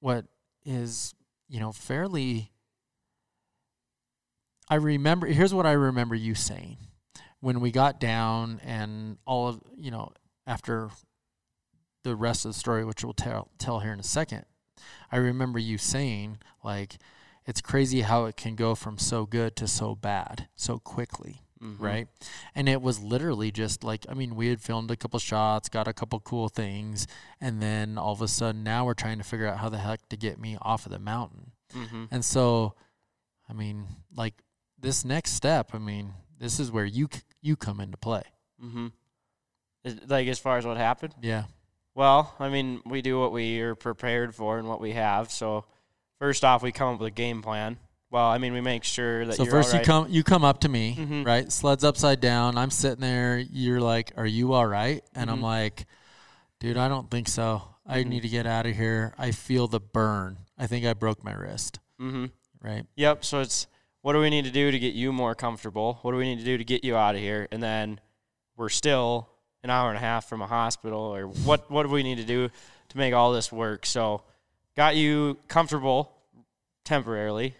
what 0.00 0.26
is 0.64 1.14
you 1.48 1.60
know 1.60 1.72
fairly. 1.72 2.50
I 4.74 4.78
remember. 4.78 5.28
Here's 5.28 5.54
what 5.54 5.66
I 5.66 5.72
remember 5.72 6.16
you 6.16 6.34
saying 6.34 6.78
when 7.38 7.60
we 7.60 7.70
got 7.70 8.00
down 8.00 8.60
and 8.64 9.18
all 9.24 9.46
of 9.46 9.60
you 9.76 9.92
know 9.92 10.10
after 10.48 10.90
the 12.02 12.16
rest 12.16 12.44
of 12.44 12.50
the 12.52 12.58
story, 12.58 12.84
which 12.84 13.04
we'll 13.04 13.12
tell 13.14 13.50
tell 13.58 13.78
here 13.78 13.92
in 13.92 14.00
a 14.00 14.04
second. 14.04 14.46
I 15.12 15.18
remember 15.18 15.60
you 15.60 15.78
saying 15.78 16.38
like 16.64 16.96
it's 17.46 17.60
crazy 17.60 18.00
how 18.00 18.24
it 18.24 18.36
can 18.36 18.56
go 18.56 18.74
from 18.74 18.98
so 18.98 19.26
good 19.26 19.54
to 19.56 19.68
so 19.68 19.94
bad 19.94 20.48
so 20.56 20.78
quickly 20.80 21.42
Mhm. 21.62 21.76
right? 21.78 22.08
And 22.54 22.68
it 22.68 22.82
was 22.82 22.98
literally 23.00 23.52
just 23.52 23.84
like 23.84 24.04
I 24.08 24.14
mean, 24.14 24.34
we 24.34 24.48
had 24.48 24.60
filmed 24.60 24.90
a 24.90 24.96
couple 24.96 25.20
shots, 25.20 25.68
got 25.68 25.86
a 25.86 25.92
couple 25.92 26.18
cool 26.18 26.48
things, 26.48 27.06
and 27.40 27.62
then 27.62 27.96
all 27.96 28.12
of 28.12 28.20
a 28.22 28.26
sudden 28.28 28.64
now 28.64 28.84
we're 28.84 28.94
trying 28.94 29.18
to 29.18 29.24
figure 29.24 29.46
out 29.46 29.58
how 29.58 29.68
the 29.68 29.78
heck 29.78 30.08
to 30.08 30.16
get 30.16 30.40
me 30.40 30.58
off 30.60 30.84
of 30.84 30.90
the 30.90 30.98
mountain. 30.98 31.52
Mhm. 31.72 32.08
And 32.10 32.24
so, 32.24 32.74
I 33.48 33.52
mean, 33.52 33.86
like 34.16 34.42
this 34.84 35.04
next 35.04 35.32
step, 35.32 35.70
I 35.74 35.78
mean, 35.78 36.12
this 36.38 36.60
is 36.60 36.70
where 36.70 36.84
you 36.84 37.08
you 37.42 37.56
come 37.56 37.80
into 37.80 37.96
play. 37.96 38.22
Mm-hmm. 38.62 38.88
Like 40.06 40.28
as 40.28 40.38
far 40.38 40.58
as 40.58 40.64
what 40.64 40.76
happened. 40.76 41.14
Yeah. 41.20 41.44
Well, 41.94 42.34
I 42.38 42.48
mean, 42.48 42.80
we 42.86 43.02
do 43.02 43.20
what 43.20 43.32
we 43.32 43.60
are 43.60 43.74
prepared 43.74 44.34
for 44.34 44.58
and 44.58 44.66
what 44.68 44.80
we 44.80 44.92
have. 44.92 45.30
So, 45.30 45.64
first 46.18 46.44
off, 46.44 46.62
we 46.62 46.72
come 46.72 46.94
up 46.94 47.00
with 47.00 47.08
a 47.08 47.10
game 47.14 47.40
plan. 47.42 47.76
Well, 48.10 48.26
I 48.26 48.38
mean, 48.38 48.52
we 48.52 48.60
make 48.60 48.84
sure 48.84 49.26
that 49.26 49.36
So 49.36 49.42
you're 49.44 49.52
first 49.52 49.68
all 49.74 49.78
right. 49.78 49.86
you 49.86 49.92
come 49.92 50.06
you 50.08 50.22
come 50.24 50.44
up 50.44 50.60
to 50.60 50.68
me, 50.68 50.96
Mhm. 50.96 51.26
right? 51.26 51.50
Sleds 51.52 51.84
upside 51.84 52.20
down. 52.20 52.56
I'm 52.56 52.70
sitting 52.70 53.00
there. 53.00 53.38
You're 53.38 53.80
like, 53.80 54.12
"Are 54.16 54.26
you 54.26 54.52
all 54.54 54.66
right?" 54.66 55.04
And 55.14 55.30
I'm 55.30 55.38
Mhm. 55.40 55.42
like, 55.42 55.86
"Dude, 56.60 56.76
I 56.76 56.88
don't 56.88 57.10
think 57.10 57.28
so. 57.28 57.62
I 57.86 58.02
Mhm. 58.02 58.06
need 58.06 58.22
to 58.22 58.28
get 58.28 58.46
out 58.46 58.66
of 58.66 58.74
here. 58.76 59.14
I 59.18 59.30
feel 59.32 59.66
the 59.68 59.80
burn. 59.80 60.38
I 60.56 60.66
think 60.66 60.86
I 60.86 60.94
broke 60.94 61.22
my 61.24 61.32
wrist." 61.34 61.80
Mm-hmm. 62.00 62.26
Right? 62.60 62.86
Yep. 62.96 63.24
So 63.24 63.40
it's 63.40 63.66
what 64.04 64.12
do 64.12 64.20
we 64.20 64.28
need 64.28 64.44
to 64.44 64.50
do 64.50 64.70
to 64.70 64.78
get 64.78 64.92
you 64.92 65.14
more 65.14 65.34
comfortable? 65.34 65.98
What 66.02 66.12
do 66.12 66.18
we 66.18 66.26
need 66.26 66.38
to 66.40 66.44
do 66.44 66.58
to 66.58 66.64
get 66.64 66.84
you 66.84 66.94
out 66.94 67.14
of 67.14 67.22
here? 67.22 67.48
And 67.50 67.62
then 67.62 68.00
we're 68.54 68.68
still 68.68 69.30
an 69.62 69.70
hour 69.70 69.88
and 69.88 69.96
a 69.96 70.00
half 70.00 70.28
from 70.28 70.42
a 70.42 70.46
hospital, 70.46 71.00
or 71.00 71.26
what? 71.26 71.70
What 71.70 71.84
do 71.84 71.88
we 71.88 72.02
need 72.02 72.18
to 72.18 72.24
do 72.24 72.50
to 72.90 72.98
make 72.98 73.14
all 73.14 73.32
this 73.32 73.50
work? 73.50 73.86
So, 73.86 74.20
got 74.76 74.94
you 74.94 75.38
comfortable 75.48 76.12
temporarily, 76.84 77.54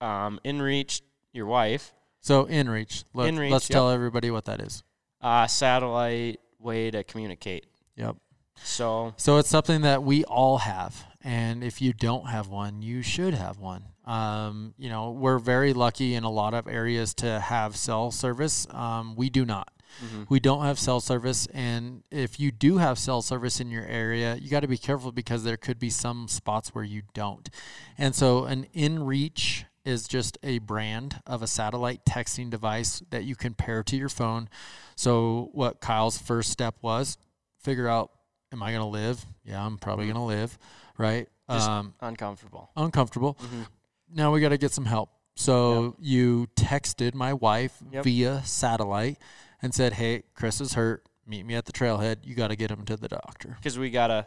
um, 0.00 0.40
in 0.42 0.60
reach. 0.60 1.02
Your 1.32 1.46
wife, 1.46 1.92
So 2.20 2.46
InReach. 2.46 3.04
Let, 3.12 3.32
InReach, 3.32 3.50
let's 3.50 3.68
yep. 3.70 3.74
tell 3.74 3.90
everybody 3.90 4.30
what 4.30 4.46
that 4.46 4.60
is. 4.60 4.82
uh, 5.20 5.46
satellite 5.46 6.40
way 6.58 6.90
to 6.90 7.04
communicate. 7.04 7.66
Yep. 7.96 8.16
So 8.62 9.14
So 9.16 9.38
it's 9.38 9.48
something 9.48 9.82
that 9.82 10.02
we 10.02 10.24
all 10.24 10.58
have, 10.58 11.04
and 11.22 11.62
if 11.62 11.80
you 11.80 11.92
don't 11.92 12.28
have 12.28 12.48
one, 12.48 12.82
you 12.82 13.02
should 13.02 13.34
have 13.34 13.58
one. 13.58 13.84
Um, 14.04 14.74
you 14.78 14.88
know, 14.88 15.10
we're 15.10 15.38
very 15.38 15.72
lucky 15.72 16.14
in 16.14 16.24
a 16.24 16.30
lot 16.30 16.54
of 16.54 16.68
areas 16.68 17.14
to 17.14 17.40
have 17.40 17.76
cell 17.76 18.10
service. 18.10 18.66
Um, 18.70 19.16
we 19.16 19.30
do 19.30 19.44
not. 19.44 19.72
mhm. 20.04 20.26
We 20.28 20.40
don't 20.40 20.62
have 20.64 20.78
cell 20.78 21.00
service, 21.00 21.46
and 21.46 22.02
if 22.10 22.38
you 22.38 22.50
do 22.52 22.78
have 22.78 22.98
cell 22.98 23.22
service 23.22 23.60
in 23.60 23.70
your 23.70 23.84
area, 23.86 24.36
you 24.36 24.50
got 24.50 24.60
to 24.60 24.68
be 24.68 24.78
careful 24.78 25.10
because 25.12 25.42
there 25.44 25.56
could 25.56 25.78
be 25.78 25.90
some 25.90 26.28
spots 26.28 26.74
where 26.74 26.84
you 26.84 27.02
don't. 27.14 27.48
And 27.96 28.14
so, 28.14 28.44
an 28.44 28.66
InReach 28.74 29.64
is 29.84 30.08
just 30.08 30.36
a 30.42 30.58
brand 30.58 31.22
of 31.26 31.42
a 31.42 31.46
satellite 31.46 32.04
texting 32.04 32.50
device 32.50 33.02
that 33.10 33.24
you 33.24 33.36
can 33.36 33.54
pair 33.54 33.82
to 33.84 33.96
your 33.96 34.08
phone. 34.08 34.48
So, 34.96 35.50
what 35.52 35.80
Kyle's 35.80 36.18
first 36.18 36.50
step 36.50 36.74
was 36.82 37.16
figure 37.58 37.88
out, 37.88 38.10
am 38.56 38.62
I 38.62 38.70
going 38.72 38.82
to 38.82 38.88
live? 38.88 39.24
Yeah, 39.44 39.64
I'm 39.64 39.76
probably 39.76 40.06
Mhm. 40.06 40.14
going 40.14 40.20
to 40.22 40.36
live, 40.40 40.58
right? 40.98 41.28
Just- 41.50 41.68
um, 41.68 41.94
uncomfortable. 42.00 42.70
uncomfortable. 42.76 43.34
Mhm. 43.34 43.66
Now 44.10 44.32
we 44.32 44.40
got 44.40 44.48
to 44.48 44.58
get 44.58 44.72
some 44.72 44.86
help. 44.86 45.10
So 45.34 45.94
you 45.98 46.46
texted 46.56 47.12
my 47.14 47.34
wife 47.34 47.82
Yep. 47.92 48.04
via 48.04 48.42
satellite 48.44 49.18
and 49.60 49.74
said, 49.74 49.92
"Hey, 49.94 50.22
Chris 50.34 50.60
is 50.62 50.72
hurt. 50.72 51.06
Meet 51.26 51.44
me 51.44 51.54
at 51.54 51.66
the 51.66 51.72
trailhead. 51.72 52.24
You 52.24 52.34
got 52.34 52.48
to 52.48 52.56
get 52.56 52.70
him 52.70 52.84
to 52.86 52.96
the 52.96 53.08
doctor." 53.08 53.50
because 53.58 53.78
we 53.78 53.90
gotta, 53.90 54.26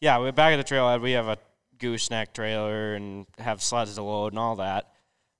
yeah, 0.00 0.18
we're 0.18 0.32
back 0.32 0.52
at 0.52 0.64
the 0.64 0.74
trailhead. 0.74 1.00
We 1.00 1.12
have 1.12 1.28
a 1.28 1.38
gooseneck 1.78 2.34
trailer 2.34 2.94
and 2.94 3.26
have 3.38 3.62
sleds 3.62 3.94
to 3.94 4.02
load 4.02 4.32
and 4.34 4.38
all 4.38 4.56
that. 4.56 4.92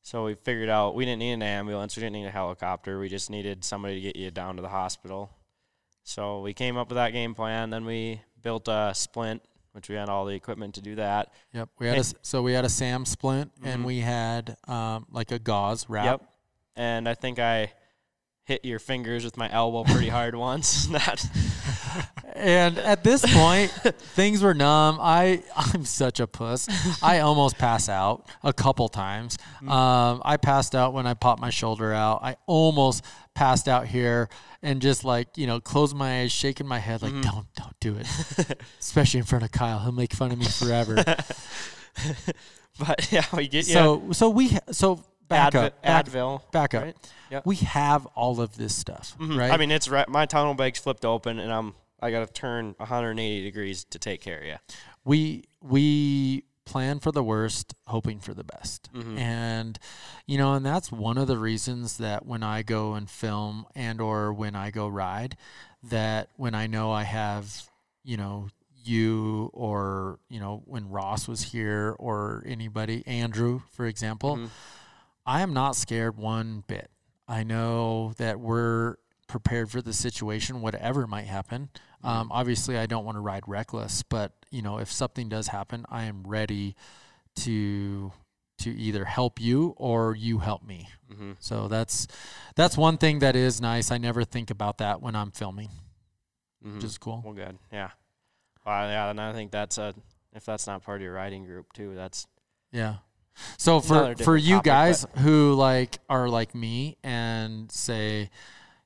So 0.02 0.24
we 0.24 0.34
figured 0.34 0.70
out 0.70 0.94
we 0.94 1.04
didn't 1.04 1.18
need 1.18 1.32
an 1.32 1.42
ambulance, 1.42 1.94
we 1.96 2.00
didn't 2.00 2.14
need 2.14 2.26
a 2.26 2.30
helicopter. 2.30 2.98
We 2.98 3.10
just 3.10 3.28
needed 3.28 3.62
somebody 3.64 3.96
to 3.96 4.00
get 4.00 4.16
you 4.16 4.30
down 4.30 4.56
to 4.56 4.62
the 4.62 4.70
hospital. 4.70 5.30
So 6.02 6.40
we 6.40 6.54
came 6.54 6.78
up 6.78 6.88
with 6.88 6.96
that 6.96 7.10
game 7.12 7.34
plan. 7.34 7.68
Then 7.68 7.84
we 7.84 8.22
built 8.42 8.68
a 8.68 8.92
splint, 8.94 9.42
which 9.72 9.88
we 9.88 9.94
had 9.94 10.08
all 10.08 10.24
the 10.24 10.34
equipment 10.34 10.74
to 10.76 10.80
do 10.80 10.94
that. 10.96 11.32
Yep. 11.52 11.68
We 11.78 11.86
had 11.86 11.98
a, 11.98 12.04
so 12.22 12.42
we 12.42 12.52
had 12.52 12.64
a 12.64 12.68
Sam 12.68 13.04
splint 13.04 13.52
and 13.62 13.82
Mhm. 13.82 13.86
we 13.86 14.00
had 14.00 14.56
um, 14.68 15.06
like 15.10 15.30
a 15.32 15.38
gauze 15.38 15.88
wrap. 15.88 16.04
Yep. 16.04 16.22
And 16.76 17.08
I 17.08 17.14
think 17.14 17.38
I 17.38 17.72
hit 18.50 18.64
your 18.64 18.80
fingers 18.80 19.24
with 19.24 19.36
my 19.36 19.48
elbow 19.52 19.84
pretty 19.84 20.08
hard 20.08 20.34
once. 20.34 20.86
that 20.88 21.24
And 22.34 22.78
at 22.78 23.04
this 23.04 23.24
point, 23.32 23.70
things 24.16 24.42
were 24.42 24.54
numb. 24.54 24.98
I 25.00 25.44
I'm 25.54 25.84
such 25.84 26.18
a 26.18 26.26
puss. 26.26 26.68
I 27.00 27.20
almost 27.20 27.58
pass 27.58 27.88
out 27.88 28.28
a 28.42 28.52
couple 28.52 28.88
times. 28.88 29.38
Um, 29.62 30.20
I 30.24 30.36
passed 30.36 30.74
out 30.74 30.92
when 30.94 31.06
I 31.06 31.14
popped 31.14 31.40
my 31.40 31.50
shoulder 31.50 31.92
out. 31.92 32.24
I 32.24 32.38
almost 32.46 33.04
passed 33.36 33.68
out 33.68 33.86
here 33.86 34.28
and 34.62 34.82
just 34.82 35.04
like 35.04 35.38
you 35.38 35.46
know, 35.46 35.60
closed 35.60 35.94
my 35.94 36.22
eyes, 36.22 36.32
shaking 36.32 36.66
my 36.66 36.80
head 36.80 37.02
like, 37.02 37.12
don't 37.22 37.46
don't 37.54 37.78
do 37.78 37.96
it, 37.98 38.08
especially 38.80 39.18
in 39.18 39.26
front 39.26 39.44
of 39.44 39.52
Kyle. 39.52 39.78
He'll 39.78 39.92
make 39.92 40.12
fun 40.12 40.32
of 40.32 40.38
me 40.38 40.46
forever. 40.46 40.96
but 42.80 43.12
yeah, 43.12 43.24
we 43.32 43.46
get 43.46 43.68
you 43.68 43.74
so 43.74 44.02
so 44.10 44.28
we 44.28 44.58
so 44.72 45.04
back 45.30 45.54
Advi- 45.54 45.64
up, 45.66 45.82
back, 45.82 46.06
Advil. 46.06 46.42
back 46.52 46.74
up. 46.74 46.82
right? 46.84 46.96
Yep. 47.30 47.46
We 47.46 47.56
have 47.56 48.04
all 48.14 48.40
of 48.40 48.56
this 48.56 48.74
stuff, 48.74 49.16
Mhm. 49.18 49.38
right? 49.38 49.50
I 49.52 49.56
mean, 49.56 49.70
it's 49.70 49.88
right. 49.88 50.08
My 50.08 50.26
tunnel 50.26 50.52
bag's 50.54 50.78
flipped 50.80 51.04
open, 51.06 51.38
and 51.38 51.50
I'm 51.52 51.74
I 52.02 52.10
got 52.10 52.26
to 52.26 52.32
turn 52.32 52.74
180 52.78 53.42
degrees 53.42 53.84
to 53.84 53.98
take 53.98 54.20
care 54.20 54.38
of 54.38 54.44
you. 54.44 54.56
we 55.04 55.44
we 55.62 56.44
plan 56.66 56.98
for 57.00 57.10
the 57.12 57.22
worst 57.22 57.74
hoping 57.86 58.20
for 58.20 58.32
the 58.34 58.44
best 58.44 58.88
Mhm. 58.94 59.18
and 59.18 59.78
you 60.26 60.36
know 60.38 60.52
and 60.54 60.64
that's 60.64 60.92
one 60.92 61.16
of 61.18 61.26
the 61.26 61.36
reasons 61.38 61.96
that 61.96 62.24
when 62.26 62.42
i 62.44 62.62
go 62.62 62.94
and 62.94 63.10
film 63.10 63.66
and 63.74 64.00
or 64.00 64.32
when 64.32 64.54
i 64.54 64.70
go 64.70 64.86
ride 64.86 65.36
that 65.82 66.28
when 66.36 66.54
i 66.54 66.66
know 66.68 66.92
i 66.92 67.02
have 67.02 67.68
you 68.04 68.16
know 68.16 68.48
you 68.84 69.50
or 69.54 70.18
you 70.28 70.38
know 70.38 70.62
when 70.66 70.88
ross 70.90 71.26
was 71.26 71.42
here 71.44 71.96
or 71.98 72.42
anybody 72.46 73.02
andrew 73.06 73.62
for 73.72 73.86
example 73.86 74.36
Mhm. 74.36 74.48
I 75.30 75.42
am 75.42 75.52
not 75.54 75.76
scared 75.76 76.16
one 76.16 76.64
bit. 76.66 76.90
I 77.28 77.44
know 77.44 78.14
that 78.18 78.40
we're 78.40 78.96
prepared 79.28 79.70
for 79.70 79.80
the 79.80 79.92
situation, 79.92 80.60
whatever 80.60 81.06
might 81.06 81.26
happen. 81.26 81.68
Um, 82.02 82.32
obviously, 82.32 82.76
I 82.76 82.86
don't 82.86 83.04
want 83.04 83.14
to 83.16 83.20
ride 83.20 83.44
reckless, 83.46 84.02
but 84.02 84.32
you 84.50 84.60
know, 84.62 84.78
if 84.78 84.90
something 84.90 85.28
does 85.28 85.46
happen, 85.48 85.84
I 85.88 86.04
am 86.04 86.24
ready 86.26 86.74
to 87.36 88.12
to 88.58 88.70
either 88.78 89.04
help 89.04 89.40
you 89.40 89.72
or 89.76 90.14
you 90.14 90.38
help 90.40 90.62
me. 90.64 90.88
Mhm. 91.10 91.36
So 91.38 91.68
that's 91.68 92.08
that's 92.56 92.76
one 92.76 92.98
thing 92.98 93.20
that 93.20 93.36
is 93.36 93.60
nice. 93.60 93.90
I 93.92 93.98
never 93.98 94.24
think 94.24 94.50
about 94.50 94.78
that 94.78 95.00
when 95.00 95.14
I'm 95.14 95.30
filming, 95.30 95.70
Mhm. 96.64 96.74
which 96.74 96.84
is 96.84 96.98
cool. 96.98 97.22
well, 97.24 97.34
good. 97.34 97.56
Yeah. 97.72 97.90
Well, 98.66 98.88
yeah, 98.88 99.10
and 99.10 99.20
I 99.20 99.32
think 99.32 99.52
that's 99.52 99.78
a 99.78 99.94
if 100.32 100.44
that's 100.44 100.66
not 100.66 100.82
part 100.82 100.96
of 101.00 101.02
your 101.04 101.14
riding 101.14 101.44
group 101.44 101.72
too, 101.72 101.94
that's 101.94 102.26
Yeah. 102.72 102.96
So 103.58 103.80
for 103.80 104.14
for 104.16 104.36
you 104.36 104.56
topic, 104.56 104.64
guys 104.64 105.06
who 105.18 105.54
like 105.54 105.98
are 106.08 106.28
like 106.28 106.54
me 106.54 106.96
and 107.02 107.70
say, 107.72 108.30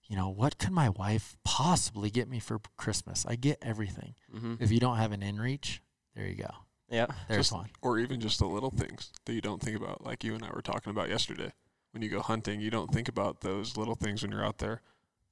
you 0.06 0.16
know, 0.16 0.28
what 0.28 0.58
could 0.58 0.70
my 0.70 0.90
wife 0.90 1.36
possibly 1.44 2.10
get 2.10 2.28
me 2.28 2.38
for 2.38 2.60
Christmas? 2.76 3.24
I 3.26 3.36
get 3.36 3.58
everything. 3.62 4.14
mm-hmm. 4.34 4.54
If 4.60 4.70
you 4.70 4.78
don't 4.80 4.96
have 4.98 5.12
an 5.12 5.20
inReach, 5.22 5.78
there 6.14 6.26
you 6.26 6.36
go. 6.36 6.50
yeah. 6.88 7.06
There's 7.28 7.48
Just- 7.48 7.52
one. 7.52 7.70
or 7.82 7.98
even 7.98 8.20
just 8.20 8.38
the 8.38 8.46
little 8.46 8.70
things 8.70 9.10
that 9.24 9.32
you 9.32 9.40
don't 9.40 9.60
think 9.62 9.76
about, 9.76 10.04
like 10.04 10.22
you 10.22 10.34
and 10.34 10.44
I 10.44 10.50
were 10.54 10.62
talking 10.62 10.90
about 10.90 11.08
yesterday. 11.08 11.52
When 11.92 12.02
you 12.02 12.08
go 12.08 12.20
hunting, 12.20 12.60
you 12.60 12.70
don't 12.70 12.92
think 12.92 13.08
about 13.08 13.40
those 13.40 13.76
little 13.76 13.94
things 13.94 14.22
when 14.22 14.30
you're 14.32 14.44
out 14.44 14.58
there. 14.58 14.82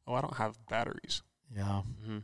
Oh, 0.07 0.15
I 0.15 0.21
don't 0.21 0.37
have 0.39 0.59
batteries, 0.69 1.23
Yeah. 1.55 1.83
Mm-hmm. 2.05 2.19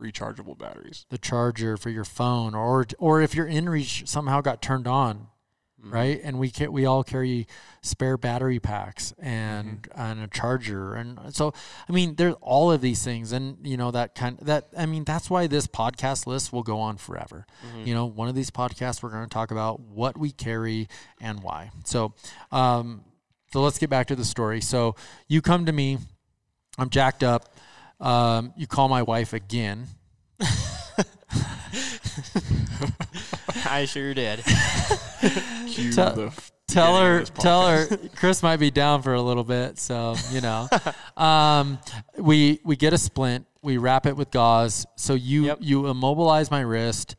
rechargeable 0.00 0.56
batteries. 0.56 1.04
The 1.10 1.18
charger 1.18 1.76
for 1.76 1.90
your 1.90 2.04
phone 2.04 2.54
or 2.54 2.86
or 2.98 3.20
if 3.20 3.34
your 3.34 3.46
inReach 3.46 4.06
somehow 4.06 4.40
got 4.40 4.62
turned 4.62 4.86
on, 4.86 5.28
Mm-hmm. 5.80 5.94
right? 5.94 6.20
And 6.24 6.38
we 6.40 6.50
ca- 6.50 6.66
we 6.68 6.86
all 6.86 7.04
carry 7.04 7.46
spare 7.82 8.16
battery 8.18 8.58
packs 8.58 9.14
and 9.18 9.82
Mm-hmm. 9.82 10.00
and 10.00 10.20
a 10.22 10.26
charger, 10.26 10.94
and 10.94 11.18
so 11.34 11.52
I 11.88 11.92
mean, 11.92 12.16
there's 12.16 12.34
all 12.40 12.72
of 12.72 12.80
these 12.80 13.04
things, 13.04 13.30
and 13.32 13.58
you 13.64 13.76
know 13.76 13.90
that 13.92 14.14
kind 14.16 14.38
that 14.42 14.68
I 14.76 14.86
mean 14.86 15.04
that's 15.04 15.30
why 15.30 15.46
this 15.46 15.66
podcast 15.68 16.26
list 16.26 16.52
will 16.52 16.64
go 16.64 16.80
on 16.80 16.96
forever. 16.96 17.46
Mm-hmm. 17.64 17.86
You 17.86 17.94
know, 17.94 18.06
one 18.06 18.28
of 18.28 18.34
these 18.34 18.50
podcasts 18.50 19.02
we're 19.02 19.10
going 19.10 19.22
to 19.22 19.28
talk 19.32 19.50
about 19.52 19.78
what 19.80 20.18
we 20.18 20.32
carry 20.32 20.88
and 21.20 21.42
why. 21.44 21.70
So, 21.84 22.12
um, 22.50 23.04
so 23.52 23.62
let's 23.62 23.78
get 23.78 23.88
back 23.88 24.08
to 24.08 24.16
the 24.16 24.24
story. 24.24 24.60
So 24.60 24.96
you 25.28 25.40
come 25.40 25.66
to 25.66 25.72
me, 25.72 25.98
I'm 26.76 26.90
jacked 26.90 27.22
up. 27.22 27.54
Um, 28.00 28.52
you 28.56 28.66
call 28.66 28.88
my 28.88 29.02
wife 29.02 29.32
again. 29.32 29.86
I 33.72 33.84
sure 33.84 34.14
did. 34.14 34.42
Cue 35.66 35.92
Tell- 35.92 36.14
the 36.14 36.26
f- 36.26 36.52
tell 36.68 36.92
beginning 36.94 36.96
of 36.96 37.12
her 37.12 37.18
this 37.20 37.30
tell 37.30 37.66
her 37.68 37.86
chris 38.16 38.42
might 38.42 38.58
be 38.58 38.70
down 38.70 39.00
for 39.00 39.14
a 39.14 39.22
little 39.22 39.42
bit 39.42 39.78
so 39.78 40.14
you 40.30 40.40
know 40.42 40.68
um, 41.16 41.78
we 42.18 42.60
we 42.62 42.76
get 42.76 42.92
a 42.92 42.98
splint 42.98 43.46
we 43.62 43.78
wrap 43.78 44.04
it 44.04 44.14
with 44.16 44.30
gauze 44.30 44.84
so 44.96 45.14
you 45.14 45.46
Yep. 45.46 45.58
you 45.62 45.86
immobilize 45.86 46.50
my 46.50 46.60
wrist 46.60 47.16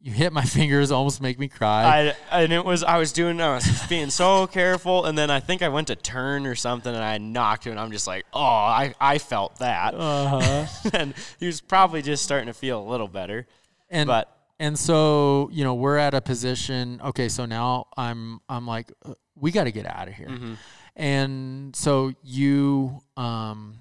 you 0.00 0.10
hit 0.12 0.32
my 0.32 0.42
fingers 0.42 0.90
almost 0.90 1.20
make 1.20 1.38
me 1.38 1.48
cry 1.48 2.14
I 2.30 2.42
and 2.42 2.50
it 2.52 2.64
was 2.64 2.82
I 2.82 2.96
was 2.96 3.12
doing 3.12 3.40
I 3.42 3.56
was 3.56 3.82
being 3.88 4.08
so 4.10 4.46
careful, 4.46 5.04
and 5.04 5.18
then 5.18 5.28
I 5.30 5.40
think 5.40 5.60
I 5.60 5.68
went 5.68 5.88
to 5.88 5.96
turn 5.96 6.46
or 6.46 6.54
something, 6.54 6.94
and 6.94 7.02
I 7.04 7.18
knocked 7.18 7.66
him, 7.66 7.72
and 7.72 7.80
I'm 7.80 7.90
just 7.90 8.06
like, 8.06 8.24
oh, 8.32 8.40
I 8.40 8.94
I 9.00 9.18
felt 9.18 9.58
that, 9.58 9.94
uh-huh. 9.94 10.90
and 10.94 11.14
he 11.40 11.46
was 11.46 11.60
probably 11.60 12.00
just 12.00 12.22
starting 12.22 12.46
to 12.46 12.54
feel 12.54 12.80
a 12.80 12.88
little 12.88 13.08
better, 13.08 13.46
and 13.90 14.06
but 14.06 14.32
and 14.60 14.78
so 14.78 15.48
you 15.52 15.62
know 15.64 15.74
we're 15.74 15.96
at 15.96 16.14
a 16.14 16.20
position 16.20 17.00
okay 17.04 17.28
so 17.28 17.44
now 17.46 17.86
i'm 17.96 18.40
i'm 18.48 18.66
like 18.66 18.92
uh, 19.04 19.14
we 19.36 19.50
got 19.50 19.64
to 19.64 19.72
get 19.72 19.86
out 19.86 20.08
of 20.08 20.14
here 20.14 20.28
Mm-hmm. 20.28 20.54
and 20.96 21.76
so 21.76 22.12
you 22.22 23.00
um 23.16 23.78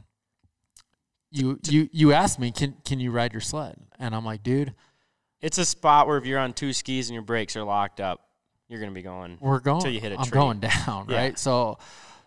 you 1.31 1.59
you 1.67 1.89
you 1.91 2.13
asked 2.13 2.39
me 2.39 2.51
can 2.51 2.75
can 2.85 2.99
you 2.99 3.11
ride 3.11 3.33
your 3.33 3.41
sled 3.41 3.75
and 3.99 4.15
i'm 4.15 4.23
like 4.25 4.43
dude 4.43 4.73
It's 5.41 5.57
a 5.57 5.65
spot 5.65 6.07
where 6.07 6.17
if 6.17 6.25
you're 6.25 6.39
on 6.39 6.53
two 6.53 6.73
skis 6.73 7.09
and 7.09 7.13
your 7.13 7.23
brakes 7.23 7.55
are 7.55 7.63
locked 7.63 7.99
up, 7.99 8.21
you're 8.69 8.79
gonna 8.79 8.91
be 8.91 9.01
going. 9.03 9.37
we're 9.39 9.59
going 9.59 9.81
Till 9.81 9.91
you 9.91 9.99
hit 9.99 10.11
a 10.13 10.17
i'm 10.19 10.25
tree. 10.25 10.39
going 10.39 10.59
down 10.71 11.05
Yeah. 11.09 11.15
right 11.17 11.39
so 11.39 11.79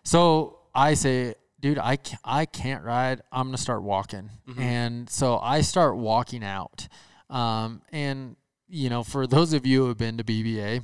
so 0.03 0.59
i 0.75 0.93
say 0.93 1.35
dude 1.59 1.77
i 1.79 1.95
can't, 1.95 2.21
i 2.23 2.45
can't 2.45 2.83
ride 2.83 3.21
i'm 3.31 3.47
gonna 3.47 3.57
start 3.57 3.81
walking 3.83 4.29
Mm-hmm. 4.47 4.61
and 4.61 5.09
so 5.09 5.37
i 5.39 5.61
start 5.61 5.97
walking 5.97 6.43
out 6.43 6.87
um 7.29 7.81
and 7.91 8.35
you 8.71 8.89
know 8.89 9.03
for 9.03 9.27
those 9.27 9.53
of 9.53 9.65
you 9.65 9.81
who 9.83 9.87
have 9.89 9.97
been 9.97 10.17
to 10.17 10.23
bba 10.23 10.81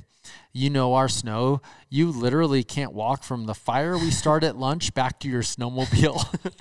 you 0.52 0.70
know 0.70 0.94
our 0.94 1.08
snow. 1.08 1.60
You 1.88 2.10
literally 2.10 2.64
can't 2.64 2.92
walk 2.92 3.22
from 3.22 3.46
the 3.46 3.54
fire 3.54 3.96
we 3.96 4.10
start 4.10 4.44
at 4.44 4.56
lunch 4.56 4.94
back 4.94 5.20
to 5.20 5.28
your 5.28 5.42
snowmobile. 5.42 6.52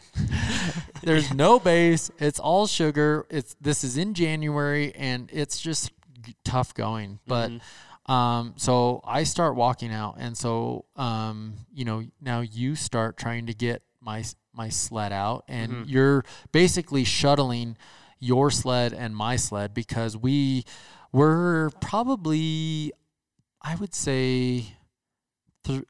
There's 1.04 1.34
no 1.34 1.60
base. 1.60 2.12
It's 2.20 2.40
all 2.40 2.68
sugar. 2.68 3.26
It's 3.30 3.56
this 3.60 3.84
is 3.84 3.98
in 3.98 4.14
january 4.14 4.94
and 4.96 5.30
it's 5.34 5.60
just 5.60 5.92
tough 6.44 6.74
going. 6.74 7.20
But 7.28 7.52
um 8.06 8.54
so 8.56 9.02
i 9.04 9.24
start 9.24 9.56
walking 9.56 9.92
out 9.92 10.16
and 10.18 10.38
so 10.38 10.86
um 10.96 11.56
you 11.74 11.84
know 11.84 12.06
now 12.22 12.40
you 12.40 12.74
start 12.74 13.18
trying 13.18 13.48
to 13.48 13.54
get 13.54 13.82
my 14.00 14.24
my 14.54 14.70
sled 14.70 15.12
out 15.12 15.44
and 15.50 15.86
you're 15.90 16.24
basically 16.54 17.04
shuttling 17.04 17.76
your 18.20 18.50
sled 18.50 18.94
and 18.94 19.14
my 19.14 19.36
sled 19.36 19.74
because 19.74 20.16
we 20.16 20.64
were 21.12 21.72
probably 21.82 22.92
i 23.62 23.76
would 23.76 23.94
say 23.94 24.66
th- 25.64 25.84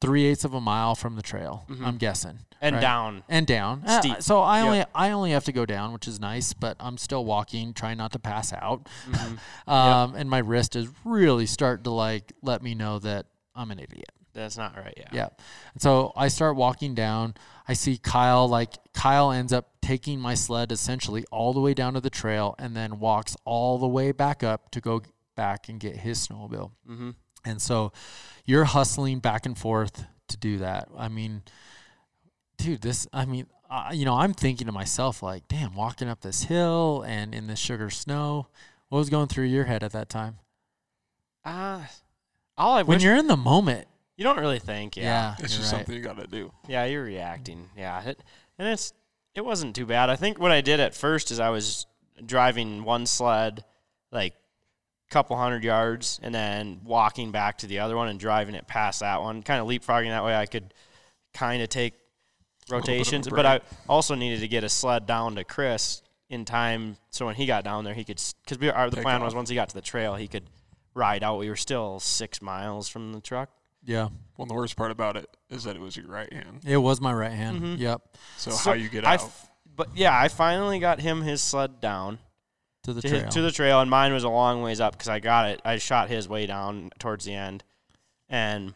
three 0.00 0.24
eighths 0.26 0.44
of 0.44 0.52
a 0.54 0.60
mile 0.60 0.94
from 0.94 1.16
the 1.16 1.22
trail 1.22 1.66
i'm 1.82 1.96
guessing 1.96 2.40
And 2.60 2.76
right? 2.76 2.80
down. 2.82 3.22
and 3.28 3.46
down. 3.46 3.82
Uh, 3.86 4.00
Steep. 4.00 4.22
so 4.22 4.40
I 4.40 4.58
Yep. 4.60 4.66
only 4.66 4.84
I 4.94 5.10
only 5.10 5.30
have 5.32 5.44
to 5.44 5.52
go 5.52 5.66
down, 5.66 5.92
which 5.92 6.08
is 6.08 6.18
nice, 6.18 6.54
but 6.54 6.76
I'm 6.80 6.96
still 6.96 7.22
walking, 7.24 7.74
trying 7.74 7.98
not 7.98 8.12
to 8.12 8.18
pass 8.18 8.52
out. 8.54 8.88
Mm-hmm. 9.10 9.70
um, 9.70 10.14
And 10.14 10.30
my 10.30 10.38
wrist 10.38 10.74
is 10.74 10.88
really 11.04 11.44
starting 11.44 11.84
to 11.84 11.90
like 11.90 12.32
let 12.42 12.62
me 12.62 12.74
know 12.74 12.98
that 13.00 13.26
I'm 13.54 13.70
an 13.70 13.78
idiot. 13.80 14.12
That's 14.34 14.56
not 14.56 14.76
right. 14.76 14.94
Yeah. 14.96 15.08
Yeah. 15.12 15.28
And 15.72 15.82
so 15.82 16.12
I 16.16 16.28
start 16.28 16.56
walking 16.56 16.94
down. 16.94 17.34
I 17.68 17.72
see 17.72 17.96
Kyle 17.96 18.48
like 18.48 18.74
Kyle 18.92 19.30
ends 19.30 19.52
up 19.52 19.70
taking 19.80 20.18
my 20.18 20.34
sled 20.34 20.72
essentially 20.72 21.24
all 21.30 21.52
the 21.52 21.60
way 21.60 21.74
down 21.74 21.94
to 21.94 22.00
the 22.00 22.10
trail 22.10 22.54
and 22.58 22.76
then 22.76 22.98
walks 22.98 23.36
all 23.44 23.78
the 23.78 23.88
way 23.88 24.12
back 24.12 24.42
up 24.42 24.70
to 24.70 24.80
go 24.80 25.02
back 25.36 25.68
and 25.68 25.78
get 25.78 25.96
his 25.98 26.26
snowmobile. 26.26 26.72
Mm-hmm. 26.88 27.10
And 27.44 27.60
so 27.62 27.92
you're 28.44 28.64
hustling 28.64 29.20
back 29.20 29.46
and 29.46 29.56
forth 29.56 30.04
to 30.28 30.36
do 30.36 30.58
that. 30.58 30.88
I 30.96 31.08
mean, 31.08 31.42
dude, 32.56 32.80
this, 32.80 33.06
I 33.12 33.24
mean, 33.24 33.46
uh, 33.70 33.90
you 33.92 34.04
know, 34.04 34.14
I'm 34.14 34.32
thinking 34.32 34.66
to 34.66 34.72
myself, 34.72 35.22
like, 35.22 35.48
damn, 35.48 35.74
walking 35.74 36.08
up 36.08 36.20
this 36.20 36.44
hill 36.44 37.04
and 37.06 37.34
in 37.34 37.46
the 37.46 37.56
sugar 37.56 37.90
snow. 37.90 38.48
What 38.88 38.98
was 38.98 39.10
going 39.10 39.28
through 39.28 39.46
your 39.46 39.64
head 39.64 39.82
at 39.82 39.92
that 39.92 40.08
time? 40.08 40.38
Ah, 41.44 41.90
all 42.56 42.74
I 42.76 42.82
When 42.82 42.96
wish 42.96 43.04
you're 43.04 43.16
in 43.16 43.26
the 43.26 43.36
moment. 43.36 43.88
You 44.16 44.24
don't 44.24 44.38
really 44.38 44.58
think. 44.58 44.96
Yeah. 44.96 45.02
Yeah. 45.02 45.34
It's 45.38 45.56
just 45.56 45.72
right. 45.72 45.78
something 45.78 45.94
you 45.94 46.00
got 46.00 46.18
to 46.18 46.26
do. 46.26 46.52
Yeah, 46.68 46.84
you're 46.84 47.04
reacting. 47.04 47.68
Yeah, 47.76 48.02
it, 48.02 48.22
and 48.58 48.68
it's 48.68 48.92
it 49.34 49.44
wasn't 49.44 49.74
too 49.74 49.86
bad. 49.86 50.10
I 50.10 50.16
think 50.16 50.38
what 50.38 50.52
I 50.52 50.60
did 50.60 50.80
at 50.80 50.94
first 50.94 51.30
is 51.30 51.40
I 51.40 51.50
was 51.50 51.86
driving 52.24 52.84
one 52.84 53.06
sled 53.06 53.64
like 54.12 54.34
a 55.08 55.12
couple 55.12 55.36
hundred 55.36 55.64
yards 55.64 56.20
and 56.22 56.34
then 56.34 56.80
walking 56.84 57.32
back 57.32 57.58
to 57.58 57.66
the 57.66 57.80
other 57.80 57.96
one 57.96 58.08
and 58.08 58.18
driving 58.18 58.54
it 58.54 58.66
past 58.68 59.00
that 59.00 59.20
one, 59.20 59.42
kind 59.42 59.60
of 59.60 59.66
leapfrogging 59.66 60.10
that 60.10 60.24
way 60.24 60.34
I 60.36 60.46
could 60.46 60.72
kind 61.32 61.62
of 61.62 61.68
take 61.68 61.94
bit 62.68 62.72
of 62.72 62.72
a 62.72 62.76
rotations, 62.76 63.28
but 63.28 63.44
I 63.44 63.60
also 63.88 64.14
needed 64.14 64.40
to 64.40 64.48
get 64.48 64.62
a 64.62 64.68
sled 64.68 65.06
down 65.06 65.34
to 65.34 65.44
Chris 65.44 66.02
in 66.30 66.44
time 66.44 66.96
so 67.10 67.26
when 67.26 67.34
he 67.34 67.44
got 67.44 67.64
down 67.64 67.84
there 67.84 67.92
he 67.92 68.04
could 68.04 68.22
because 68.44 68.58
we 68.58 68.70
our, 68.70 68.88
the 68.88 68.96
Take 68.96 69.04
plan 69.04 69.22
was 69.22 69.34
once 69.34 69.48
he 69.48 69.54
got 69.54 69.68
to 69.68 69.74
the 69.74 69.82
trail 69.82 70.14
he 70.14 70.28
could 70.28 70.44
ride 70.94 71.24
out. 71.24 71.38
We 71.38 71.48
were 71.48 71.56
still 71.56 71.98
six 72.00 72.40
miles 72.40 72.88
from 72.88 73.12
the 73.12 73.20
truck. 73.20 73.50
Yeah. 73.84 74.08
Well, 74.36 74.46
the 74.46 74.54
worst 74.54 74.76
part 74.76 74.90
about 74.90 75.16
it 75.16 75.28
is 75.50 75.64
that 75.64 75.76
it 75.76 75.80
was 75.80 75.96
your 75.96 76.06
right 76.06 76.32
hand. 76.32 76.60
It 76.66 76.76
was 76.78 77.00
my 77.00 77.12
right 77.12 77.32
hand. 77.32 77.60
Mhm. 77.62 77.78
Yep. 77.78 78.02
So, 78.36 78.50
So 78.50 78.70
how 78.70 78.72
you 78.76 78.88
get 78.88 79.04
I 79.06 79.14
out? 79.14 79.20
f- 79.22 79.50
but 79.76 79.96
yeah, 79.96 80.18
I 80.18 80.28
finally 80.28 80.78
got 80.78 81.00
him 81.00 81.22
his 81.22 81.40
sled 81.42 81.80
down 81.80 82.18
To 82.84 82.92
the 82.92 83.02
to, 83.02 83.08
trail. 83.08 83.24
his- 83.24 83.34
to 83.34 83.42
the 83.42 83.52
trail, 83.52 83.80
and 83.80 83.90
mine 83.90 84.12
was 84.12 84.24
a 84.24 84.28
long 84.28 84.62
ways 84.62 84.80
up 84.80 84.92
because 84.94 85.08
I 85.08 85.20
got 85.20 85.48
it. 85.50 85.60
I 85.64 85.78
shot 85.78 86.08
his 86.08 86.28
way 86.28 86.46
down 86.46 86.90
towards 86.98 87.24
the 87.24 87.34
end, 87.34 87.62
and 88.28 88.74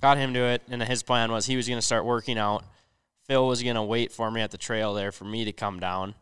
got 0.00 0.16
him 0.18 0.34
to 0.34 0.40
it. 0.40 0.62
And 0.68 0.82
his 0.82 1.02
plan 1.02 1.30
was 1.30 1.46
he 1.46 1.56
was 1.56 1.68
going 1.68 1.78
to 1.78 1.84
start 1.86 2.04
working 2.04 2.38
out. 2.38 2.64
Phil 3.26 3.46
was 3.46 3.62
going 3.62 3.76
to 3.76 3.82
wait 3.82 4.12
for 4.12 4.30
me 4.30 4.40
at 4.40 4.50
the 4.50 4.58
trail 4.58 4.92
there 4.94 5.12
for 5.12 5.24
me 5.24 5.44
to 5.44 5.52
come 5.52 5.80
down. 5.80 6.14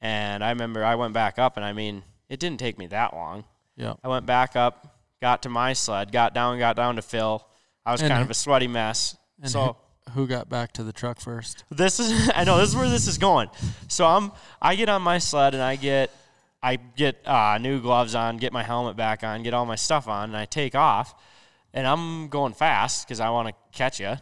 And 0.00 0.44
I 0.44 0.50
remember 0.50 0.84
I 0.84 0.94
went 0.94 1.14
back 1.14 1.38
up, 1.38 1.56
and 1.56 1.64
I 1.64 1.72
mean, 1.72 2.02
it 2.28 2.38
didn't 2.38 2.60
take 2.60 2.78
me 2.78 2.86
that 2.88 3.14
long. 3.14 3.44
Yep. 3.76 3.98
I 4.04 4.08
went 4.08 4.26
back 4.26 4.54
up, 4.56 4.95
got 5.20 5.42
to 5.42 5.48
my 5.48 5.72
sled, 5.72 6.12
got 6.12 6.34
down, 6.34 6.58
got 6.58 6.76
down 6.76 6.96
to 6.96 7.02
Phil. 7.02 7.46
I 7.84 7.92
was 7.92 8.00
And 8.02 8.10
kind 8.10 8.22
of 8.22 8.30
a 8.30 8.34
sweaty 8.34 8.66
mess. 8.66 9.16
And 9.40 9.50
so 9.50 9.76
who, 10.12 10.22
who 10.22 10.26
got 10.26 10.48
back 10.48 10.72
to 10.72 10.82
the 10.84 10.92
truck 10.92 11.20
first? 11.20 11.64
this 11.70 12.00
is 12.00 12.30
I 12.34 12.44
know 12.44 12.58
this 12.58 12.70
is 12.70 12.76
where 12.76 12.88
this 12.88 13.06
is 13.06 13.18
going. 13.18 13.48
So 13.88 14.06
I'm 14.06 14.32
I 14.60 14.74
get 14.76 14.88
on 14.88 15.02
my 15.02 15.18
sled 15.18 15.54
and 15.54 15.62
I 15.62 15.76
get 15.76 16.10
I 16.62 16.76
get 16.76 17.26
uh, 17.26 17.58
new 17.58 17.80
gloves 17.80 18.14
on, 18.14 18.38
get 18.38 18.52
my 18.52 18.62
helmet 18.62 18.96
back 18.96 19.22
on, 19.22 19.42
get 19.42 19.54
all 19.54 19.66
my 19.66 19.76
stuff 19.76 20.08
on, 20.08 20.30
and 20.30 20.36
I 20.36 20.46
take 20.46 20.74
off. 20.74 21.14
And 21.72 21.86
I'm 21.86 22.28
going 22.28 22.54
fast 22.54 23.06
because 23.06 23.20
I 23.20 23.30
want 23.30 23.48
to 23.48 23.54
catch 23.70 24.00
you. 24.00 24.14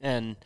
And 0.00 0.36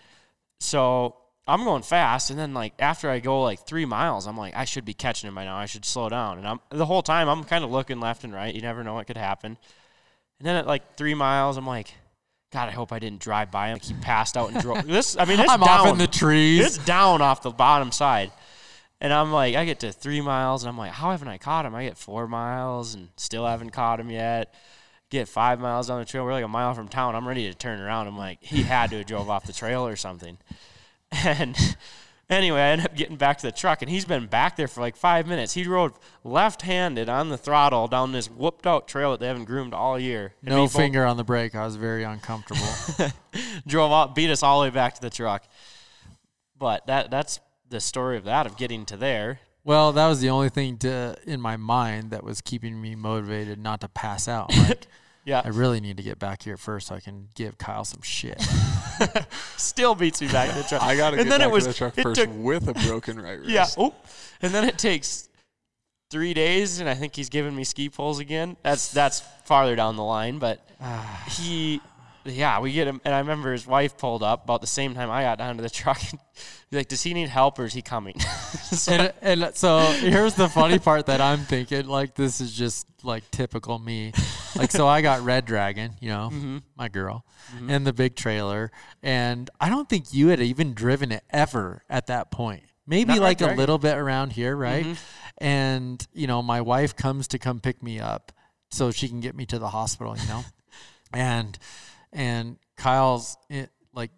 so 0.58 1.16
I'm 1.46 1.62
going 1.64 1.82
fast, 1.82 2.30
and 2.30 2.38
then 2.38 2.54
like 2.54 2.72
after 2.78 3.10
I 3.10 3.20
go 3.20 3.42
like 3.42 3.66
three 3.66 3.84
miles, 3.84 4.26
I'm 4.26 4.36
like 4.36 4.56
I 4.56 4.64
should 4.64 4.84
be 4.84 4.94
catching 4.94 5.28
him 5.28 5.34
by 5.34 5.44
now. 5.44 5.56
I 5.56 5.66
should 5.66 5.84
slow 5.84 6.08
down. 6.08 6.38
And 6.38 6.48
I'm 6.48 6.60
the 6.70 6.86
whole 6.86 7.02
time 7.02 7.28
I'm 7.28 7.44
kind 7.44 7.62
of 7.62 7.70
looking 7.70 8.00
left 8.00 8.24
and 8.24 8.32
right. 8.32 8.54
You 8.54 8.62
never 8.62 8.82
know 8.82 8.94
what 8.94 9.06
could 9.06 9.18
happen. 9.18 9.58
And 10.38 10.46
then 10.46 10.56
at 10.56 10.66
like 10.66 10.96
three 10.96 11.14
miles, 11.14 11.56
I'm 11.56 11.66
like, 11.66 11.94
God, 12.52 12.68
I 12.68 12.72
hope 12.72 12.92
I 12.92 12.98
didn't 12.98 13.20
drive 13.20 13.50
by 13.50 13.68
him. 13.68 13.74
Like 13.74 13.84
he 13.84 13.94
passed 13.94 14.36
out 14.36 14.50
and 14.50 14.60
drove. 14.60 14.86
This, 14.86 15.16
I 15.18 15.24
mean, 15.24 15.40
it's 15.40 15.50
I'm 15.50 15.60
down. 15.60 15.80
off 15.80 15.88
in 15.88 15.98
the 15.98 16.06
trees. 16.06 16.64
It's 16.64 16.78
down 16.78 17.20
off 17.20 17.42
the 17.42 17.50
bottom 17.50 17.90
side. 17.90 18.30
And 19.00 19.12
I'm 19.12 19.32
like, 19.32 19.54
I 19.56 19.64
get 19.64 19.80
to 19.80 19.92
three 19.92 20.20
miles, 20.20 20.62
and 20.62 20.70
I'm 20.70 20.78
like, 20.78 20.92
how 20.92 21.10
haven't 21.10 21.28
I 21.28 21.36
caught 21.36 21.66
him? 21.66 21.74
I 21.74 21.84
get 21.84 21.98
four 21.98 22.28
miles 22.28 22.94
and 22.94 23.08
still 23.16 23.44
haven't 23.44 23.70
caught 23.70 24.00
him 24.00 24.10
yet. 24.10 24.54
Get 25.10 25.28
five 25.28 25.60
miles 25.60 25.88
down 25.88 25.98
the 25.98 26.04
trail. 26.04 26.24
We're 26.24 26.32
like 26.32 26.44
a 26.44 26.48
mile 26.48 26.74
from 26.74 26.88
town. 26.88 27.14
I'm 27.14 27.26
ready 27.26 27.48
to 27.50 27.54
turn 27.54 27.80
around. 27.80 28.06
I'm 28.06 28.16
like, 28.16 28.38
he 28.40 28.62
had 28.62 28.90
to 28.90 28.98
have 28.98 29.06
drove 29.06 29.28
off 29.28 29.46
the 29.46 29.52
trail 29.52 29.86
or 29.86 29.96
something. 29.96 30.38
And 31.24 31.56
anyway, 32.30 32.60
I 32.60 32.70
end 32.70 32.84
up 32.84 32.94
getting 32.94 33.16
back 33.16 33.38
to 33.38 33.46
the 33.46 33.52
truck, 33.52 33.82
and 33.82 33.90
he's 33.90 34.04
been 34.04 34.26
back 34.26 34.56
there 34.56 34.68
for 34.68 34.80
like 34.80 34.96
five 34.96 35.26
minutes. 35.26 35.54
He 35.54 35.64
rode 35.64 35.92
left-handed 36.22 37.08
on 37.08 37.28
the 37.28 37.36
throttle 37.38 37.88
down 37.88 38.12
this 38.12 38.30
whooped-out 38.30 38.88
trail 38.88 39.12
that 39.12 39.20
they 39.20 39.26
haven't 39.26 39.44
groomed 39.44 39.74
all 39.74 39.98
year. 39.98 40.34
And 40.42 40.50
no 40.50 40.56
we 40.56 40.62
both 40.66 40.76
finger 40.76 41.04
on 41.04 41.16
the 41.16 41.24
brake. 41.24 41.54
I 41.54 41.64
was 41.64 41.76
very 41.76 42.02
uncomfortable. 42.04 42.66
drove 43.66 43.92
out, 43.92 44.14
beat 44.14 44.30
us 44.30 44.42
all 44.42 44.60
the 44.60 44.68
way 44.68 44.70
back 44.74 44.94
to 44.94 45.00
the 45.00 45.10
truck. 45.10 45.44
But 46.58 46.86
that 46.86 47.10
that's 47.10 47.40
the 47.68 47.80
story 47.80 48.16
of 48.16 48.24
that 48.24 48.46
of 48.46 48.56
getting 48.56 48.84
to 48.86 48.96
there. 48.96 49.40
well, 49.64 49.92
that 49.92 50.06
was 50.06 50.20
the 50.20 50.30
only 50.30 50.48
thing 50.48 50.78
to 50.78 51.16
in 51.26 51.40
my 51.40 51.56
mind 51.56 52.10
that 52.10 52.22
was 52.22 52.40
keeping 52.40 52.80
me 52.80 52.94
motivated 52.94 53.58
not 53.58 53.80
to 53.80 53.88
pass 53.88 54.28
out. 54.28 54.56
Like, 54.56 54.86
Yeah, 55.24 55.40
I 55.42 55.48
really 55.48 55.80
need 55.80 55.96
to 55.96 56.02
get 56.02 56.18
back 56.18 56.42
here 56.42 56.56
first 56.58 56.88
so 56.88 56.94
I 56.94 57.00
can 57.00 57.28
give 57.34 57.56
Kyle 57.56 57.84
some 57.84 58.02
shit. 58.02 58.40
still 59.56 59.94
beats 59.94 60.20
me 60.20 60.28
back 60.28 60.50
to 60.50 60.56
the 60.56 60.62
truck. 60.64 60.82
I 60.82 60.96
got 60.96 61.10
to 61.10 61.16
and 61.16 61.24
get 61.24 61.30
then 61.30 61.40
back 61.40 61.48
it 61.48 61.52
was 61.52 61.64
to 61.64 61.70
the 61.70 61.74
truck 61.74 61.94
first 61.94 62.20
took 62.20 62.30
with 62.34 62.68
a 62.68 62.74
broken 62.74 63.18
right 63.18 63.38
wrist. 63.38 63.50
yeah. 63.50 63.66
Oh, 63.78 63.94
and 64.42 64.52
then 64.52 64.64
it 64.64 64.76
takes 64.76 65.30
three 66.10 66.34
days, 66.34 66.78
and 66.78 66.88
I 66.88 66.94
think 66.94 67.16
he's 67.16 67.30
giving 67.30 67.56
me 67.56 67.64
ski 67.64 67.88
poles 67.88 68.18
again. 68.18 68.56
That's 68.62 68.92
that's 68.92 69.20
farther 69.44 69.74
down 69.76 69.96
the 69.96 70.04
line, 70.04 70.38
but 70.38 70.60
he. 71.30 71.80
Yeah, 72.26 72.60
we 72.60 72.72
get 72.72 72.86
him, 72.86 73.00
and 73.04 73.14
I 73.14 73.18
remember 73.18 73.52
his 73.52 73.66
wife 73.66 73.96
pulled 73.98 74.22
up 74.22 74.44
about 74.44 74.60
the 74.62 74.66
same 74.66 74.94
time 74.94 75.10
I 75.10 75.22
got 75.22 75.38
down 75.38 75.56
to 75.56 75.62
the 75.62 75.70
truck. 75.82 76.00
Like, 76.72 76.88
"Does 76.88 77.02
he 77.02 77.12
need 77.14 77.28
help, 77.28 77.58
or 77.58 77.64
is 77.66 77.72
he 77.74 77.82
coming?" 77.82 78.18
So- 78.64 78.92
and 78.92 79.12
and 79.22 79.54
so 79.56 79.78
here's 80.00 80.34
the 80.34 80.48
funny 80.48 80.78
part 80.78 81.06
that 81.06 81.20
I'm 81.20 81.40
thinking 81.40 81.86
like 81.86 82.14
this 82.14 82.40
is 82.40 82.52
just 82.52 82.86
like 83.04 83.30
typical 83.30 83.78
me. 83.78 84.12
Like 84.56 84.70
so 84.70 84.86
I 84.88 85.02
got 85.02 85.20
Red 85.22 85.44
Dragon, 85.44 85.92
you 86.00 86.08
know, 86.08 86.30
Mm-hmm. 86.32 86.58
my 86.76 86.88
girl, 86.88 87.24
and 87.68 87.86
the 87.86 87.92
big 87.92 88.16
trailer, 88.16 88.72
and 89.02 89.50
I 89.60 89.68
don't 89.68 89.88
think 89.88 90.12
you 90.14 90.28
had 90.28 90.40
even 90.40 90.72
driven 90.74 91.12
it 91.12 91.22
ever 91.30 91.82
at 91.90 92.06
that 92.06 92.30
point. 92.30 92.62
Maybe 92.86 93.14
Not 93.14 93.20
like 93.22 93.40
a 93.42 93.54
little 93.54 93.78
bit 93.78 93.96
around 93.96 94.32
here, 94.32 94.56
right? 94.56 94.84
Mhm. 94.86 94.96
And 95.38 96.06
you 96.14 96.26
know, 96.26 96.42
my 96.42 96.60
wife 96.62 96.96
comes 96.96 97.28
to 97.28 97.38
come 97.38 97.60
pick 97.60 97.82
me 97.82 98.00
up 98.00 98.32
so 98.70 98.90
she 98.90 99.08
can 99.08 99.20
get 99.20 99.34
me 99.36 99.46
to 99.46 99.58
the 99.58 99.68
hospital, 99.68 100.16
you 100.18 100.26
know, 100.28 100.44
and 101.12 101.58
and 102.14 102.56
Kyle's 102.76 103.36
it, 103.50 103.70
like 103.92 104.10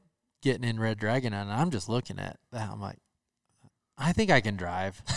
getting 0.42 0.62
in 0.68 0.78
Red 0.78 0.98
Dragon, 0.98 1.32
and 1.32 1.50
I'm 1.50 1.70
just 1.70 1.88
looking 1.88 2.18
at 2.20 2.38
that. 2.52 2.68
I'm 2.70 2.80
like, 2.80 2.98
I 3.98 4.12
think 4.12 4.30
I 4.30 4.40
can 4.40 4.56
drive. 4.56 5.02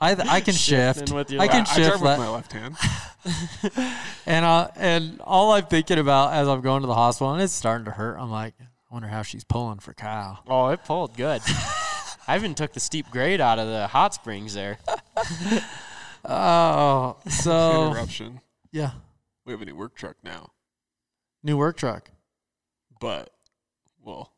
I 0.00 0.14
I 0.28 0.40
can 0.40 0.52
shift. 0.54 1.10
With 1.10 1.32
I 1.40 1.48
can 1.48 1.62
I 1.62 1.64
shift. 1.64 1.98
drive 1.98 2.02
with 2.02 2.18
my 2.18 2.28
left 2.28 2.52
hand. 2.52 2.76
and 4.26 4.44
uh, 4.44 4.68
and 4.76 5.20
all 5.22 5.52
I'm 5.52 5.64
thinking 5.64 5.98
about 5.98 6.34
as 6.34 6.46
I'm 6.48 6.60
going 6.60 6.82
to 6.82 6.86
the 6.86 6.94
hospital, 6.94 7.32
and 7.32 7.40
it's 7.42 7.52
starting 7.54 7.86
to 7.86 7.90
hurt. 7.92 8.18
I'm 8.18 8.30
like, 8.30 8.54
I 8.60 8.64
wonder 8.92 9.08
how 9.08 9.22
she's 9.22 9.44
pulling 9.44 9.78
for 9.78 9.94
Kyle. 9.94 10.42
Oh, 10.46 10.68
it 10.68 10.84
pulled 10.84 11.16
good. 11.16 11.40
I 12.26 12.36
even 12.36 12.54
took 12.54 12.72
the 12.74 12.80
steep 12.80 13.10
grade 13.10 13.40
out 13.40 13.58
of 13.58 13.66
the 13.68 13.86
hot 13.86 14.12
springs 14.14 14.52
there. 14.54 14.78
Oh, 16.24 17.16
so 17.28 17.88
Interruption. 17.90 18.40
yeah, 18.72 18.92
We 19.44 19.52
have 19.52 19.60
a 19.60 19.66
new 19.66 19.76
work 19.76 19.94
truck 19.94 20.16
now, 20.22 20.50
new 21.44 21.56
work 21.56 21.76
truck. 21.76 22.10
but 23.00 23.30
well, 24.02 24.32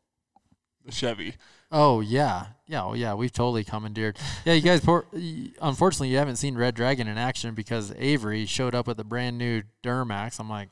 the 0.85 0.93
Chevy. 0.93 1.35
Oh 1.73 2.01
yeah, 2.01 2.47
yeah, 2.67 2.85
oh 2.85 2.93
yeah. 2.95 3.15
We've 3.15 3.33
totally 3.33 3.65
commandeered. 3.65 4.19
Yeah, 4.45 4.53
you 4.53 4.61
guys. 4.61 4.81
Unfortunately, 5.61 6.09
you 6.09 6.17
haven't 6.19 6.37
seen 6.37 6.57
Red 6.57 6.75
Dragon 6.75 7.09
in 7.09 7.17
action 7.19 7.55
because 7.55 7.93
Avery 7.97 8.47
showed 8.47 8.75
up 8.75 8.87
with 8.87 8.99
a 9.01 9.05
brand 9.05 9.39
new 9.39 9.63
Duramax. 9.83 10.39
I'm 10.39 10.49
like, 10.49 10.69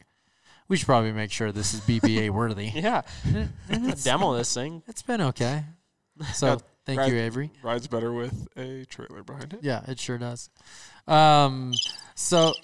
we 0.69 0.77
should 0.77 0.87
probably 0.87 1.11
make 1.13 1.33
sure 1.33 1.51
this 1.51 1.75
is 1.75 1.81
BBA 1.81 2.31
worthy. 2.35 2.67
Yeah, 2.67 3.03
And 3.25 3.51
it's, 3.91 4.05
demo 4.05 4.37
this 4.37 4.53
thing. 4.55 4.83
it's 4.87 5.03
been 5.03 5.21
okay. 5.21 5.65
So 6.33 6.47
Yeah, 6.47 6.57
thank 6.87 6.99
right. 7.01 7.13
you, 7.13 7.19
Avery. 7.19 7.51
Rides 7.61 7.89
better 7.89 8.13
with 8.13 8.47
a 8.57 8.85
trailer 8.85 9.25
behind 9.25 9.53
it. 9.55 9.59
Yeah, 9.63 9.83
it 9.89 9.99
sure 9.99 10.17
does. 10.17 10.49
Um, 11.09 11.73
so, 12.15 12.55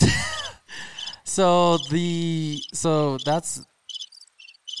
so 1.32 1.78
the 1.90 2.60
so 2.74 3.16
that's 3.24 3.64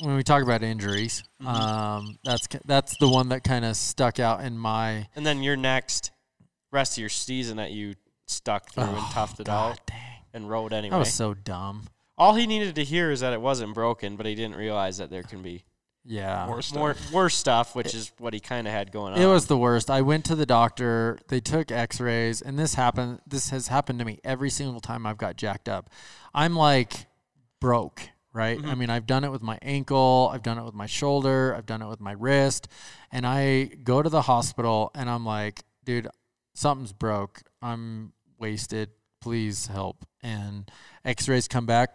when 0.02 0.16
we 0.16 0.22
talk 0.22 0.42
about 0.42 0.62
injuries. 0.62 1.22
Um, 1.44 2.18
that's 2.24 2.46
that's 2.66 2.96
the 2.98 3.08
one 3.08 3.30
that 3.30 3.42
kind 3.42 3.64
of 3.64 3.76
stuck 3.76 4.20
out 4.20 4.42
in 4.42 4.58
my 4.58 5.08
And 5.16 5.24
then 5.24 5.42
your 5.42 5.56
next 5.56 6.10
rest 6.70 6.98
of 6.98 7.00
your 7.00 7.08
season 7.08 7.56
that 7.56 7.70
you 7.72 7.94
stuck 8.26 8.70
through 8.70 8.84
and 8.84 8.96
Oh, 8.96 9.10
toughed 9.14 9.40
it 9.40 9.46
God 9.46 9.72
out 9.72 9.86
Dang, 9.86 9.98
and 10.34 10.48
rode 10.50 10.72
anyway. 10.72 10.90
that 10.90 10.98
was 10.98 11.12
so 11.14 11.34
dumb. 11.34 11.88
All 12.18 12.34
he 12.34 12.46
needed 12.46 12.74
to 12.76 12.84
hear 12.84 13.10
is 13.10 13.20
that 13.20 13.32
it 13.32 13.40
wasn't 13.40 13.74
broken, 13.74 14.16
but 14.16 14.26
he 14.26 14.34
didn't 14.34 14.56
realize 14.56 14.98
that 14.98 15.10
there 15.10 15.22
can 15.22 15.42
be 15.42 15.64
Yeah, 16.04 16.46
More 16.46 16.62
stuff. 16.62 16.78
more 16.78 16.96
worse 17.12 17.36
stuff, 17.36 17.76
which 17.76 17.94
is 17.94 18.10
what 18.18 18.34
he 18.34 18.40
kind 18.40 18.66
of 18.66 18.72
had 18.72 18.90
going 18.90 19.12
on. 19.12 19.20
It 19.20 19.26
was 19.26 19.46
the 19.46 19.56
worst. 19.56 19.88
I 19.88 20.00
went 20.02 20.24
to 20.26 20.34
the 20.34 20.46
doctor. 20.46 21.18
They 21.28 21.38
took 21.38 21.70
X-rays, 21.70 22.42
and 22.42 22.58
this 22.58 22.74
happened. 22.74 23.20
This 23.24 23.50
has 23.50 23.68
happened 23.68 24.00
to 24.00 24.04
me 24.04 24.18
every 24.24 24.50
single 24.50 24.80
time 24.80 25.06
I've 25.06 25.16
got 25.16 25.36
jacked 25.36 25.68
up. 25.68 25.90
I'm 26.34 26.56
like 26.56 27.06
broke, 27.60 28.08
right? 28.32 28.58
I 28.58 28.62
mm-hmm. 28.62 28.80
mean, 28.80 28.90
I've 28.90 29.06
done 29.06 29.22
it 29.22 29.30
with 29.30 29.42
my 29.42 29.58
ankle. 29.62 30.28
I've 30.32 30.42
done 30.42 30.58
it 30.58 30.64
with 30.64 30.74
my 30.74 30.86
shoulder. 30.86 31.54
I've 31.56 31.66
done 31.66 31.82
it 31.82 31.88
with 31.88 32.00
my 32.00 32.12
wrist, 32.12 32.66
and 33.12 33.24
I 33.24 33.66
go 33.84 34.02
to 34.02 34.08
the 34.08 34.22
hospital, 34.22 34.90
and 34.96 35.08
I'm 35.08 35.24
like, 35.24 35.62
dude, 35.84 36.08
something's 36.52 36.92
broke. 36.92 37.42
I'm 37.60 38.12
wasted. 38.38 38.90
Please 39.20 39.68
help. 39.68 40.04
And 40.20 40.68
X-rays 41.04 41.46
come 41.46 41.66
back. 41.66 41.90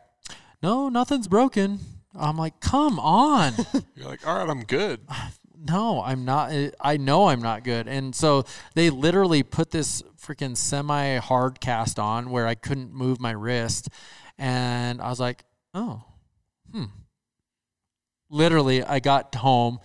No, 0.63 0.87
nothing's 0.87 1.27
broken. 1.27 1.79
I'm 2.19 2.37
like, 2.37 2.59
come 2.59 2.99
on. 2.99 3.53
You're 3.95 4.07
like, 4.07 4.25
all 4.27 4.37
right, 4.37 4.49
I'm 4.49 4.63
good. 4.63 5.01
no, 5.67 6.01
I'm 6.01 6.25
not. 6.25 6.51
eh, 6.51 6.71
I 6.79 6.97
know 6.97 7.27
I'm 7.29 7.41
not 7.41 7.63
good. 7.63 7.87
And 7.87 8.15
so 8.15 8.43
they 8.75 8.89
literally 8.89 9.43
put 9.43 9.71
this 9.71 10.01
freaking 10.21 10.57
semi 10.57 11.17
hard 11.17 11.59
cast 11.59 11.99
on 11.99 12.29
where 12.29 12.47
I 12.47 12.55
couldn't 12.55 12.93
move 12.93 13.19
my 13.19 13.31
wrist. 13.31 13.89
And 14.37 15.01
I 15.01 15.09
was 15.09 15.19
like, 15.19 15.43
oh, 15.73 16.03
hmm. 16.71 16.85
Literally, 18.29 18.83
I 18.83 18.99
got 18.99 19.33
home, 19.35 19.79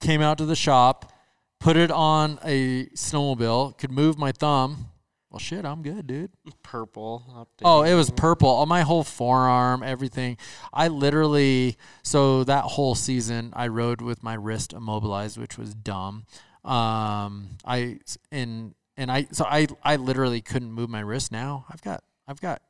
came 0.00 0.22
out 0.22 0.38
to 0.38 0.46
the 0.46 0.56
shop, 0.56 1.12
put 1.58 1.76
it 1.76 1.90
on 1.90 2.38
a 2.42 2.86
snowmobile, 2.86 3.76
could 3.76 3.90
move 3.90 4.18
my 4.18 4.32
thumb. 4.32 4.86
Well, 5.30 5.38
shit, 5.38 5.64
I'm 5.64 5.82
good, 5.82 6.08
dude. 6.08 6.32
purple. 6.64 7.46
Oh, 7.64 7.82
it 7.82 7.94
was 7.94 8.10
purple. 8.10 8.48
On 8.48 8.68
my 8.68 8.82
whole 8.82 9.04
forearm, 9.04 9.84
everything. 9.84 10.38
I 10.72 10.88
literally 10.88 11.76
so 12.02 12.42
that 12.44 12.64
whole 12.64 12.96
season 12.96 13.52
I 13.54 13.68
rode 13.68 14.02
with 14.02 14.24
my 14.24 14.34
wrist 14.34 14.72
immobilized, 14.72 15.38
which 15.38 15.56
was 15.56 15.72
dumb. 15.72 16.24
Um, 16.64 17.50
I 17.64 18.00
and 18.32 18.74
and 18.96 19.12
I 19.12 19.28
so 19.30 19.44
I 19.44 19.68
I 19.84 19.96
literally 19.96 20.40
couldn't 20.40 20.72
move 20.72 20.90
my 20.90 21.00
wrist. 21.00 21.30
Now 21.30 21.64
I've 21.70 21.82
got 21.82 22.02
I've 22.26 22.40
got 22.40 22.60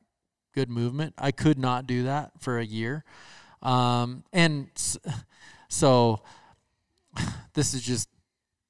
good 0.55 0.69
movement. 0.69 1.15
I 1.17 1.31
could 1.31 1.59
not 1.59 1.87
do 1.87 2.03
that 2.05 2.33
for 2.41 2.59
a 2.59 2.65
year. 2.65 3.05
Um, 3.63 4.25
and 4.35 4.69
so 5.69 6.21
this 7.55 7.73
is 7.73 7.81
just 7.81 8.11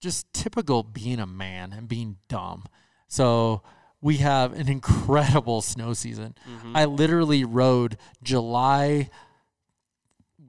just 0.01 0.33
typical 0.33 0.85
being 0.85 1.19
a 1.19 1.27
man 1.27 1.73
and 1.73 1.89
being 1.89 2.19
dumb. 2.29 2.67
So 3.09 3.63
we 4.01 4.19
have 4.19 4.59
an 4.59 4.69
incredible 4.69 5.61
snow 5.63 5.93
season. 5.93 6.35
Mm-hmm. 6.49 6.77
I 6.77 6.85
literally 6.85 7.45
rode 7.45 7.97
July 8.23 9.11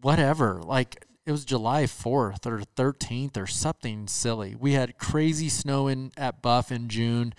whatever, 0.01 0.61
like 0.63 1.05
it 1.25 1.31
was 1.31 1.45
July 1.45 1.83
4th 1.83 2.45
or 2.45 2.63
13th 2.75 3.37
or 3.37 3.45
something 3.47 4.07
silly. 4.07 4.55
We 4.59 4.73
had 4.73 4.97
crazy 4.97 5.49
snow 5.49 5.87
in 5.87 6.11
at 6.17 6.41
Buff 6.41 6.71
in 6.71 6.89
June, 6.89 7.33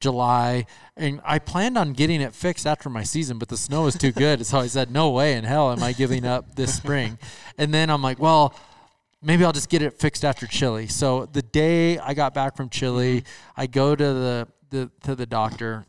July, 0.00 0.66
and 0.96 1.20
I 1.24 1.38
planned 1.38 1.78
on 1.78 1.92
getting 1.94 2.20
it 2.20 2.34
fixed 2.34 2.66
after 2.66 2.90
my 2.90 3.04
season, 3.04 3.38
but 3.38 3.48
the 3.48 3.56
snow 3.56 3.84
was 3.84 3.96
too 3.96 4.12
good. 4.12 4.44
so 4.44 4.58
I 4.58 4.66
said, 4.66 4.90
"No 4.90 5.10
way 5.10 5.34
in 5.34 5.44
hell 5.44 5.72
am 5.72 5.82
I 5.82 5.92
giving 5.92 6.26
up 6.26 6.56
this 6.56 6.74
spring." 6.76 7.18
And 7.56 7.72
then 7.72 7.88
I'm 7.88 8.02
like, 8.02 8.18
"Well, 8.18 8.54
maybe 9.22 9.44
I'll 9.44 9.52
just 9.52 9.70
get 9.70 9.80
it 9.80 9.94
fixed 9.94 10.24
after 10.24 10.46
Chile. 10.46 10.88
So 10.88 11.26
the 11.26 11.42
day 11.42 11.98
I 11.98 12.12
got 12.14 12.34
back 12.34 12.56
from 12.56 12.68
Chile, 12.68 13.24
I 13.56 13.66
go 13.66 13.94
to 13.94 14.04
the, 14.04 14.48
the 14.72 14.90
to 15.04 15.14
the 15.14 15.26
doctor. 15.26 15.86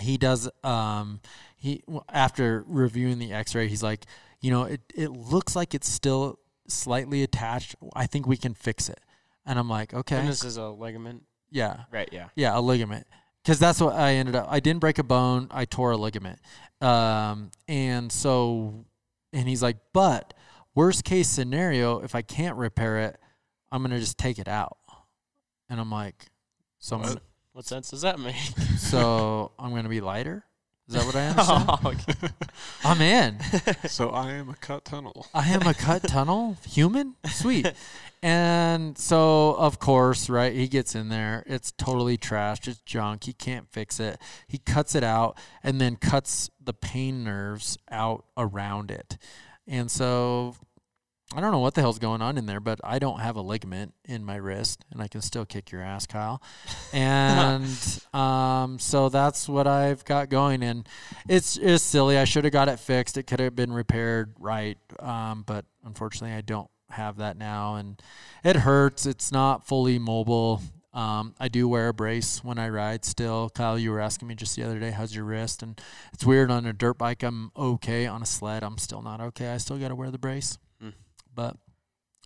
He 0.00 0.16
does 0.16 0.50
um 0.64 1.20
he 1.56 1.84
after 2.08 2.64
reviewing 2.66 3.18
the 3.20 3.32
x-ray, 3.32 3.68
he's 3.68 3.82
like, 3.82 4.06
you 4.40 4.50
know, 4.50 4.64
it 4.64 4.80
it 4.94 5.10
looks 5.10 5.54
like 5.54 5.74
it's 5.74 5.88
still 5.88 6.40
slightly 6.66 7.22
attached. 7.22 7.76
I 7.94 8.06
think 8.06 8.26
we 8.26 8.36
can 8.36 8.54
fix 8.54 8.88
it. 8.88 9.00
And 9.46 9.58
I'm 9.58 9.68
like, 9.68 9.94
okay. 9.94 10.16
And 10.16 10.28
this 10.28 10.44
is 10.44 10.56
a 10.56 10.68
ligament, 10.68 11.24
yeah. 11.50 11.84
right? 11.90 12.08
Yeah. 12.12 12.28
Yeah, 12.34 12.58
a 12.58 12.60
ligament. 12.60 13.06
Because 13.42 13.58
that's 13.58 13.80
what 13.80 13.94
I 13.94 14.14
ended 14.14 14.36
up. 14.36 14.46
I 14.50 14.60
didn't 14.60 14.80
break 14.80 14.98
a 14.98 15.02
bone. 15.02 15.48
I 15.50 15.64
tore 15.64 15.92
a 15.92 15.96
ligament. 15.96 16.38
Um, 16.80 17.50
and 17.68 18.12
so, 18.12 18.84
and 19.32 19.48
he's 19.48 19.62
like, 19.62 19.78
but 19.92 20.34
worst 20.74 21.04
case 21.04 21.28
scenario, 21.28 22.00
if 22.00 22.14
I 22.14 22.22
can't 22.22 22.56
repair 22.56 22.98
it, 23.00 23.18
I'm 23.72 23.82
gonna 23.82 23.98
just 23.98 24.18
take 24.18 24.38
it 24.38 24.48
out. 24.48 24.76
And 25.68 25.80
I'm 25.80 25.90
like, 25.90 26.26
so 26.78 26.96
I'm 26.96 27.02
gonna, 27.02 27.20
What 27.52 27.66
sense 27.66 27.90
does 27.90 28.02
that 28.02 28.18
make? 28.18 28.36
so 28.78 29.52
I'm 29.58 29.74
gonna 29.74 29.88
be 29.88 30.00
lighter. 30.00 30.44
Is 30.88 30.94
that 30.94 31.04
what 31.04 31.14
I 31.14 31.26
understand? 31.28 32.20
Oh. 32.84 32.88
I'm 32.88 33.00
in. 33.00 33.38
so 33.88 34.10
I 34.10 34.32
am 34.32 34.48
a 34.50 34.56
cut 34.56 34.84
tunnel. 34.84 35.26
I 35.32 35.48
am 35.50 35.62
a 35.62 35.74
cut 35.74 36.02
tunnel 36.02 36.56
human. 36.66 37.16
Sweet. 37.28 37.72
And 38.22 38.98
so, 38.98 39.54
of 39.54 39.78
course, 39.78 40.28
right, 40.28 40.52
he 40.52 40.68
gets 40.68 40.94
in 40.94 41.08
there. 41.08 41.42
It's 41.46 41.72
totally 41.72 42.18
trashed. 42.18 42.68
It's 42.68 42.80
junk. 42.80 43.24
He 43.24 43.32
can't 43.32 43.66
fix 43.72 43.98
it. 43.98 44.20
He 44.46 44.58
cuts 44.58 44.94
it 44.94 45.02
out 45.02 45.38
and 45.62 45.80
then 45.80 45.96
cuts 45.96 46.50
the 46.62 46.74
pain 46.74 47.24
nerves 47.24 47.78
out 47.90 48.26
around 48.36 48.90
it. 48.90 49.16
And 49.66 49.90
so, 49.90 50.54
I 51.32 51.40
don't 51.40 51.52
know 51.52 51.60
what 51.60 51.74
the 51.74 51.80
hell's 51.80 52.00
going 52.00 52.22
on 52.22 52.36
in 52.38 52.46
there, 52.46 52.58
but 52.58 52.80
I 52.82 52.98
don't 52.98 53.20
have 53.20 53.36
a 53.36 53.40
ligament 53.40 53.94
in 54.04 54.24
my 54.24 54.34
wrist, 54.34 54.84
and 54.90 55.00
I 55.00 55.06
can 55.06 55.20
still 55.20 55.46
kick 55.46 55.70
your 55.70 55.82
ass, 55.82 56.06
Kyle. 56.06 56.42
And 56.92 57.64
um, 58.12 58.80
so 58.80 59.08
that's 59.08 59.48
what 59.48 59.68
I've 59.68 60.04
got 60.04 60.28
going, 60.28 60.64
and 60.64 60.88
it's 61.28 61.56
it's 61.56 61.84
silly. 61.84 62.18
I 62.18 62.24
should 62.24 62.42
have 62.42 62.52
got 62.52 62.68
it 62.68 62.80
fixed. 62.80 63.16
It 63.16 63.28
could 63.28 63.38
have 63.38 63.54
been 63.54 63.72
repaired 63.72 64.34
right, 64.40 64.76
um, 64.98 65.44
but 65.46 65.66
unfortunately, 65.84 66.36
I 66.36 66.40
don't 66.40 66.68
have 66.90 67.18
that 67.18 67.36
now, 67.36 67.76
and 67.76 68.02
it 68.42 68.56
hurts. 68.56 69.06
It's 69.06 69.30
not 69.30 69.68
fully 69.68 70.00
mobile. 70.00 70.60
Um, 70.92 71.34
I 71.38 71.46
do 71.46 71.68
wear 71.68 71.88
a 71.88 71.94
brace 71.94 72.42
when 72.42 72.58
I 72.58 72.68
ride 72.68 73.04
still. 73.04 73.50
Kyle, 73.50 73.78
you 73.78 73.92
were 73.92 74.00
asking 74.00 74.26
me 74.26 74.34
just 74.34 74.56
the 74.56 74.64
other 74.64 74.80
day, 74.80 74.90
how's 74.90 75.14
your 75.14 75.24
wrist? 75.24 75.62
And 75.62 75.80
it's 76.12 76.26
weird 76.26 76.50
on 76.50 76.66
a 76.66 76.72
dirt 76.72 76.98
bike, 76.98 77.22
I'm 77.22 77.52
okay. 77.56 78.08
On 78.08 78.22
a 78.22 78.26
sled, 78.26 78.64
I'm 78.64 78.78
still 78.78 79.02
not 79.02 79.20
okay. 79.20 79.52
I 79.52 79.58
still 79.58 79.78
got 79.78 79.88
to 79.88 79.94
wear 79.94 80.10
the 80.10 80.18
brace. 80.18 80.58
But, 81.34 81.56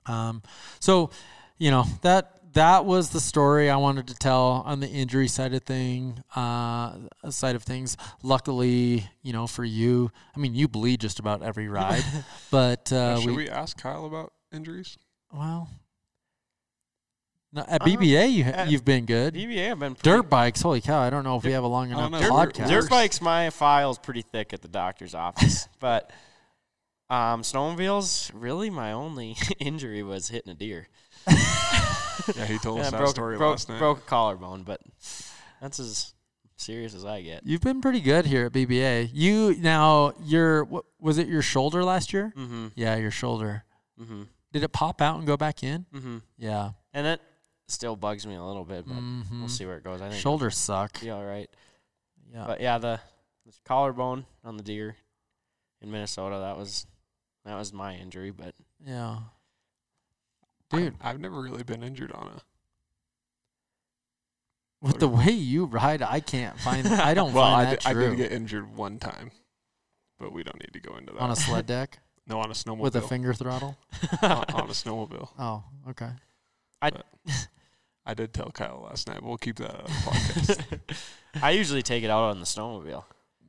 um, 0.07 0.43
so, 0.81 1.11
you 1.59 1.71
know, 1.71 1.85
that, 2.03 2.41
that 2.55 2.85
was 2.85 3.11
the 3.11 3.21
story 3.21 3.69
I 3.69 3.77
wanted 3.77 4.09
to 4.09 4.15
tell 4.15 4.63
on 4.65 4.81
the 4.81 4.89
injury 4.89 5.29
side 5.29 5.55
of 5.55 5.63
thing, 5.63 6.23
uh, 6.35 6.95
side 7.31 7.57
of 7.57 7.63
things. 7.63 7.97
Luckily, 8.23 9.09
you 9.23 9.33
know, 9.33 9.47
for 9.47 9.65
you, 9.65 10.11
I 10.35 10.39
mean, 10.41 10.55
you 10.55 10.69
bleed 10.69 11.01
just 11.01 11.19
about 11.19 11.43
every 11.43 11.69
ride, 11.69 12.05
but, 12.51 12.93
uh, 12.93 13.21
Should 13.21 13.31
we, 13.31 13.37
we, 13.37 13.49
ask 13.49 13.77
Kyle 13.77 14.07
about 14.07 14.33
injuries? 14.53 14.97
well, 15.33 15.69
no, 17.55 17.65
at 17.69 17.83
BBA, 17.83 18.33
you, 18.33 18.73
you've 18.73 18.85
been 18.85 19.05
good. 19.05 19.35
BBA, 19.35 19.71
I've 19.71 19.79
been 19.79 19.95
pretty, 19.95 20.11
Dirt 20.11 20.29
bikes, 20.29 20.61
holy 20.61 20.81
cow! 20.81 21.01
I 21.01 21.09
don't 21.09 21.23
know 21.23 21.37
if 21.37 21.45
we 21.45 21.53
have 21.53 21.63
a 21.63 21.69
long 21.69 21.89
enough 21.89 22.11
podcast. 22.11 22.69
Dirt 22.69 22.91
bikes, 22.91 23.21
my 23.21 23.51
file 23.51 23.93
is 23.93 23.99
pretty 23.99 24.23
thick 24.23 24.53
at 24.53 24.61
the 24.61 24.67
doctor's 24.67 25.15
office, 25.15 25.69
but 25.79 26.11
um, 27.11 27.43
snowmobiles, 27.43 28.31
really, 28.35 28.71
my 28.71 28.93
only 28.93 29.37
injury 29.59 30.03
was 30.03 30.29
hitting 30.29 30.53
a 30.53 30.55
deer. 30.55 30.89
Yeah, 32.37 32.47
he 32.47 32.59
told 32.59 32.79
And 32.79 32.87
us 32.87 32.89
I 32.89 32.91
that 32.93 32.99
broke, 32.99 33.11
story 33.11 33.37
broke, 33.37 33.51
last 33.51 33.69
night. 33.69 33.79
broke 33.79 33.99
a 33.99 34.03
collarbone, 34.03 34.63
but 34.63 34.81
that's 35.61 35.79
as 35.79 36.15
serious 36.57 36.95
as 36.95 37.05
I 37.05 37.21
get. 37.21 37.43
You've 37.45 37.61
been 37.61 37.83
pretty 37.83 38.01
good 38.01 38.25
here 38.25 38.47
at 38.47 38.53
BBA. 38.53 39.11
You 39.13 39.55
now, 39.59 40.15
your 40.23 40.65
what 40.65 40.85
was 41.01 41.19
it? 41.19 41.27
Your 41.27 41.43
shoulder 41.43 41.85
last 41.85 42.13
year? 42.15 42.33
Mm-hmm. 42.37 42.69
Yeah, 42.77 42.97
your 42.97 43.11
shoulder. 43.11 43.65
Mm-hmm. 44.01 44.23
Did 44.53 44.63
it 44.63 44.73
pop 44.73 45.03
out 45.03 45.19
and 45.19 45.27
go 45.27 45.37
back 45.37 45.63
in? 45.63 45.85
Mm-hmm. 45.93 46.19
Yeah. 46.39 46.71
And 46.95 47.07
it 47.07 47.21
still 47.69 47.97
bugs 47.97 48.27
me 48.27 48.37
a 48.37 48.43
little 48.43 48.65
bit, 48.65 48.87
but 48.87 48.97
we'll 49.33 49.49
see 49.49 49.67
where 49.67 49.77
it 49.77 49.85
goes. 49.85 50.01
I 50.01 50.09
think 50.09 50.21
Shoulders 50.23 50.57
suck. 50.57 50.93
it'll 51.03 51.05
be 51.07 51.11
all 51.11 51.25
right. 51.25 51.51
Yeah. 52.33 52.45
But 52.47 52.61
yeah, 52.61 52.79
the, 52.79 53.01
the 53.45 53.53
collarbone 53.67 54.25
on 54.45 54.57
the 54.57 54.63
deer 54.63 54.97
in 55.83 55.91
Minnesota 55.91 56.39
that 56.39 56.57
was 56.57 56.87
that 57.45 57.57
was 57.57 57.73
my 57.73 57.95
injury. 57.95 58.31
But 58.31 58.55
yeah. 58.85 59.19
Dude, 60.71 60.95
I've, 61.01 61.21
never 61.21 61.41
really 61.41 61.63
been 61.63 61.83
injured 61.85 62.11
on 62.13 62.27
a. 62.27 62.41
with 64.81 64.99
the 64.99 65.09
way 65.09 65.31
you 65.31 65.67
ride, 65.67 66.03
I 66.03 66.21
can't 66.21 66.59
find. 66.59 66.87
I 66.89 67.15
don't 67.15 67.33
Well, 67.35 67.45
find 67.45 67.69
I 67.69 67.71
that 67.71 67.81
did, 67.81 67.89
I 67.89 67.95
did 67.95 68.17
get 68.17 68.33
injured 68.33 68.75
one 68.77 68.99
time, 68.99 69.31
but 70.19 70.33
we 70.33 70.43
don't 70.43 70.59
need 70.61 70.73
to 70.73 70.81
go 70.81 70.97
into 70.97 71.13
that. 71.13 71.21
on 71.21 71.31
a 71.31 71.37
sled 71.37 71.67
deck 71.67 71.99
no, 72.27 72.41
on 72.41 72.51
a 72.51 72.55
snowmobile. 72.55 72.79
with 72.79 72.97
a 72.97 73.03
finger 73.03 73.35
throttle. 73.35 73.77
on, 74.23 74.31
on 74.31 74.71
a 74.71 74.73
snowmobile. 74.73 75.29
Oh, 75.39 75.63
okay. 75.91 76.11
I 76.83 76.91
I 78.07 78.15
did 78.15 78.33
tell 78.35 78.51
Kyle 78.51 78.85
last 78.89 79.07
night. 79.09 79.23
We'll 79.23 79.39
keep 79.39 79.57
that 79.57 79.71
out 79.75 79.81
of 79.83 79.87
the 79.87 79.93
podcast. 80.11 80.79
I 81.43 81.51
usually 81.53 81.83
take 81.83 82.03
it 82.05 82.11
out 82.11 82.25
on 82.31 82.41
the 82.41 82.47
snowmobile. 82.47 83.05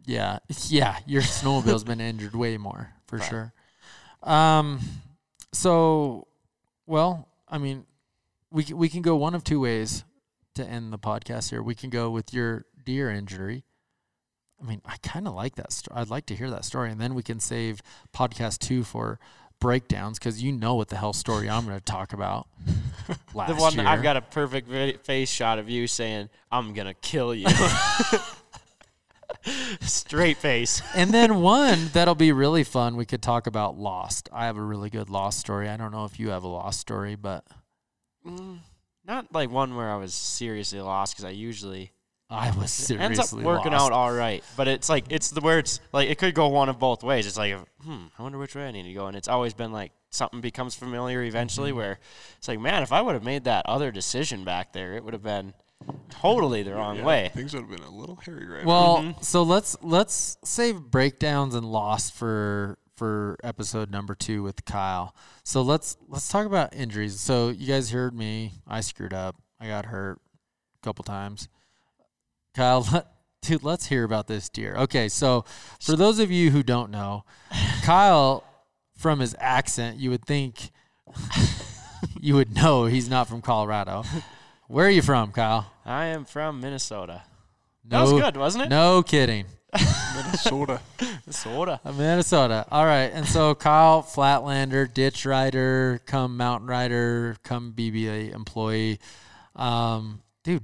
Yeah, 0.05 0.39
yeah. 0.67 0.97
Your 1.07 1.21
snowmobile's 1.23 1.83
been 1.83 1.99
injured 2.01 2.35
way 2.35 2.57
more 2.57 2.91
for 3.07 3.17
Right. 3.17 3.29
sure. 3.29 3.53
Um, 4.25 4.79
so, 5.53 6.27
well, 6.85 7.29
I 7.47 7.57
mean, 7.57 7.85
we 8.51 8.63
c- 8.63 8.73
we 8.73 8.89
can 8.89 9.01
go 9.01 9.15
one 9.15 9.35
of 9.35 9.43
two 9.43 9.59
ways 9.59 10.03
to 10.55 10.65
end 10.65 10.91
the 10.91 10.99
podcast 10.99 11.49
here. 11.49 11.61
We 11.61 11.75
can 11.75 11.89
go 11.89 12.09
with 12.09 12.33
your 12.33 12.65
deer 12.83 13.09
injury. 13.09 13.63
I 14.61 14.65
mean, 14.65 14.81
I 14.85 14.97
kind 15.03 15.27
of 15.27 15.33
like 15.33 15.55
that. 15.55 15.71
Sto- 15.71 15.93
I'd 15.95 16.09
like 16.09 16.25
to 16.27 16.35
hear 16.35 16.49
that 16.49 16.65
story, 16.65 16.89
and 16.91 16.99
then 16.99 17.13
we 17.13 17.23
can 17.23 17.39
save 17.39 17.81
podcast 18.13 18.59
two 18.59 18.83
for 18.83 19.19
breakdowns 19.59 20.19
because 20.19 20.41
you 20.43 20.51
know 20.51 20.75
what 20.75 20.89
the 20.89 20.97
hell 20.97 21.13
story 21.13 21.49
I'm 21.49 21.65
going 21.65 21.77
to 21.77 21.83
talk 21.83 22.13
about. 22.13 22.47
Last 23.33 23.49
the 23.49 23.55
one 23.55 23.73
year. 23.75 23.85
I've 23.85 24.03
got 24.03 24.17
a 24.17 24.21
perfect 24.21 25.05
face 25.05 25.29
shot 25.29 25.59
of 25.59 25.69
you 25.69 25.87
saying, 25.87 26.29
"I'm 26.51 26.73
gonna 26.73 26.93
kill 26.93 27.35
you." 27.35 27.47
Straight 29.81 30.37
face. 30.37 30.81
And 30.95 31.11
then 31.11 31.41
one 31.41 31.89
that'll 31.93 32.15
be 32.15 32.31
really 32.31 32.63
fun. 32.63 32.95
We 32.95 33.05
could 33.05 33.21
talk 33.21 33.47
about 33.47 33.77
Lost. 33.77 34.29
I 34.33 34.45
have 34.45 34.57
a 34.57 34.61
really 34.61 34.89
good 34.89 35.09
Lost 35.09 35.39
story. 35.39 35.69
I 35.69 35.77
don't 35.77 35.91
know 35.91 36.05
if 36.05 36.19
you 36.19 36.29
have 36.29 36.43
a 36.43 36.47
Lost 36.47 36.79
story, 36.79 37.15
but 37.15 37.43
Mm, 38.25 38.59
not 39.05 39.31
like 39.33 39.49
one 39.51 39.75
where 39.75 39.91
I 39.91 39.97
was 39.97 40.13
seriously 40.13 40.81
lost 40.81 41.13
because 41.13 41.25
I 41.25 41.29
usually 41.29 41.91
I 42.27 42.49
was 42.57 42.71
seriously 42.71 43.05
ends 43.05 43.19
up 43.19 43.39
working 43.39 43.71
lost. 43.71 43.85
out 43.85 43.91
all 43.91 44.11
right. 44.11 44.43
But 44.57 44.67
it's 44.67 44.89
like 44.89 45.05
it's 45.09 45.29
the 45.29 45.41
where 45.41 45.59
it's 45.59 45.79
like 45.93 46.09
it 46.09 46.17
could 46.17 46.33
go 46.33 46.47
one 46.47 46.69
of 46.69 46.79
both 46.79 47.03
ways. 47.03 47.27
It's 47.27 47.37
like, 47.37 47.55
hmm, 47.83 48.05
I 48.17 48.23
wonder 48.23 48.39
which 48.39 48.55
way 48.55 48.67
I 48.67 48.71
need 48.71 48.83
to 48.83 48.93
go. 48.93 49.05
And 49.05 49.15
it's 49.15 49.27
always 49.27 49.53
been 49.53 49.71
like 49.71 49.91
something 50.09 50.41
becomes 50.41 50.73
familiar 50.73 51.21
eventually. 51.21 51.69
Mm-hmm. 51.69 51.77
Where 51.77 51.99
it's 52.37 52.47
like, 52.47 52.59
man, 52.59 52.81
if 52.81 52.91
I 52.91 53.01
would 53.01 53.13
have 53.13 53.23
made 53.23 53.43
that 53.43 53.67
other 53.67 53.91
decision 53.91 54.43
back 54.43 54.73
there, 54.73 54.93
it 54.95 55.03
would 55.03 55.13
have 55.13 55.21
been 55.23 55.53
totally 56.09 56.63
the 56.63 56.73
wrong 56.73 56.97
Yeah, 56.97 57.05
way. 57.05 57.31
Things 57.33 57.53
would 57.53 57.61
have 57.63 57.69
been 57.69 57.83
a 57.83 57.89
little 57.95 58.15
hairy 58.17 58.45
right 58.47 58.65
now. 58.65 58.67
Well, 58.67 58.97
Mhm. 59.03 59.23
so 59.23 59.43
let's 59.43 59.75
let's 59.81 60.37
save 60.43 60.81
breakdowns 60.91 61.53
and 61.55 61.65
Lost 61.65 62.13
for 62.13 62.77
for 62.95 63.37
episode 63.43 63.91
number 63.91 64.15
two 64.15 64.41
with 64.41 64.63
Kyle. 64.65 65.13
So 65.43 65.61
let's 65.61 65.97
let's 66.07 66.27
talk 66.29 66.45
about 66.45 66.73
injuries. 66.73 67.19
So 67.19 67.49
you 67.49 67.67
guys 67.67 67.91
heard 67.91 68.13
me. 68.15 68.61
I 68.67 68.81
screwed 68.81 69.13
up. 69.13 69.35
I 69.59 69.67
got 69.67 69.85
hurt 69.87 70.19
a 70.81 70.85
couple 70.85 71.03
times. 71.03 71.47
Kyle, 72.53 72.87
let, 72.93 73.07
dude, 73.41 73.63
let's 73.63 73.87
hear 73.87 74.03
about 74.05 74.27
this 74.27 74.47
deer. 74.49 74.75
Okay, 74.77 75.09
so 75.09 75.43
for 75.81 75.95
those 75.97 76.19
of 76.19 76.31
you 76.31 76.51
who 76.51 76.63
don't 76.63 76.89
know, 76.89 77.25
Kyle, 77.83 78.43
from 78.97 79.19
his 79.19 79.35
accent, 79.39 79.97
you 79.99 80.09
would 80.09 80.25
think 80.25 80.71
you 82.21 82.33
would 82.35 82.55
know 82.55 82.85
he's 82.85 83.09
not 83.09 83.27
from 83.27 83.41
Colorado. 83.41 84.03
Where 84.67 84.87
are 84.87 84.91
you 84.91 85.01
from, 85.01 85.31
Kyle? 85.31 85.71
I 85.85 86.05
am 86.05 86.25
from 86.25 86.59
Minnesota. 86.59 87.23
No, 87.83 87.97
That 88.05 88.13
was 88.13 88.21
good, 88.21 88.37
wasn't 88.37 88.65
it? 88.65 88.69
No 88.69 89.03
kidding. 89.03 89.45
Minnesota. 90.15 90.81
Minnesota. 91.01 91.79
Minnesota. 91.85 92.65
All 92.71 92.85
right. 92.85 93.11
And 93.13 93.27
so 93.27 93.53
Kyle 93.53 94.01
Flatlander, 94.01 94.91
ditch 94.91 95.25
rider, 95.25 96.01
come 96.05 96.35
mountain 96.37 96.67
rider, 96.67 97.35
come 97.43 97.73
BBA 97.73 98.33
employee. 98.33 98.99
Um, 99.55 100.21
dude, 100.43 100.63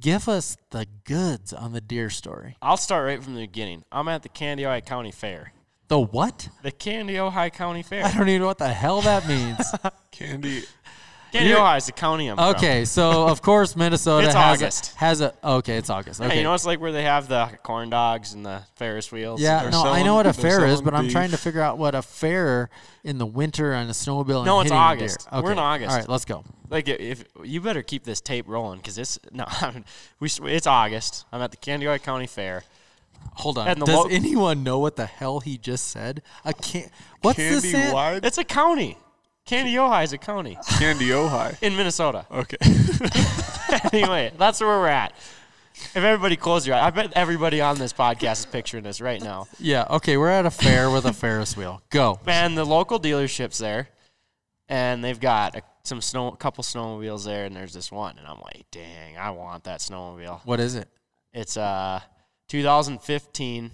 give 0.00 0.28
us 0.28 0.56
the 0.70 0.86
goods 1.04 1.52
on 1.52 1.72
the 1.72 1.80
deer 1.82 2.08
story. 2.08 2.56
I'll 2.62 2.76
start 2.78 3.04
right 3.06 3.22
from 3.22 3.34
the 3.34 3.42
beginning. 3.42 3.84
I'm 3.92 4.08
at 4.08 4.22
the 4.22 4.28
Kandiyohi 4.30 4.86
County 4.86 5.10
Fair. 5.10 5.52
The 5.88 5.98
what? 5.98 6.48
The 6.62 6.72
Kandiyohi 6.72 7.52
County 7.52 7.82
Fair. 7.82 8.04
I 8.04 8.12
don't 8.12 8.28
even 8.28 8.42
know 8.42 8.46
what 8.46 8.58
the 8.58 8.68
hell 8.68 9.00
that 9.02 9.26
means. 9.28 9.66
Candy. 10.12 10.62
Candy 11.32 11.48
You're- 11.50 11.60
Ojai 11.60 11.76
is 11.76 11.86
the 11.86 11.92
county 11.92 12.28
I'm 12.28 12.36
from. 12.36 12.56
okay, 12.56 12.84
so 12.84 13.28
of 13.28 13.42
course 13.42 13.76
Minnesota 13.76 14.26
It's 14.26 14.34
has 14.34 14.62
August. 14.62 14.92
A, 14.94 14.98
has 14.98 15.20
a 15.20 15.34
okay, 15.44 15.76
it's 15.76 15.90
August. 15.90 16.20
Yeah, 16.20 16.32
you 16.32 16.42
know, 16.42 16.54
it's 16.54 16.64
like 16.64 16.80
where 16.80 16.92
they 16.92 17.02
have 17.02 17.28
the 17.28 17.50
corn 17.62 17.90
dogs 17.90 18.32
and 18.32 18.44
the 18.44 18.62
Ferris 18.76 19.12
wheels. 19.12 19.40
yeah, 19.40 19.68
no, 19.70 19.84
I 19.84 20.02
know 20.02 20.14
what 20.14 20.26
a 20.26 20.32
fair 20.32 20.64
is, 20.64 20.78
selling 20.78 20.84
but 20.84 20.94
I'm 20.94 21.08
trying 21.08 21.30
to 21.30 21.36
figure 21.36 21.60
out 21.60 21.78
what 21.78 21.94
a 21.94 22.02
fair 22.02 22.70
in 23.04 23.18
the 23.18 23.26
winter 23.26 23.74
on 23.74 23.86
a 23.88 23.92
snowmobile. 23.92 24.44
No, 24.44 24.60
it's 24.60 24.70
August. 24.70 25.28
Deer. 25.30 25.42
We're 25.42 25.52
in 25.52 25.58
August. 25.58 25.90
All 25.90 25.96
right, 25.96 26.08
let's 26.08 26.24
go. 26.24 26.44
Like 26.70 26.88
if, 26.88 27.00
if 27.00 27.24
you 27.44 27.60
better 27.60 27.82
keep 27.82 28.04
this 28.04 28.20
tape 28.20 28.46
rolling 28.48 28.78
because 28.78 28.98
it's 28.98 29.18
no, 29.32 29.46
we 30.20 30.28
it's 30.44 30.66
August. 30.66 31.26
I'm 31.32 31.42
at 31.42 31.50
the 31.50 31.56
Kandiyohi 31.56 32.02
County 32.02 32.26
Fair. 32.26 32.64
Hold 33.34 33.58
on. 33.58 33.78
Does 33.78 33.88
lo- 33.88 34.08
anyone 34.10 34.62
know 34.62 34.78
what 34.78 34.96
the 34.96 35.06
hell 35.06 35.40
he 35.40 35.58
just 35.58 35.88
said? 35.88 36.22
A 36.44 36.52
can 36.52 36.90
What's 37.22 37.36
Candy 37.36 37.70
this? 37.70 38.20
It's 38.24 38.38
a 38.38 38.44
county. 38.44 38.96
Kandiyohi 39.48 40.04
is 40.04 40.12
a 40.12 40.18
county 40.18 40.56
Kandiyohi. 40.56 41.62
in 41.62 41.74
Minnesota. 41.74 42.26
Okay. 42.30 42.58
anyway, 43.92 44.30
that's 44.36 44.60
where 44.60 44.68
we're 44.68 44.88
at. 44.88 45.12
If 45.74 45.96
everybody 45.96 46.36
close 46.36 46.66
your 46.66 46.76
eyes, 46.76 46.82
I 46.82 46.90
bet 46.90 47.12
everybody 47.14 47.62
on 47.62 47.78
this 47.78 47.94
podcast 47.94 48.40
is 48.40 48.46
picturing 48.46 48.84
this 48.84 49.00
right 49.00 49.22
now. 49.22 49.46
Yeah. 49.58 49.86
Okay, 49.88 50.18
we're 50.18 50.28
at 50.28 50.44
a 50.44 50.50
fair 50.50 50.90
with 50.90 51.06
a 51.06 51.14
Ferris 51.14 51.56
wheel. 51.56 51.80
Go. 51.88 52.20
Man, 52.26 52.56
the 52.56 52.64
local 52.64 53.00
dealership's 53.00 53.58
there, 53.58 53.88
and 54.68 55.02
they've 55.02 55.18
got 55.18 55.56
a, 55.56 55.62
some 55.82 56.02
snow, 56.02 56.28
a 56.28 56.36
couple 56.36 56.62
snowmobiles 56.62 57.24
there, 57.24 57.46
and 57.46 57.56
there's 57.56 57.72
this 57.72 57.90
one, 57.90 58.18
and 58.18 58.26
I'm 58.26 58.40
like, 58.40 58.66
dang, 58.70 59.16
I 59.16 59.30
want 59.30 59.64
that 59.64 59.80
snowmobile. 59.80 60.40
What 60.44 60.60
is 60.60 60.74
it? 60.74 60.88
It's 61.32 61.56
a 61.56 62.02
2015 62.48 63.70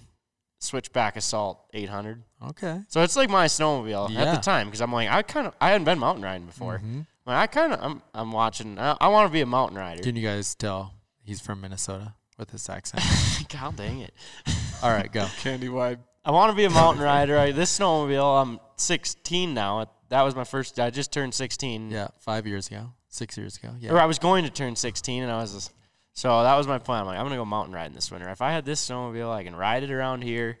Switchback 0.65 1.15
Assault 1.15 1.63
800. 1.73 2.23
Okay. 2.49 2.81
So 2.89 3.01
it's 3.01 3.15
like 3.15 3.29
my 3.29 3.45
snowmobile 3.45 4.15
at 4.15 4.35
the 4.35 4.41
time 4.41 4.67
because 4.67 4.81
I'm 4.81 4.91
like, 4.91 5.09
I 5.09 5.21
kind 5.21 5.47
of, 5.47 5.53
I 5.61 5.69
hadn't 5.69 5.85
been 5.85 5.99
mountain 5.99 6.23
riding 6.23 6.45
before. 6.47 6.79
Mhm. 6.83 7.05
Like, 7.25 7.37
I 7.37 7.47
kind 7.47 7.73
of, 7.73 7.79
I'm, 7.81 8.01
I'm 8.13 8.31
watching. 8.31 8.77
I, 8.77 8.95
I 9.01 9.07
want 9.07 9.27
to 9.29 9.33
be 9.33 9.41
a 9.41 9.45
mountain 9.45 9.77
rider. 9.77 10.03
Can 10.03 10.15
you 10.15 10.27
guys 10.27 10.53
tell 10.55 10.93
he's 11.23 11.41
from 11.41 11.61
Minnesota 11.61 12.13
with 12.37 12.51
his 12.51 12.67
accent? 12.69 13.03
God 13.49 13.75
dang 13.77 13.99
it! 14.01 14.13
All 14.83 14.91
right, 14.91 15.11
go. 15.11 15.25
Candy 15.39 15.69
wide. 15.69 15.99
I 16.23 16.31
want 16.31 16.51
to 16.51 16.55
be 16.55 16.65
a 16.65 16.69
mountain 16.69 17.03
rider. 17.03 17.37
I, 17.37 17.51
this 17.51 17.77
snowmobile, 17.79 18.41
I'm 18.41 18.59
16 18.77 19.53
now. 19.53 19.85
That 20.09 20.21
was 20.21 20.35
my 20.35 20.43
first. 20.43 20.79
I 20.79 20.89
just 20.91 21.11
turned 21.11 21.33
16. 21.33 21.89
Yeah, 21.91 22.07
five 22.19 22.45
years 22.45 22.67
ago, 22.67 22.93
six 23.09 23.37
years 23.37 23.57
ago. 23.57 23.69
Yeah. 23.79 23.91
Or 23.91 23.95
Yeah. 23.95 24.03
I 24.03 24.05
was 24.05 24.19
going 24.19 24.43
to 24.43 24.51
turn 24.51 24.75
16, 24.75 25.23
and 25.23 25.31
I 25.31 25.37
was. 25.41 25.53
Just, 25.53 25.73
so 26.15 26.43
that 26.43 26.55
was 26.55 26.65
my 26.65 26.79
plan. 26.79 27.01
I'm 27.01 27.07
like, 27.07 27.19
I'm 27.19 27.25
gonna 27.25 27.35
go 27.35 27.43
mountain 27.43 27.75
riding 27.75 27.93
this 27.93 28.09
winter. 28.09 28.29
If 28.29 28.41
I 28.41 28.53
had 28.53 28.63
this 28.63 28.87
snowmobile, 28.87 29.29
I 29.29 29.43
can 29.43 29.53
ride 29.53 29.83
it 29.83 29.91
around 29.91 30.23
here, 30.23 30.57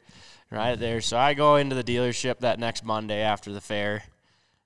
ride 0.51 0.73
it 0.73 0.79
there. 0.79 0.99
So 0.99 1.17
I 1.17 1.33
go 1.33 1.55
into 1.55 1.75
the 1.75 1.83
dealership 1.83 2.39
that 2.39 2.59
next 2.59 2.83
Monday 2.83 3.21
after 3.21 3.53
the 3.53 3.61
fair, 3.61 4.03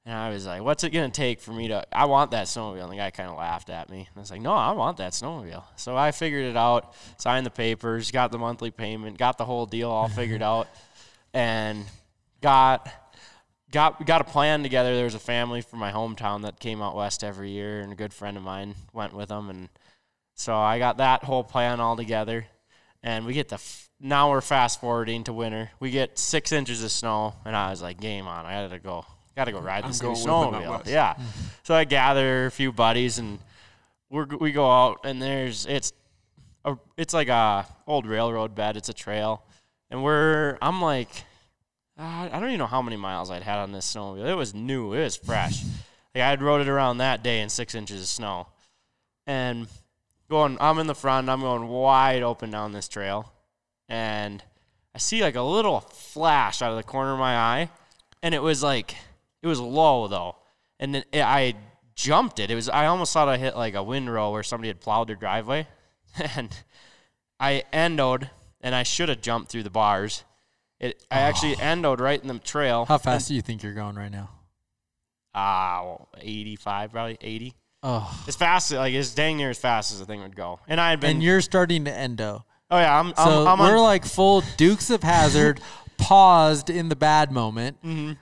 and 0.04 0.18
I 0.18 0.30
was 0.30 0.48
like, 0.48 0.64
"What's 0.64 0.84
it 0.84 0.90
gonna 0.90 1.10
take 1.10 1.42
for 1.42 1.52
me 1.52 1.68
to? 1.68 1.86
I 1.92 2.06
want 2.06 2.32
that 2.32 2.48
snowmobile." 2.48 2.82
And 2.82 2.92
the 2.92 2.98
guy 2.98 3.12
kind 3.12 3.30
of 3.30 3.38
laughed 3.38 3.70
at 3.70 3.92
me. 3.92 4.00
And 4.00 4.18
I 4.18 4.20
was 4.20 4.32
like, 4.32 4.42
"No, 4.42 4.54
I 4.54 4.72
want 4.72 4.98
that 4.98 5.12
snowmobile." 5.12 5.64
So 5.76 5.96
I 5.96 6.10
figured 6.10 6.46
it 6.46 6.58
out, 6.58 6.96
signed 7.18 7.46
the 7.46 7.52
papers, 7.52 8.10
got 8.10 8.32
the 8.32 8.40
monthly 8.40 8.72
payment, 8.72 9.20
got 9.20 9.38
the 9.38 9.46
whole 9.46 9.68
deal 9.68 9.92
all 9.92 10.10
figured 10.10 10.42
out, 10.52 10.68
and 11.36 11.86
got 12.42 12.90
got 13.72 14.04
got 14.08 14.22
a 14.22 14.24
plan 14.24 14.64
together. 14.64 14.96
There 14.96 15.06
was 15.06 15.14
a 15.14 15.20
family 15.20 15.62
from 15.62 15.78
my 15.78 15.92
hometown 15.92 16.42
that 16.42 16.60
came 16.60 16.82
out 16.82 16.96
west 16.96 17.24
every 17.24 17.52
year, 17.52 17.82
and 17.82 17.92
a 17.92 17.96
good 17.96 18.14
friend 18.14 18.38
of 18.38 18.42
mine 18.44 18.74
went 18.92 19.14
with 19.14 19.30
them, 19.30 19.52
and 19.52 19.70
so 20.40 20.56
I 20.56 20.80
got 20.80 20.98
that 20.98 21.26
whole 21.26 21.44
plan 21.44 21.82
all 21.82 21.98
together. 21.98 22.48
And 23.04 23.26
we 23.26 23.34
get 23.34 23.50
the 23.50 23.56
f- 23.56 23.90
now 24.00 24.30
we're 24.30 24.40
fast 24.40 24.80
forwarding 24.80 25.26
to 25.26 25.34
winter. 25.34 25.70
We 25.82 25.92
get 25.92 26.18
six 26.18 26.54
inches 26.54 26.82
of 26.82 26.92
snow, 26.92 27.36
and 27.46 27.56
I 27.56 27.70
was 27.70 27.82
like, 27.82 28.00
"Game 28.00 28.26
on! 28.26 28.46
I 28.46 28.68
gotta 28.68 28.80
go, 28.80 29.06
gotta 29.36 29.52
go 29.52 29.60
ride 29.60 29.84
I'm 29.84 29.90
this 29.90 30.02
new 30.02 30.14
going 30.14 30.16
with 30.16 30.24
them 30.24 30.34
out 30.34 30.86
snowmobile." 30.86 30.88
Yeah. 30.88 31.16
So 31.64 31.76
I 31.76 31.84
gather 31.84 32.46
a 32.46 32.52
few 32.52 32.72
buddies, 32.72 33.20
and 33.20 33.40
we're 34.10 34.26
we 34.26 34.52
go 34.52 34.70
out, 34.70 35.02
and 35.06 35.22
there's 35.22 35.66
it's 35.66 35.94
a 36.66 36.78
it's 36.98 37.14
like 37.14 37.28
a 37.28 37.66
old 37.86 38.06
railroad 38.06 38.56
bed. 38.56 38.78
It's 38.78 38.90
a 38.90 38.94
trail, 38.94 39.44
and 39.90 40.04
we're 40.04 40.58
I'm 40.62 40.82
like 40.82 41.10
uh, 41.98 42.30
I 42.32 42.40
don't 42.40 42.46
even 42.48 42.60
know 42.60 42.66
how 42.66 42.82
many 42.82 42.98
miles 42.98 43.30
I'd 43.30 43.44
had 43.44 43.60
on 43.60 43.74
this 43.74 43.94
snowmobile. 43.94 44.30
It 44.30 44.36
was 44.36 44.54
new. 44.54 44.94
It 44.94 45.04
was 45.04 45.18
fresh. 45.18 45.64
like 46.16 46.24
I'd 46.24 46.42
rode 46.42 46.62
it 46.62 46.70
around 46.70 47.00
that 47.00 47.24
day 47.24 47.42
in 47.42 47.50
six 47.50 47.76
inches 47.76 48.02
of 48.02 48.08
snow, 48.08 48.48
and 49.28 49.68
going. 50.30 50.58
I'm 50.62 50.80
in 50.80 50.88
the 50.88 50.96
front. 50.96 51.30
I'm 51.30 51.42
going 51.42 51.68
wide 51.68 52.24
open 52.24 52.52
down 52.52 52.72
this 52.72 52.88
trail, 52.88 53.34
and 53.88 54.44
I 54.96 55.00
see 55.00 55.22
like 55.22 55.36
a 55.36 55.42
little 55.42 55.82
flash 55.82 56.62
out 56.62 56.72
of 56.72 56.78
the 56.78 56.84
corner 56.84 57.14
of 57.14 57.20
my 57.20 57.36
eye, 57.36 57.70
and 58.24 58.34
it 58.34 58.42
was 58.42 58.64
like 58.64 58.96
It 59.42 59.48
was 59.48 59.60
low 59.60 60.08
though, 60.08 60.36
and 60.80 60.96
then 60.96 61.04
it, 61.12 61.22
I 61.22 61.56
jumped 61.96 62.40
it. 62.40 62.50
It 62.50 62.56
was 62.56 62.70
I 62.70 62.86
almost 62.86 63.14
thought 63.14 63.28
I 63.28 63.38
hit 63.38 63.56
like 63.56 63.76
a 63.76 63.84
windrow 63.84 64.32
where 64.32 64.44
somebody 64.44 64.70
had 64.70 64.80
plowed 64.80 65.10
their 65.10 65.16
driveway, 65.16 65.68
and 66.36 66.56
I 67.40 67.64
endoed, 67.74 68.30
and 68.62 68.76
I 68.76 68.84
should 68.84 69.10
have 69.10 69.22
jumped 69.22 69.52
through 69.52 69.64
the 69.64 69.70
bars. 69.70 70.24
It 70.80 71.04
I 71.12 71.20
actually 71.20 71.56
endoed 71.60 72.00
right 72.00 72.22
in 72.22 72.28
the 72.28 72.40
trail. 72.40 72.86
How 72.86 72.98
fast 72.98 73.28
do 73.28 73.36
you 73.36 73.42
think 73.42 73.64
you're 73.64 73.74
going 73.74 73.96
right 73.96 74.12
now? 74.12 74.30
Ah, 75.34 75.98
85 76.20 76.92
probably 76.92 77.18
80. 77.22 77.54
Oh, 77.82 78.24
As 78.28 78.36
fast 78.36 78.72
like 78.74 78.94
as 78.94 79.14
dang 79.16 79.38
near 79.38 79.50
as 79.50 79.58
fast 79.58 79.92
as 79.94 80.00
the 80.00 80.06
thing 80.06 80.22
would 80.22 80.36
go. 80.36 80.60
And 80.68 80.82
I 80.82 80.90
had 80.90 81.00
been 81.00 81.12
and 81.12 81.24
you're 81.24 81.40
starting 81.42 81.86
to 81.86 81.92
endo. 81.94 82.44
oh 82.70 82.78
yeah 82.78 83.00
I'm 83.00 83.14
So 83.16 83.22
I'm, 83.48 83.48
I'm 83.48 83.60
we're 83.60 83.78
on, 83.78 83.84
like 83.84 84.06
full 84.06 84.44
Dukes 84.58 84.90
of 84.90 85.02
Hazzard, 85.02 85.62
paused 85.98 86.70
in 86.70 86.90
the 86.90 86.96
bad 86.96 87.32
moment. 87.32 87.78
Mhm. 87.84 88.18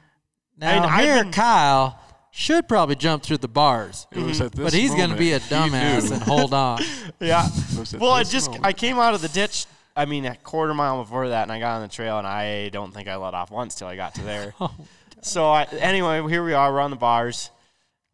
Now 0.60 0.84
I 0.84 0.98
mean, 0.98 1.06
here, 1.08 1.24
been- 1.24 1.32
Kyle 1.34 2.00
should 2.30 2.68
probably 2.68 2.96
jump 2.96 3.24
through 3.24 3.38
the 3.38 3.48
bars, 3.48 4.06
It 4.12 4.20
was 4.20 4.40
at 4.42 4.52
this 4.52 4.64
but 4.64 4.74
he's 4.74 4.94
going 4.94 5.10
to 5.10 5.16
be 5.16 5.32
a 5.34 5.40
dumbass 5.40 6.12
and 6.12 6.22
hold 6.22 6.54
on. 6.54 6.80
yeah. 7.20 7.48
It 7.48 7.80
was 7.80 7.96
at 7.96 8.00
Well, 8.00 8.12
I 8.12 8.24
just 8.24 8.50
moment. 8.50 8.66
I 8.68 8.74
came 8.74 9.00
out 9.00 9.16
of 9.16 9.22
the 9.24 9.28
ditch. 9.30 9.66
I 9.96 10.06
mean, 10.06 10.24
a 10.26 10.36
quarter 10.36 10.76
mile 10.76 11.02
before 11.04 11.30
that, 11.30 11.42
and 11.44 11.52
I 11.52 11.60
got 11.60 11.78
on 11.78 11.82
the 11.82 11.88
trail, 11.88 12.20
and 12.20 12.28
I 12.28 12.70
don't 12.70 12.94
think 12.94 13.08
I 13.08 13.16
let 13.16 13.34
off 13.34 13.50
once 13.50 13.74
till 13.74 13.88
I 13.88 13.96
got 13.96 14.14
to 14.16 14.22
there. 14.22 14.54
Oh, 14.62 14.72
so 15.22 15.50
I, 15.50 15.64
anyway, 15.64 16.22
here 16.30 16.44
we 16.44 16.54
are. 16.54 16.72
We're 16.72 16.80
on 16.80 16.92
the 16.92 16.96
bars, 16.96 17.50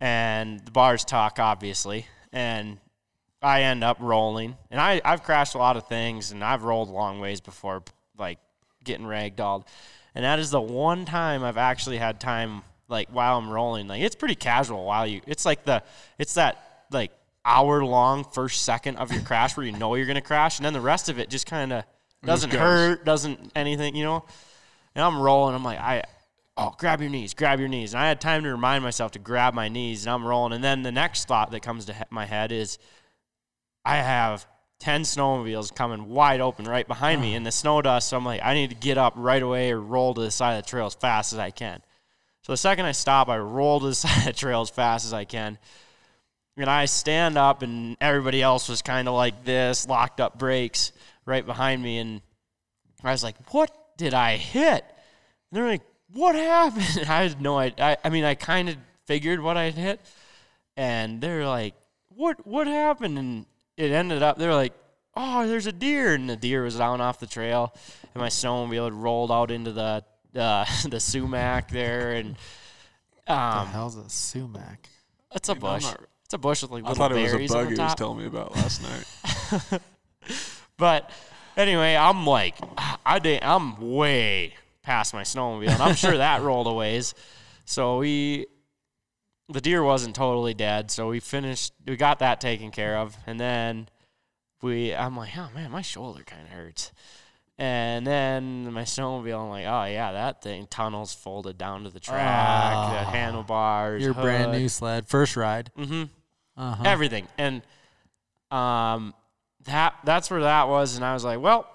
and 0.04 0.60
the 0.60 0.72
bars 0.72 1.06
talk 1.06 1.40
obviously, 1.40 2.06
and 2.34 2.78
I 3.42 3.62
end 3.62 3.86
up 3.86 3.98
rolling. 4.02 4.58
And 4.70 4.82
I 4.82 5.00
I've 5.06 5.24
crashed 5.24 5.56
a 5.56 5.58
lot 5.58 5.78
of 5.78 5.88
things, 5.88 6.32
and 6.34 6.44
I've 6.44 6.64
rolled 6.64 6.90
long 6.90 7.22
ways 7.22 7.40
before, 7.40 7.84
like 8.18 8.38
getting 8.84 9.06
ragdolled. 9.06 9.66
And 10.14 10.26
that 10.26 10.40
is 10.40 10.52
the 10.52 10.60
one 10.60 11.06
time 11.06 11.42
I've 11.42 11.58
actually 11.58 12.00
had 12.00 12.20
time, 12.20 12.64
like 12.90 13.08
while 13.12 13.38
I'm 13.38 13.50
rolling. 13.50 13.88
Like 13.88 14.02
it's 14.02 14.16
pretty 14.16 14.36
casual 14.36 14.86
while 14.86 15.08
you. 15.08 15.22
It's 15.26 15.46
like 15.46 15.64
the 15.64 15.82
it's 16.20 16.34
that 16.34 16.86
like 16.92 17.12
hour 17.46 17.86
long 17.86 18.26
first 18.26 18.64
second 18.64 18.98
of 18.98 19.10
your 19.10 19.22
crash 19.30 19.56
where 19.56 19.66
you 19.66 19.72
know 19.72 19.96
you're 19.96 20.06
gonna 20.06 20.22
crash, 20.22 20.60
and 20.60 20.66
then 20.66 20.74
the 20.74 20.82
rest 20.82 21.08
of 21.08 21.18
it 21.18 21.30
just 21.30 21.46
kind 21.46 21.72
of 21.72 21.86
doesn't 22.26 22.52
hurt, 22.52 23.06
doesn't 23.06 23.54
anything, 23.56 23.96
you 23.96 24.04
know. 24.04 24.26
And 24.96 25.04
I'm 25.04 25.22
rolling. 25.22 25.56
I'm 25.56 25.64
like, 25.64 25.80
I, 25.80 26.04
oh, 26.58 26.74
grab 26.78 27.02
your 27.02 27.10
knees, 27.10 27.34
grab 27.34 27.60
your 27.60 27.70
knees. 27.70 27.94
And 27.94 28.02
I 28.02 28.08
had 28.08 28.22
time 28.22 28.44
to 28.44 28.50
remind 28.50 28.84
myself 28.84 29.12
to 29.14 29.20
grab 29.20 29.54
my 29.54 29.70
knees, 29.70 30.06
and 30.06 30.14
I'm 30.14 30.26
rolling. 30.26 30.54
And 30.54 30.64
then 30.64 30.84
the 30.84 30.92
next 30.92 31.28
thought 31.28 31.52
that 31.52 31.62
comes 31.62 31.86
to 31.86 31.96
my 32.10 32.26
head 32.26 32.52
is, 32.52 32.78
I 33.86 33.98
have 33.98 34.46
10 34.80 35.04
snowmobiles 35.04 35.74
coming 35.74 36.10
wide 36.10 36.42
open 36.42 36.66
right 36.66 36.88
behind 36.88 37.22
me 37.22 37.36
in 37.36 37.44
the 37.44 37.52
snow 37.52 37.82
dust. 37.82 38.10
So 38.10 38.18
I'm 38.18 38.26
like, 38.26 38.42
I 38.44 38.54
need 38.54 38.70
to 38.70 38.76
get 38.76 38.98
up 38.98 39.14
right 39.16 39.42
away 39.42 39.72
or 39.72 39.80
roll 39.80 40.14
to 40.14 40.22
the 40.22 40.32
side 40.32 40.54
of 40.56 40.64
the 40.64 40.70
trail 40.70 40.86
as 40.86 40.94
fast 40.94 41.34
as 41.34 41.40
I 41.40 41.52
can. 41.52 41.82
So 42.42 42.54
the 42.54 42.58
second 42.58 42.86
I 42.86 42.92
stop, 42.92 43.30
I 43.30 43.38
roll 43.38 43.80
to 43.80 43.88
the 43.88 43.96
side 43.96 44.18
of 44.20 44.26
the 44.26 44.34
trail 44.34 44.62
as 44.62 44.70
fast 44.70 45.06
as 45.06 45.14
I 45.14 45.26
can. 45.26 45.58
And 46.56 46.70
I 46.70 46.86
stand 46.86 47.36
up, 47.36 47.64
and 47.64 47.98
everybody 48.00 48.40
else 48.44 48.70
was 48.70 48.84
kind 48.84 49.08
of 49.08 49.16
like 49.16 49.44
this, 49.44 49.88
locked 49.88 50.20
up 50.20 50.38
brakes 50.38 50.92
right 51.26 51.44
behind 51.44 51.82
me. 51.82 51.98
And 51.98 52.22
I 53.04 53.12
was 53.12 53.24
like, 53.24 53.36
what 53.52 53.72
did 53.98 54.14
I 54.14 54.38
hit? 54.38 54.84
And 54.84 55.58
they're 55.58 55.68
like, 55.68 55.82
what 56.14 56.36
happened? 56.36 57.06
I 57.10 57.24
had 57.24 57.42
no 57.42 57.58
idea. 57.58 57.86
I, 57.86 57.98
I 58.04 58.10
mean, 58.10 58.24
I 58.24 58.36
kind 58.36 58.70
of 58.70 58.78
figured 59.06 59.40
what 59.42 59.58
I'd 59.58 59.74
hit. 59.74 60.00
And 60.78 61.22
they're 61.22 61.46
like, 61.46 61.76
what, 62.10 62.46
what 62.48 62.68
happened? 62.68 63.18
And 63.20 63.46
it 63.78 63.92
ended 63.92 64.24
up, 64.24 64.38
they're 64.38 64.54
like, 64.54 64.74
oh, 65.16 65.48
there's 65.48 65.68
a 65.68 65.72
deer. 65.72 66.14
And 66.14 66.30
the 66.30 66.36
deer 66.36 66.64
was 66.64 66.78
down 66.78 67.02
off 67.02 67.20
the 67.20 67.28
trail. 67.28 67.74
And 68.14 68.22
my 68.22 68.30
snowmobile 68.30 68.86
had 68.86 68.94
rolled 68.94 69.32
out 69.32 69.52
into 69.52 69.72
the, 69.72 70.04
uh, 70.36 70.66
the 70.90 71.00
sumac 71.00 71.70
there. 71.70 72.12
And 72.14 72.36
the 73.28 73.34
um, 73.34 73.68
hell's 73.68 73.96
a 73.98 74.10
sumac? 74.10 74.90
it's 75.36 75.50
a 75.50 75.54
You 75.54 75.60
know, 75.60 75.62
bush. 75.62 75.84
not- 75.84 76.02
It's 76.26 76.34
a 76.34 76.38
bush 76.38 76.62
with 76.62 76.72
like 76.72 76.84
I 76.84 76.90
little 76.90 77.04
thought 77.08 77.12
it 77.18 77.22
was 77.22 77.34
a 77.34 77.58
on 77.58 77.66
bug 77.66 77.76
he 77.78 77.82
was 77.84 77.96
telling 77.96 78.18
me 78.20 78.26
about 78.26 78.56
last 78.56 78.82
night. 79.72 79.82
But 80.78 81.10
anyway, 81.56 81.96
I'm 81.96 82.26
like, 82.26 82.56
I 83.06 83.20
did, 83.20 83.44
I'm 83.44 83.94
way 83.96 84.56
past 84.84 85.14
my 85.14 85.24
snowmobile, 85.24 85.70
and 85.70 85.82
I'm 85.82 85.96
sure 85.96 86.18
that 86.18 86.42
rolled 86.44 86.68
a 86.68 86.74
ways. 86.74 87.14
So 87.66 87.98
we, 88.00 88.46
the 89.50 89.62
deer 89.62 89.82
wasn't 89.84 90.16
totally 90.16 90.54
dead, 90.54 90.92
so 90.92 91.10
we 91.10 91.20
finished. 91.20 91.74
We 91.88 91.96
got 91.96 92.20
that 92.20 92.40
taken 92.42 92.70
care 92.72 92.98
of, 92.98 93.18
and 93.26 93.40
then 93.40 93.90
we. 94.62 94.94
I'm 94.94 95.16
like, 95.18 95.36
oh 95.38 95.50
man, 95.56 95.72
my 95.72 95.82
shoulder 95.82 96.24
kind 96.26 96.44
of 96.44 96.50
hurts. 96.50 96.92
And 97.58 98.06
then 98.08 98.74
my 98.74 98.82
snowmobile, 98.82 99.44
I'm 99.44 99.50
like, 99.50 99.66
oh 99.66 99.86
yeah, 99.86 100.12
that 100.12 100.42
thing 100.42 100.66
tunnels 100.70 101.14
folded 101.14 101.58
down 101.58 101.84
to 101.84 101.90
the 101.92 102.00
track, 102.00 102.74
the 102.74 103.08
Ah. 103.08 103.12
handlebars, 103.12 104.02
Your 104.04 104.14
brand 104.16 104.52
new 104.54 104.68
sled, 104.68 105.08
first 105.08 105.36
ride. 105.38 105.72
Mm-hmm 105.78 106.04
Uh-huh. 106.58 106.84
everything. 106.86 107.28
And 107.38 107.62
um, 108.52 109.14
that 109.66 109.94
that's 110.04 110.30
where 110.32 110.42
that 110.42 110.68
was. 110.68 110.96
And 110.96 111.06
I 111.06 111.14
was 111.14 111.24
like, 111.24 111.40
well, 111.40 111.68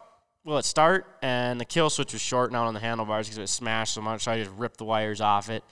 will 0.49 0.59
it 0.59 0.65
start? 0.65 1.07
And 1.23 1.61
the 1.61 1.65
kill 1.67 1.91
switch 1.91 2.13
was 2.15 2.23
short 2.23 2.55
out 2.55 2.67
on 2.67 2.73
the 2.75 2.81
handlebars 2.81 3.29
because 3.29 3.39
it 3.39 3.49
smashed 3.49 3.93
so 3.95 4.01
much. 4.01 4.23
So 4.25 4.33
I 4.33 4.39
just 4.39 4.51
ripped 4.57 4.79
the 4.79 4.85
wires 4.85 5.21
off 5.21 5.51
it. 5.51 5.63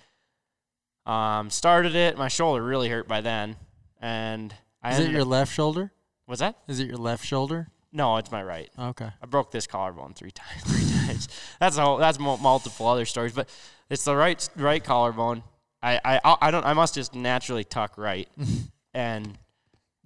Um, 1.06 1.50
started 1.50 1.94
it. 1.94 2.18
My 2.18 2.28
shoulder 2.28 2.62
really 2.62 2.88
hurt 2.88 3.08
by 3.08 3.22
then. 3.22 3.56
And 4.00 4.54
I 4.82 4.92
Is 4.92 5.00
it 5.00 5.10
your 5.10 5.22
up- 5.22 5.28
left 5.28 5.52
shoulder? 5.52 5.92
what's 6.26 6.40
that? 6.40 6.56
Is 6.68 6.78
it 6.80 6.86
your 6.88 6.96
left 6.98 7.24
shoulder? 7.24 7.68
No, 7.92 8.16
it's 8.18 8.30
my 8.30 8.42
right. 8.42 8.68
Okay. 8.78 9.08
I 9.22 9.26
broke 9.26 9.50
this 9.50 9.66
collarbone 9.66 10.12
three 10.12 10.32
times. 10.32 10.62
Three 10.64 11.06
times. 11.06 11.28
That's 11.58 11.78
a 11.78 11.82
whole, 11.82 11.96
that's 11.96 12.18
multiple 12.18 12.86
other 12.88 13.06
stories, 13.06 13.32
but 13.32 13.48
it's 13.88 14.04
the 14.04 14.14
right 14.14 14.46
right 14.56 14.82
collarbone. 14.84 15.42
I 15.82 16.00
I 16.04 16.36
I 16.42 16.50
don't. 16.50 16.66
I 16.66 16.74
must 16.74 16.94
just 16.94 17.14
naturally 17.14 17.64
tuck 17.64 17.96
right 17.96 18.28
and 18.94 19.38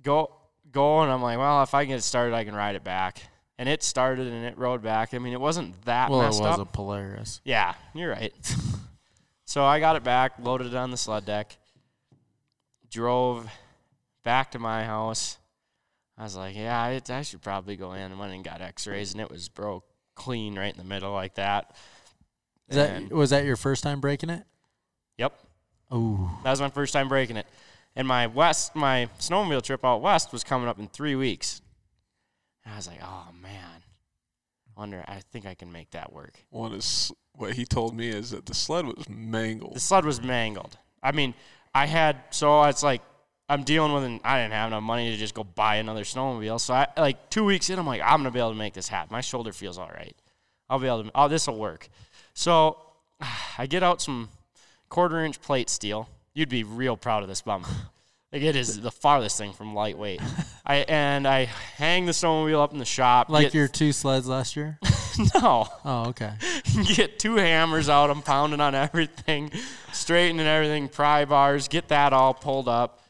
go 0.03 0.31
go. 0.71 1.01
And 1.01 1.11
I'm 1.11 1.23
like, 1.23 1.39
well, 1.39 1.63
if 1.65 1.75
I 1.75 1.83
can 1.83 1.89
get 1.89 1.99
it 1.99 2.03
started, 2.03 2.35
I 2.35 2.45
can 2.45 2.55
ride 2.55 2.77
it 2.77 2.85
back. 2.85 3.23
And 3.61 3.69
it 3.69 3.83
started 3.83 4.27
and 4.27 4.43
it 4.47 4.57
rode 4.57 4.83
back. 4.83 5.13
I 5.13 5.19
mean, 5.19 5.35
it 5.35 5.41
wasn't 5.41 5.85
that 5.85 6.09
Well, 6.09 6.23
it 6.23 6.29
was 6.29 6.41
up. 6.41 6.61
a 6.61 6.65
Polaris. 6.65 7.43
Yeah, 7.45 7.75
you're 7.93 8.09
right. 8.09 8.33
so 9.45 9.67
I 9.67 9.81
got 9.81 9.97
it 9.97 10.03
back, 10.03 10.33
loaded 10.41 10.69
it 10.69 10.75
on 10.75 10.91
the 10.91 10.97
sled 10.97 11.27
deck, 11.27 11.59
drove 12.91 13.51
back 14.25 14.53
to 14.53 14.59
my 14.59 14.85
house. 14.85 15.37
I 16.17 16.23
was 16.23 16.37
like, 16.37 16.57
yeah, 16.57 16.81
I, 16.81 17.03
I 17.13 17.21
should 17.21 17.43
probably 17.43 17.77
go 17.77 17.93
in. 17.93 18.17
Went 18.17 18.33
and 18.33 18.43
got 18.43 18.63
X-rays, 18.63 19.13
and 19.13 19.21
it 19.21 19.31
was 19.31 19.51
broke 19.51 19.85
clean 20.15 20.59
right 20.59 20.73
in 20.73 20.79
the 20.79 20.85
middle 20.89 21.13
like 21.13 21.35
that. 21.35 21.77
Is 22.71 22.77
that 22.77 23.13
was 23.13 23.29
that 23.29 23.45
your 23.45 23.57
first 23.57 23.83
time 23.83 24.01
breaking 24.01 24.31
it? 24.31 24.45
Yep, 25.19 25.39
Oh, 25.91 26.31
that 26.45 26.51
was 26.51 26.63
my 26.63 26.71
first 26.71 26.95
time 26.95 27.09
breaking 27.09 27.37
it. 27.37 27.47
And 27.95 28.09
my 28.09 28.27
west, 28.27 28.75
my 28.75 29.11
snowmobile 29.19 29.63
trip 29.63 29.85
out 29.85 30.01
west 30.01 30.33
was 30.33 30.45
coming 30.45 30.67
up 30.67 30.79
in 30.79 30.89
three 30.89 31.15
weeks. 31.15 31.61
And 32.71 32.77
I 32.77 32.79
was 32.79 32.87
like, 32.87 33.01
oh 33.03 33.27
man, 33.43 33.83
wonder. 34.77 35.05
I 35.09 35.23
think 35.33 35.45
I 35.45 35.55
can 35.55 35.73
make 35.73 35.91
that 35.91 36.13
work. 36.13 36.39
One 36.51 36.73
is 36.73 37.11
what 37.33 37.55
he 37.55 37.65
told 37.65 37.97
me 37.97 38.09
is 38.09 38.31
that 38.31 38.47
the 38.47 38.55
sled 38.55 38.87
was 38.87 39.09
mangled. 39.09 39.75
The 39.75 39.81
sled 39.81 40.05
was 40.05 40.23
mangled. 40.23 40.79
I 41.03 41.11
mean, 41.11 41.35
I 41.75 41.87
had 41.87 42.23
so 42.31 42.63
it's 42.63 42.85
like 42.85 43.03
I'm 43.49 43.65
dealing 43.65 43.93
with 43.93 44.05
an 44.05 44.21
I 44.23 44.41
didn't 44.41 44.53
have 44.53 44.69
enough 44.69 44.85
money 44.85 45.11
to 45.11 45.17
just 45.17 45.35
go 45.35 45.43
buy 45.43 45.77
another 45.77 46.05
snowmobile. 46.05 46.61
So 46.61 46.75
I 46.75 46.87
like 46.97 47.29
two 47.29 47.45
weeks 47.45 47.71
in, 47.71 47.79
I'm 47.79 47.89
like, 47.89 48.03
I'm 48.05 48.21
gonna 48.21 48.31
be 48.31 48.39
able 48.39 48.53
to 48.53 48.57
make 48.57 48.75
this 48.75 48.87
happen. 48.87 49.13
My 49.13 49.21
shoulder 49.21 49.53
feels 49.53 49.77
all 49.77 49.91
right. 49.93 50.15
I'll 50.69 50.79
be 50.79 50.87
able 50.87 51.03
to. 51.03 51.11
Oh, 51.13 51.27
this 51.27 51.49
will 51.49 51.59
work. 51.59 51.89
So 52.35 52.77
I 53.59 53.67
get 53.67 53.83
out 53.83 54.01
some 54.01 54.29
quarter 54.89 55.25
inch 55.25 55.43
plate 55.43 55.71
steel. 55.71 56.09
You'd 56.35 56.49
be 56.49 56.63
real 56.63 56.97
proud 56.97 57.25
of 57.25 57.29
this 57.29 57.43
bumper. 57.43 57.69
Like 58.33 58.43
it 58.43 58.55
is 58.55 58.81
the 58.81 58.93
farthest 58.93 59.37
thing 59.39 59.53
from 59.53 59.75
lightweight. 59.75 60.21
I 60.65 60.77
and 60.89 61.27
I 61.27 61.47
hang 61.47 62.07
the 62.07 62.13
snowmobile 62.13 62.63
up 62.63 62.73
in 62.73 62.79
the 62.79 62.85
shop. 62.85 63.29
like 63.29 63.47
get- 63.47 63.55
your 63.55 63.67
two 63.69 63.93
sleds 63.93 64.29
last 64.29 64.55
year? 64.55 64.79
no. 65.35 65.67
Oh, 65.85 66.09
okay. 66.11 66.35
get 66.95 67.19
two 67.19 67.35
hammers 67.37 67.89
out. 67.89 68.09
I'm 68.09 68.23
pounding 68.23 68.61
on 68.61 68.75
everything, 68.77 69.51
straightening 69.93 70.47
everything, 70.47 70.89
pry 70.89 71.25
bars, 71.25 71.67
get 71.67 71.89
that 71.89 72.13
all 72.13 72.33
pulled 72.33 72.69
up. 72.69 73.01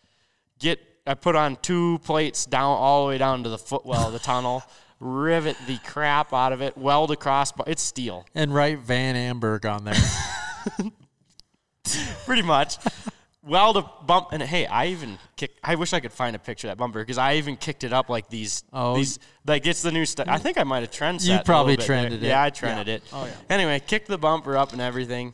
Get 0.59 0.81
I 1.07 1.15
put 1.15 1.37
on 1.37 1.57
two 1.61 1.99
plates 2.05 2.47
down 2.47 2.71
all 2.79 3.05
the 3.05 3.09
way 3.11 3.19
down 3.19 3.43
to 3.43 3.49
the 3.51 3.59
footwell 3.59 4.07
of 4.07 4.13
the 4.15 4.19
tunnel. 4.19 4.63
Rivet 5.01 5.57
the 5.67 5.79
crap 5.79 6.33
out 6.35 6.53
of 6.53 6.61
it. 6.61 6.77
Weld 6.77 7.11
across. 7.11 7.53
bu- 7.53 7.63
It's 7.67 7.83
steel, 7.83 8.27
And 8.35 8.55
write 8.55 8.81
Van 8.81 9.17
Amberg 9.17 9.65
on 9.65 9.85
there. 9.85 10.91
pretty 12.27 12.43
much. 12.43 12.77
Weld 13.43 13.79
a 13.79 13.91
bump, 14.05 14.29
and 14.33 14.43
hey, 14.43 14.67
I 14.67 14.89
even 14.89 15.19
kick. 15.37 15.57
I 15.65 15.75
wish 15.77 15.95
I 15.95 16.01
could 16.01 16.13
find 16.13 16.37
a 16.37 16.39
picture 16.39 16.69
of 16.69 16.73
that 16.73 16.77
bumper 16.77 17.01
because 17.01 17.17
I 17.17 17.37
even 17.37 17.57
kicked 17.57 17.85
it 17.85 17.93
up 17.93 18.11
like 18.11 18.29
these. 18.29 18.65
Oh, 18.71 18.95
these 18.97 19.19
like 19.47 19.67
it's 19.67 19.81
the 19.81 19.91
new 19.91 20.05
stuff. 20.05 20.29
I 20.29 20.37
think 20.37 20.59
I 20.59 20.65
might 20.65 20.81
have 20.81 20.91
trended 20.91 21.27
You 21.27 21.39
probably 21.43 21.79
trended 21.79 22.23
it. 22.23 22.27
Yeah, 22.27 22.43
I 22.43 22.51
trended 22.51 22.89
it. 22.89 23.03
Oh, 23.13 23.25
yeah. 23.25 23.33
Anyway, 23.49 23.81
kicked 23.81 24.09
the 24.09 24.19
bumper 24.19 24.59
up 24.59 24.73
and 24.73 24.81
everything. 24.83 25.33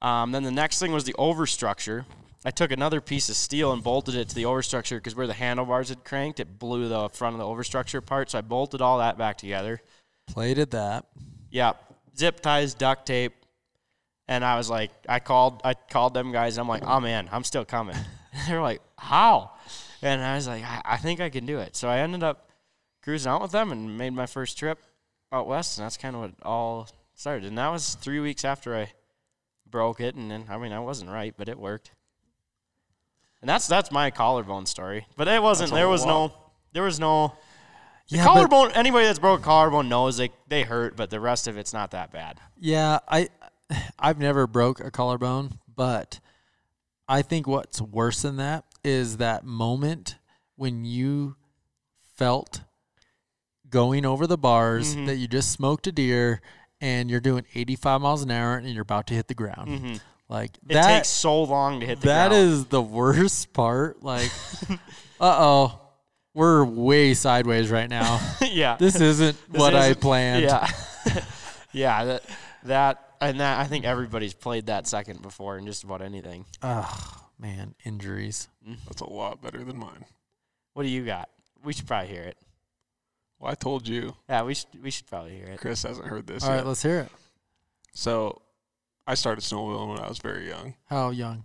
Um, 0.00 0.30
then 0.30 0.44
the 0.44 0.52
next 0.52 0.78
thing 0.78 0.92
was 0.92 1.04
the 1.04 1.12
overstructure. 1.14 2.04
I 2.44 2.50
took 2.50 2.70
another 2.70 3.00
piece 3.00 3.28
of 3.28 3.36
steel 3.36 3.72
and 3.72 3.82
bolted 3.82 4.14
it 4.14 4.28
to 4.30 4.34
the 4.34 4.44
overstructure 4.44 4.96
because 4.96 5.14
where 5.14 5.26
the 5.26 5.34
handlebars 5.34 5.90
had 5.90 6.04
cranked, 6.04 6.40
it 6.40 6.58
blew 6.58 6.88
the 6.88 7.08
front 7.10 7.34
of 7.34 7.38
the 7.38 7.44
overstructure 7.44 7.98
apart. 7.98 8.30
So 8.30 8.38
I 8.38 8.40
bolted 8.40 8.80
all 8.80 8.98
that 8.98 9.18
back 9.18 9.36
together. 9.36 9.82
Plated 10.26 10.70
that. 10.70 11.06
Yeah, 11.50 11.72
zip 12.16 12.40
ties, 12.40 12.74
duct 12.74 13.06
tape, 13.06 13.34
And 14.30 14.44
I 14.44 14.56
was 14.56 14.70
like, 14.70 14.90
I 15.08 15.18
called, 15.18 15.60
I 15.64 15.74
called 15.74 16.14
them 16.14 16.30
guys. 16.32 16.56
and 16.56 16.62
I'm 16.62 16.68
like, 16.68 16.84
oh 16.86 17.00
man, 17.00 17.28
I'm 17.32 17.44
still 17.44 17.64
coming. 17.64 17.96
They're 18.48 18.62
like, 18.62 18.80
how? 18.96 19.50
And 20.02 20.22
I 20.22 20.36
was 20.36 20.46
like, 20.46 20.62
I, 20.64 20.80
I 20.84 20.96
think 20.96 21.20
I 21.20 21.28
can 21.28 21.44
do 21.46 21.58
it. 21.58 21.74
So 21.76 21.88
I 21.88 21.98
ended 21.98 22.22
up 22.22 22.48
cruising 23.02 23.30
out 23.30 23.42
with 23.42 23.50
them 23.50 23.72
and 23.72 23.98
made 23.98 24.12
my 24.14 24.26
first 24.26 24.56
trip 24.56 24.78
out 25.32 25.46
west, 25.48 25.76
and 25.78 25.84
that's 25.84 25.96
kind 25.96 26.14
of 26.14 26.22
what 26.22 26.32
all 26.42 26.88
started. 27.14 27.44
And 27.48 27.58
that 27.58 27.68
was 27.68 27.94
three 27.96 28.20
weeks 28.20 28.44
after 28.44 28.74
I 28.76 28.92
broke 29.68 30.00
it, 30.00 30.14
and 30.14 30.30
then 30.30 30.44
I 30.48 30.58
mean 30.58 30.72
I 30.72 30.80
wasn't 30.80 31.10
right, 31.10 31.34
but 31.36 31.48
it 31.48 31.58
worked. 31.58 31.90
And 33.40 33.48
that's 33.48 33.66
that's 33.66 33.90
my 33.90 34.10
collarbone 34.10 34.66
story. 34.66 35.06
But 35.16 35.26
it 35.28 35.42
wasn't. 35.42 35.72
There 35.72 35.88
was 35.88 36.04
lot. 36.04 36.08
no. 36.30 36.34
There 36.72 36.82
was 36.82 37.00
no. 37.00 37.34
The 38.10 38.16
Yeah, 38.16 38.24
but- 38.24 38.32
collarbone. 38.32 38.72
Anybody 38.72 39.06
that's 39.06 39.18
broke 39.18 39.40
a 39.40 39.42
collarbone 39.42 39.88
knows 39.88 40.16
they 40.18 40.30
they 40.48 40.62
hurt, 40.62 40.96
but 40.96 41.10
the 41.10 41.20
rest 41.20 41.48
of 41.48 41.56
it's 41.56 41.72
not 41.72 41.90
that 41.92 42.12
bad. 42.12 42.38
Yeah, 42.58 42.98
I 43.08 43.28
I've 43.98 44.18
never 44.18 44.46
broke 44.46 44.80
a 44.80 44.90
collarbone, 44.90 45.58
but 45.74 46.20
I 47.08 47.22
think 47.22 47.46
what's 47.46 47.80
worse 47.80 48.22
than 48.22 48.36
that 48.36 48.64
is 48.84 49.16
that 49.18 49.44
moment 49.44 50.16
when 50.56 50.84
you 50.84 51.36
felt 52.16 52.62
going 53.68 54.04
over 54.04 54.26
the 54.26 54.38
bars 54.38 54.94
Mhm. 54.96 55.06
that 55.06 55.16
you 55.16 55.28
just 55.28 55.50
smoked 55.52 55.86
a 55.86 55.92
deer 55.92 56.40
and 56.80 57.10
you're 57.10 57.20
doing 57.20 57.44
85 57.54 58.00
miles 58.00 58.22
an 58.22 58.30
hour 58.30 58.56
and 58.56 58.68
you're 58.68 58.82
about 58.82 59.06
to 59.08 59.14
hit 59.14 59.28
the 59.28 59.34
ground. 59.34 59.80
hmm 59.80 59.94
Like 60.28 60.52
It 60.68 60.74
that 60.74 60.96
takes 60.98 61.08
so 61.08 61.42
long 61.42 61.80
to 61.80 61.86
hit 61.86 62.00
the 62.00 62.06
that 62.08 62.28
ground. 62.28 62.44
is 62.44 62.64
the 62.66 62.82
worst 62.82 63.52
part. 63.52 64.02
Like 64.02 64.30
uh-oh. 65.20 65.78
We're 66.32 66.64
way 66.64 67.14
sideways 67.14 67.70
right 67.72 67.90
now. 67.90 68.20
yeah. 68.40 68.76
This 68.76 69.00
isn't 69.00 69.36
This 69.50 69.60
what 69.60 69.74
I 69.74 69.94
planned. 69.94 70.44
Yeah. 70.44 70.68
yeah. 71.72 72.04
That 72.04 72.22
that 72.64 73.09
and 73.20 73.40
that 73.40 73.58
I 73.60 73.64
think 73.66 73.84
everybody's 73.84 74.34
played 74.34 74.66
that 74.66 74.86
second 74.86 75.22
before 75.22 75.58
in 75.58 75.66
just 75.66 75.84
about 75.84 76.02
anything. 76.02 76.44
Oh, 76.62 77.28
man, 77.38 77.74
injuries. 77.84 78.48
Mm-hmm. 78.64 78.80
That's 78.86 79.00
a 79.02 79.08
lot 79.10 79.42
better 79.42 79.62
than 79.64 79.78
mine. 79.78 80.04
What 80.74 80.84
do 80.84 80.88
you 80.88 81.04
got? 81.04 81.28
We 81.64 81.72
should 81.72 81.86
probably 81.86 82.08
hear 82.08 82.22
it. 82.22 82.36
Well, 83.38 83.50
I 83.50 83.54
told 83.54 83.86
you. 83.88 84.16
Yeah, 84.28 84.42
we 84.42 84.54
should 84.54 84.82
we 84.82 84.90
should 84.90 85.06
probably 85.06 85.36
hear 85.36 85.46
it. 85.46 85.58
Chris 85.60 85.82
hasn't 85.82 86.06
heard 86.06 86.26
this 86.26 86.42
All 86.44 86.50
yet. 86.50 86.56
right, 86.56 86.66
let's 86.66 86.82
hear 86.82 87.00
it. 87.00 87.12
so, 87.94 88.42
I 89.06 89.14
started 89.14 89.42
snowmobiling 89.42 89.88
when 89.88 89.98
I 89.98 90.08
was 90.08 90.18
very 90.18 90.48
young. 90.48 90.74
How 90.88 91.10
young? 91.10 91.44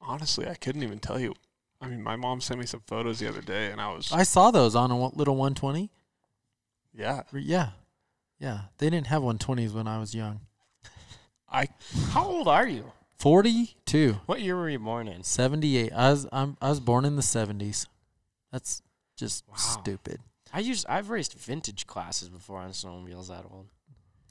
Honestly, 0.00 0.46
I 0.48 0.54
couldn't 0.54 0.82
even 0.82 0.98
tell 0.98 1.18
you. 1.18 1.34
I 1.80 1.88
mean, 1.88 2.02
my 2.02 2.16
mom 2.16 2.40
sent 2.40 2.60
me 2.60 2.66
some 2.66 2.82
photos 2.86 3.18
the 3.20 3.28
other 3.28 3.40
day, 3.42 3.70
and 3.70 3.80
I 3.80 3.92
was 3.92 4.10
I 4.12 4.22
saw 4.22 4.50
those 4.50 4.74
on 4.74 4.90
a 4.90 4.96
one- 4.96 5.12
little 5.14 5.36
120. 5.36 5.90
yeah. 6.94 7.22
Yeah. 7.32 7.70
Yeah. 8.38 8.60
They 8.78 8.88
didn't 8.90 9.08
have 9.08 9.22
120s 9.22 9.72
when 9.72 9.86
I 9.88 9.98
was 9.98 10.14
young. 10.14 10.40
I 11.50 11.68
How 12.10 12.24
old 12.26 12.48
are 12.48 12.66
you? 12.68 12.92
42, 13.18 14.20
What 14.26 14.40
year 14.40 14.56
were 14.56 14.68
you 14.68 14.78
born 14.78 15.08
in? 15.08 15.22
78. 15.24 15.92
I 15.92 16.10
was 16.10 16.26
I'm, 16.30 16.56
I 16.60 16.68
was 16.68 16.78
born 16.80 17.04
in 17.04 17.16
the 17.16 17.22
70s. 17.22 17.86
That's 18.52 18.82
just 19.16 19.44
Wow. 19.48 19.56
stupid. 19.56 20.20
I 20.52 20.60
used 20.60 20.86
I've 20.88 21.10
raced 21.10 21.34
vintage 21.34 21.86
classes 21.86 22.28
before 22.28 22.58
on 22.60 22.70
snowmobiles 22.70 23.28
that 23.28 23.44
old. 23.50 23.66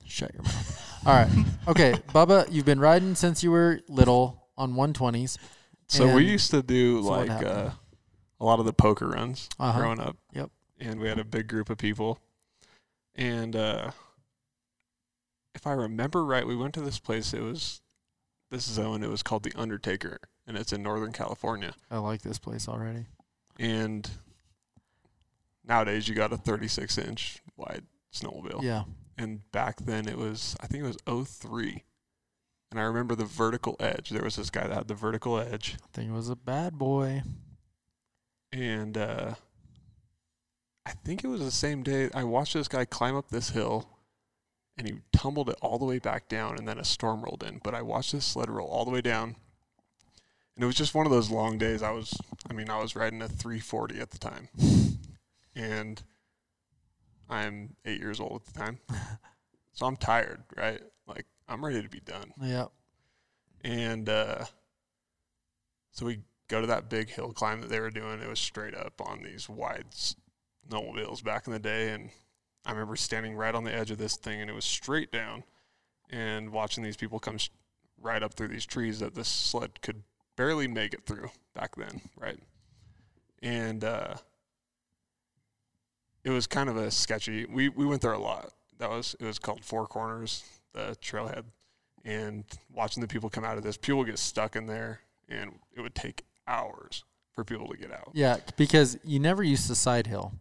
Shut 0.06 0.34
your 0.34 0.44
mouth. 0.44 1.02
All 1.06 1.14
right. 1.14 1.46
Okay, 1.68 1.92
Bubba, 2.14 2.48
you've 2.52 2.66
been 2.66 2.80
riding 2.80 3.14
since 3.16 3.44
you 3.44 3.52
were 3.52 3.82
little 3.90 4.48
on 4.58 4.74
120s. 4.76 5.38
so 5.88 6.16
we 6.16 6.26
used 6.26 6.52
to 6.52 6.64
do 6.64 7.04
so 7.04 7.10
like 7.10 7.30
happened? 7.30 7.50
uh, 7.50 7.72
a 8.40 8.46
lot 8.46 8.60
of 8.60 8.66
the 8.66 8.74
poker 8.74 9.08
runs 9.08 9.50
Uh-huh. 9.60 9.78
growing 9.80 10.00
up. 10.00 10.16
Yep. 10.34 10.50
And 10.80 11.00
we 11.00 11.08
had 11.10 11.20
a 11.20 11.26
big 11.26 11.48
group 11.48 11.70
of 11.70 11.78
people, 11.78 12.20
and 13.18 13.56
uh, 13.56 13.92
if 15.56 15.66
I 15.68 15.72
remember 15.74 16.24
right, 16.24 16.46
we 16.48 16.56
went 16.56 16.74
to 16.76 16.82
this 16.82 17.00
place. 17.00 17.34
It 17.34 17.42
was 17.42 17.82
this 18.52 18.64
zone. 18.64 19.04
It 19.04 19.10
was 19.10 19.24
called 19.24 19.44
the 19.44 19.54
Undertaker, 19.56 20.20
and 20.46 20.56
it's 20.58 20.72
in 20.72 20.84
Northern 20.84 21.12
California. 21.12 21.74
I 21.92 21.98
like 21.98 22.22
this 22.22 22.40
place 22.40 22.68
already. 22.68 23.08
And 23.60 24.10
nowadays, 25.66 26.08
you 26.08 26.16
got 26.16 26.32
a 26.34 26.38
36 26.38 26.98
inch 26.98 27.42
wide 27.56 27.84
snowmobile. 28.14 28.62
Yeah. 28.64 28.84
and 29.18 29.50
back 29.52 29.78
then 29.82 30.08
it 30.08 30.18
was 30.18 30.56
I 30.62 30.68
think 30.68 30.84
it 30.84 30.88
was 31.08 31.28
03. 31.28 31.84
And 32.72 32.80
I 32.80 32.84
remember 32.84 33.16
the 33.16 33.26
vertical 33.26 33.76
edge. 33.80 34.10
There 34.10 34.24
was 34.24 34.36
this 34.36 34.50
guy 34.50 34.68
that 34.68 34.76
had 34.76 34.88
the 34.88 34.94
vertical 34.94 35.40
edge 35.40 35.76
I 35.84 35.88
think 35.94 36.10
it 36.10 36.14
was 36.14 36.30
a 36.30 36.36
bad 36.36 36.78
boy. 36.78 37.24
and 38.52 38.98
uh 38.98 39.34
I 40.88 40.92
think 40.92 41.22
it 41.22 41.28
was 41.28 41.42
the 41.42 41.52
same 41.52 41.84
day 41.84 42.10
I 42.14 42.24
watched 42.24 42.54
this 42.54 42.70
guy 42.70 42.86
climb 42.86 43.18
up 43.18 43.28
this 43.28 43.50
hill 43.50 43.90
and 44.78 44.88
he 44.88 45.00
tumbled 45.12 45.50
it 45.50 45.58
all 45.62 45.78
the 45.78 45.84
way 45.84 46.00
back 46.00 46.30
down 46.30 46.58
and 46.58 46.66
then 46.66 46.80
a 46.80 46.86
storm 46.86 47.24
rolled 47.24 47.44
in. 47.44 47.60
But 47.62 47.76
I 47.76 47.82
watched 47.82 48.14
this 48.14 48.26
sled 48.26 48.50
roll 48.50 48.70
all 48.70 48.86
the 48.86 48.92
way 48.92 49.02
down. 49.02 49.36
And 50.56 50.64
it 50.64 50.66
was 50.66 50.76
just 50.76 50.96
one 50.96 51.06
of 51.06 51.12
those 51.12 51.30
long 51.30 51.58
days. 51.58 51.84
I 51.84 51.92
was 51.92 52.18
I 52.50 52.54
mean, 52.54 52.70
I 52.70 52.82
was 52.82 52.96
riding 52.96 53.22
a 53.22 53.28
340 53.28 54.00
at 54.00 54.12
the 54.12 54.18
time. 54.18 54.48
And 55.58 56.02
I'm 57.30 57.76
8 57.84 58.00
years 58.00 58.22
old 58.22 58.44
at 58.48 58.54
the 58.54 58.60
time. 58.60 58.80
So 59.74 59.86
I'm 59.86 59.96
tired, 59.96 60.42
right? 60.56 60.82
Like 61.06 61.28
I'm 61.48 61.64
ready 61.64 61.84
to 61.84 61.88
be 61.88 62.00
done. 62.00 62.34
Yeah. 62.42 62.66
And 63.64 64.10
uh, 64.10 64.46
so 65.92 66.08
we 66.08 66.22
go 66.48 66.62
to 66.62 66.66
that 66.66 66.90
big 66.90 67.12
hill 67.12 67.32
climb 67.32 67.62
that 67.62 67.70
they 67.70 67.80
were 67.80 67.92
doing. 67.92 68.20
It 68.20 68.28
was 68.28 68.40
straight 68.40 68.74
up 68.74 69.00
on 69.00 69.22
these 69.22 69.48
wide 69.48 69.86
snowmobiles 70.70 71.24
back 71.24 71.48
in 71.48 71.54
the 71.54 71.60
day. 71.60 71.94
And 71.94 72.10
I 72.66 72.72
remember 72.72 72.96
standing 72.96 73.36
right 73.36 73.54
on 73.54 73.64
the 73.64 73.74
edge 73.74 73.92
of 73.92 73.98
this 73.98 74.16
thing, 74.16 74.42
and 74.42 74.50
it 74.50 74.54
was 74.54 74.66
straight 74.66 75.12
down, 75.12 75.44
and 76.10 76.52
watching 76.52 76.84
these 76.84 76.98
people 76.98 77.20
come 77.20 77.38
right 78.02 78.22
up 78.22 78.34
through 78.34 78.50
these 78.50 78.66
trees 78.66 79.00
that 79.00 79.16
this 79.16 79.28
sled 79.28 79.82
could 79.82 80.04
barely 80.36 80.68
make 80.68 80.94
it 80.94 81.06
through 81.06 81.30
back 81.54 81.76
then, 81.76 82.02
right? 82.16 82.40
And 83.42 83.84
uh, 83.84 84.16
it 86.24 86.30
was 86.30 86.48
kind 86.48 86.70
of 86.70 86.78
a 86.78 86.92
sketchy. 86.92 87.46
We 87.46 87.70
we 87.70 87.86
went 87.86 88.02
there 88.02 88.14
a 88.14 88.20
lot. 88.20 88.52
That 88.80 88.90
was 88.90 89.16
it 89.20 89.26
was 89.26 89.40
called 89.40 89.64
Four 89.64 89.88
Corners, 89.88 90.44
the 90.74 90.98
trailhead 91.02 91.46
and 92.08 92.46
watching 92.74 93.02
the 93.02 93.08
people 93.08 93.30
come 93.30 93.44
out 93.44 93.58
of 93.58 93.64
this, 93.64 93.78
people 93.78 94.04
get 94.06 94.18
stuck 94.18 94.56
in 94.56 94.66
there, 94.66 95.02
and 95.28 95.52
it 95.76 95.82
would 95.82 95.94
take 95.94 96.24
hours 96.48 97.04
for 97.34 97.44
people 97.44 97.68
to 97.68 97.78
get 97.78 97.92
out. 97.92 98.10
Yeah, 98.14 98.38
because 98.56 98.98
you 99.04 99.20
never 99.20 99.44
used 99.44 99.70
the 99.70 99.76
side 99.76 100.08
hill. 100.08 100.34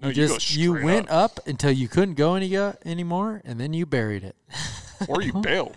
No, 0.00 0.08
you 0.08 0.22
you 0.22 0.28
just 0.28 0.56
you 0.56 0.72
went 0.72 1.08
up. 1.08 1.40
until 1.46 1.70
you 1.70 1.88
couldn't 1.88 2.14
go 2.14 2.34
any 2.34 2.48
go 2.48 2.74
anymore, 2.84 3.40
and 3.44 3.60
then 3.60 3.72
you 3.72 3.86
buried 3.86 4.24
it. 4.24 4.36
or 5.08 5.22
you 5.22 5.32
bailed, 5.42 5.76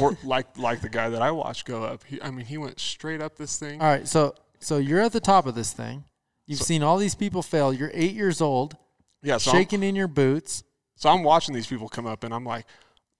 or 0.00 0.16
like 0.24 0.58
like 0.58 0.80
the 0.80 0.88
guy 0.88 1.08
that 1.08 1.22
I 1.22 1.30
watched 1.30 1.66
go 1.66 1.84
up. 1.84 2.02
He, 2.04 2.20
I 2.20 2.30
mean, 2.30 2.46
he 2.46 2.58
went 2.58 2.80
straight 2.80 3.20
up 3.20 3.36
this 3.36 3.58
thing. 3.58 3.80
All 3.80 3.86
right, 3.86 4.06
so 4.08 4.34
so 4.60 4.78
you're 4.78 5.00
at 5.00 5.12
the 5.12 5.20
top 5.20 5.46
of 5.46 5.54
this 5.54 5.72
thing. 5.72 6.04
You've 6.46 6.58
So- 6.58 6.64
seen 6.66 6.82
all 6.82 6.98
these 6.98 7.14
people 7.14 7.42
fail. 7.42 7.72
You're 7.72 7.90
eight 7.94 8.14
years 8.14 8.40
old, 8.40 8.76
yeah, 9.22 9.38
so 9.38 9.50
I'm, 9.50 9.56
shaking 9.56 9.82
in 9.82 9.94
your 9.94 10.08
boots. 10.08 10.62
so 10.96 11.08
I'm 11.10 11.22
watching 11.22 11.54
these 11.54 11.66
people 11.66 11.88
come 11.88 12.06
up, 12.06 12.24
and 12.24 12.34
I'm 12.34 12.44
like, 12.44 12.66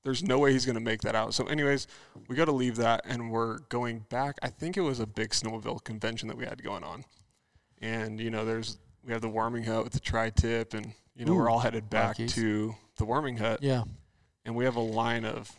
"There's 0.05 0.22
no 0.22 0.39
way 0.39 0.53
he's 0.53 0.66
gonna 0.66 0.80
make 0.80 1.03
that 1.03 1.14
out." 1.14 1.32
So, 1.35 1.47
anyways, 1.47 1.87
we 2.28 2.37
got 2.37 2.47
to 2.47 2.53
leave 2.53 2.76
that, 2.76 3.03
and 3.05 3.30
we're 3.30 3.59
going 3.70 4.01
back. 4.11 4.37
I 4.43 4.49
think 4.49 4.76
it 4.76 4.82
was 4.82 5.01
a 5.01 5.07
big 5.07 5.30
snowmobile 5.30 5.85
convention 5.85 6.28
that 6.28 6.37
we 6.37 6.45
had 6.45 6.62
going 6.62 6.85
on, 6.85 7.05
and 7.80 8.20
you 8.20 8.30
know, 8.30 8.45
there's 8.45 8.78
we 9.07 9.12
have 9.12 9.22
the 9.22 9.28
warming 9.28 9.64
hut 9.64 9.84
with 9.84 9.92
the 9.92 10.00
tri-tip, 10.00 10.74
and 10.74 10.92
you 11.14 11.24
know, 11.24 11.32
Ooh, 11.32 11.36
we're 11.36 11.50
all 11.50 11.61
headed 11.61 11.90
back 11.90 12.11
Rockies. 12.11 12.34
to 12.34 12.74
the 12.96 13.05
warming 13.05 13.36
hut. 13.36 13.62
Yeah, 13.62 13.84
and 14.44 14.55
we 14.57 14.64
have 14.64 14.76
a 14.76 14.80
line 14.80 15.24
of 15.24 15.52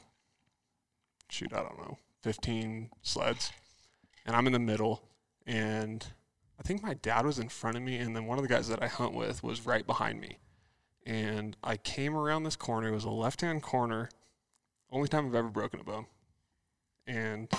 shoot 1.29 1.51
i 1.53 1.57
don't 1.57 1.77
know 1.79 1.97
15 2.21 2.89
sleds. 3.01 3.51
And 4.25 4.35
i'm 4.35 4.47
in 4.47 4.53
the 4.53 4.59
middle. 4.59 5.03
And 5.45 6.05
i 6.59 6.63
think 6.63 6.81
my 6.83 6.93
dad 6.95 7.25
was 7.25 7.39
in 7.39 7.49
front 7.49 7.77
of 7.77 7.83
me 7.83 7.97
and 7.97 8.15
then 8.15 8.25
one 8.25 8.37
of 8.37 8.43
the 8.43 8.47
guys 8.47 8.67
that 8.67 8.81
i 8.81 8.87
hunt 8.87 9.13
with 9.13 9.43
was 9.43 9.65
right 9.65 9.85
behind 9.85 10.21
me. 10.21 10.37
And 11.05 11.57
i 11.63 11.77
came 11.77 12.15
around 12.15 12.43
this 12.43 12.55
corner. 12.55 12.89
It 12.89 12.93
was 12.93 13.03
a 13.05 13.09
left 13.09 13.41
hand 13.41 13.63
corner. 13.63 14.09
Only 14.91 15.07
time 15.07 15.25
i've 15.27 15.35
ever 15.35 15.49
broken 15.49 15.79
a 15.79 15.83
bone. 15.83 16.05
And 17.07 17.49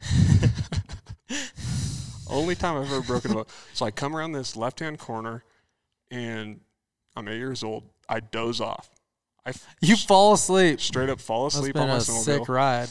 only 2.30 2.54
time 2.54 2.76
i've 2.76 2.86
ever 2.92 3.00
broken 3.02 3.30
a 3.30 3.34
bone 3.34 3.44
so 3.74 3.84
i 3.86 3.90
come 3.90 4.14
around 4.16 4.32
this 4.32 4.56
left 4.56 4.80
hand 4.80 4.98
corner 4.98 5.42
and 6.10 6.60
i'm 7.16 7.28
eight 7.28 7.38
years 7.38 7.62
old 7.62 7.84
i 8.08 8.20
doze 8.20 8.60
off 8.60 8.90
i 9.46 9.50
f- 9.50 9.66
you 9.80 9.96
fall 9.96 10.32
asleep. 10.34 10.80
straight 10.80 11.08
up 11.08 11.20
fall 11.20 11.46
asleep 11.46 11.76
on 11.76 11.88
my 11.88 11.94
a 11.96 11.98
snowmobile. 11.98 12.24
sick 12.24 12.48
ride. 12.48 12.88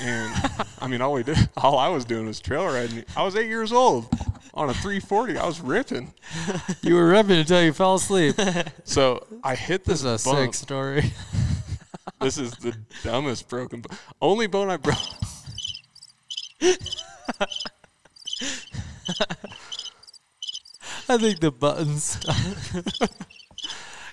And 0.00 0.32
I 0.80 0.86
mean, 0.88 1.00
all 1.00 1.14
we 1.14 1.22
did, 1.22 1.36
all 1.56 1.78
I 1.78 1.88
was 1.88 2.04
doing 2.04 2.26
was 2.26 2.38
trail 2.38 2.66
riding. 2.66 3.02
I 3.16 3.24
was 3.24 3.34
eight 3.34 3.48
years 3.48 3.72
old 3.72 4.06
on 4.54 4.68
a 4.68 4.74
340. 4.74 5.38
I 5.38 5.46
was 5.46 5.58
ripping. 5.60 6.12
You 6.82 6.94
were 6.96 7.08
ripping 7.08 7.38
until 7.38 7.62
you 7.64 7.72
fell 7.72 7.94
asleep. 7.96 8.36
So 8.84 9.26
I 9.42 9.54
hit 9.56 9.84
This 9.84 10.02
this, 10.02 10.20
is 10.20 10.26
a 10.26 10.30
bump. 10.30 10.54
sick 10.54 10.54
story. 10.54 11.12
This 12.20 12.38
is 12.38 12.52
the 12.52 12.74
dumbest 13.02 13.48
broken, 13.48 13.80
bo- 13.80 13.94
only 14.22 14.46
bone 14.46 14.70
I 14.70 14.76
broke. 14.76 14.96
I 21.08 21.18
think 21.18 21.40
the 21.40 21.52
buttons. 21.52 22.18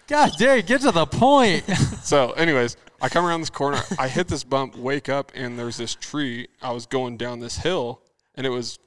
God 0.07 0.31
dang, 0.37 0.65
get 0.65 0.81
to 0.81 0.91
the 0.91 1.05
point. 1.05 1.63
So, 2.03 2.33
anyways, 2.33 2.75
I 3.01 3.07
come 3.07 3.25
around 3.25 3.39
this 3.39 3.49
corner. 3.49 3.79
I 3.97 4.09
hit 4.09 4.27
this 4.27 4.43
bump, 4.43 4.75
wake 4.75 5.07
up, 5.07 5.31
and 5.33 5.57
there's 5.57 5.77
this 5.77 5.95
tree. 5.95 6.49
I 6.61 6.73
was 6.73 6.85
going 6.85 7.15
down 7.15 7.39
this 7.39 7.57
hill, 7.57 8.01
and 8.35 8.45
it 8.45 8.49
was 8.49 8.77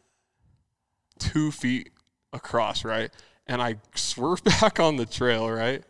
two 1.19 1.51
feet 1.51 1.93
across, 2.35 2.85
right? 2.85 3.11
And 3.47 3.63
I 3.63 3.77
swerved 3.95 4.45
back 4.61 4.79
on 4.79 4.97
the 4.97 5.07
trail, 5.07 5.51
right? 5.51 5.83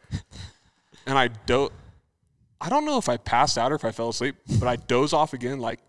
And 1.05 1.19
I 1.19 1.29
don't—I 1.47 2.69
don't 2.69 2.85
know 2.85 2.97
if 2.97 3.09
I 3.09 3.17
passed 3.17 3.59
out 3.59 3.73
or 3.73 3.75
if 3.75 3.85
I 3.85 3.91
fell 3.91 4.11
asleep, 4.11 4.37
but 4.61 4.69
I 4.69 4.77
doze 4.77 5.13
off 5.13 5.33
again, 5.33 5.59
like 5.59 5.81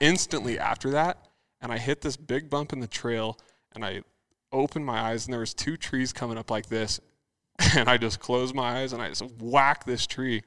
instantly 0.00 0.58
after 0.58 0.90
that. 0.90 1.16
And 1.62 1.72
I 1.72 1.78
hit 1.78 2.02
this 2.02 2.18
big 2.18 2.50
bump 2.50 2.74
in 2.74 2.80
the 2.80 2.86
trail, 2.86 3.38
and 3.74 3.84
I 3.84 4.02
opened 4.52 4.84
my 4.84 5.00
eyes, 5.00 5.24
and 5.24 5.32
there 5.32 5.40
was 5.40 5.54
two 5.54 5.78
trees 5.78 6.12
coming 6.12 6.36
up 6.36 6.50
like 6.50 6.66
this, 6.66 7.00
and 7.76 7.88
I 7.88 7.96
just 7.96 8.20
closed 8.20 8.54
my 8.54 8.80
eyes 8.80 8.92
and 8.92 9.02
I 9.02 9.08
just 9.08 9.24
whack 9.40 9.84
this 9.84 10.06
tree. 10.06 10.42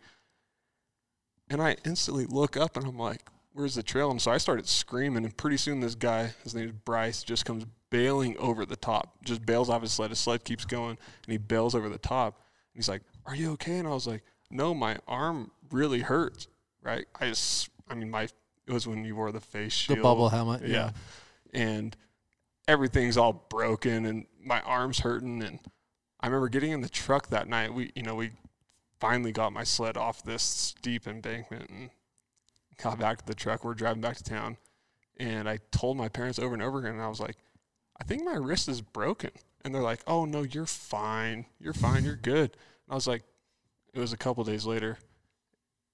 And 1.50 1.62
I 1.62 1.78
instantly 1.86 2.26
look 2.26 2.58
up 2.58 2.76
and 2.76 2.86
I'm 2.86 2.98
like, 2.98 3.22
where's 3.54 3.76
the 3.76 3.84
trail? 3.84 4.12
And 4.12 4.22
so 4.22 4.32
I 4.32 4.38
started 4.38 4.68
screaming, 4.68 5.24
and 5.24 5.36
pretty 5.38 5.58
soon 5.58 5.80
this 5.80 5.96
guy, 5.96 6.34
his 6.44 6.56
name 6.56 6.66
is 6.66 6.72
Bryce, 6.72 7.24
just 7.24 7.46
comes 7.46 7.66
bailing 7.90 8.36
over 8.38 8.66
the 8.66 8.76
top, 8.76 9.24
just 9.24 9.46
bails 9.46 9.70
off 9.70 9.82
his 9.82 9.94
sled. 9.94 10.10
His 10.10 10.20
sled 10.20 10.44
keeps 10.44 10.66
going, 10.66 10.98
and 11.26 11.32
he 11.32 11.38
bails 11.38 11.76
over 11.76 11.88
the 11.88 11.98
top. 11.98 12.36
And 12.74 12.80
he's 12.80 12.90
like, 12.90 13.04
Are 13.26 13.36
you 13.36 13.52
okay? 13.54 13.78
And 13.78 13.88
I 13.88 13.92
was 13.92 14.08
like, 14.08 14.24
No, 14.50 14.74
my 14.74 14.98
arm 15.08 15.52
really 15.72 16.02
hurts, 16.02 16.48
right? 16.82 17.06
I 17.20 17.30
just, 17.30 17.70
I 17.90 17.96
mean, 17.96 18.10
my, 18.10 18.28
it 18.68 18.74
was 18.74 18.88
when 18.88 19.04
you 19.06 19.16
wore 19.16 19.32
the 19.32 19.42
face 19.42 19.74
shield. 19.74 20.00
The 20.00 20.04
bubble 20.04 20.30
helmet. 20.30 20.62
Yeah. 20.64 20.92
Yeah. 21.54 21.62
And 21.62 21.96
everything's 22.68 23.18
all 23.18 23.46
broken, 23.50 24.06
and 24.06 24.26
my 24.44 24.62
arm's 24.62 25.00
hurting. 25.00 25.44
And 25.44 25.60
I 26.20 26.28
remember 26.28 26.50
getting 26.50 26.72
in 26.72 26.82
the 26.82 26.90
truck 26.90 27.28
that 27.30 27.48
night. 27.48 27.74
We, 27.74 27.92
you 27.96 28.04
know, 28.04 28.16
we 28.16 28.32
finally 29.00 29.32
got 29.32 29.54
my 29.54 29.64
sled 29.64 29.98
off 29.98 30.24
this 30.24 30.44
steep 30.44 31.08
embankment 31.08 31.70
and 31.70 31.90
got 32.82 33.00
back 33.00 33.20
to 33.20 33.26
the 33.26 33.36
truck. 33.36 33.64
We're 33.64 33.74
driving 33.74 34.02
back 34.02 34.18
to 34.18 34.24
town, 34.24 34.58
and 35.18 35.48
I 35.48 35.60
told 35.72 35.98
my 35.98 36.10
parents 36.10 36.40
over 36.40 36.54
and 36.54 36.64
over 36.64 36.80
again. 36.80 36.94
And 36.94 37.02
I 37.02 37.08
was 37.08 37.20
like, 37.20 37.38
I 38.00 38.04
think 38.04 38.24
my 38.24 38.36
wrist 38.36 38.68
is 38.68 38.82
broken, 38.82 39.32
and 39.64 39.74
they're 39.74 39.82
like, 39.82 40.02
Oh 40.08 40.26
no, 40.26 40.44
you're 40.44 40.66
fine. 40.66 41.46
You're 41.60 41.74
fine. 41.74 42.04
You're 42.04 42.16
good. 42.16 42.52
And 42.52 42.92
I 42.92 42.96
was 42.96 43.08
like, 43.08 43.24
It 43.94 44.00
was 44.00 44.12
a 44.12 44.18
couple 44.18 44.44
days 44.44 44.66
later. 44.66 44.98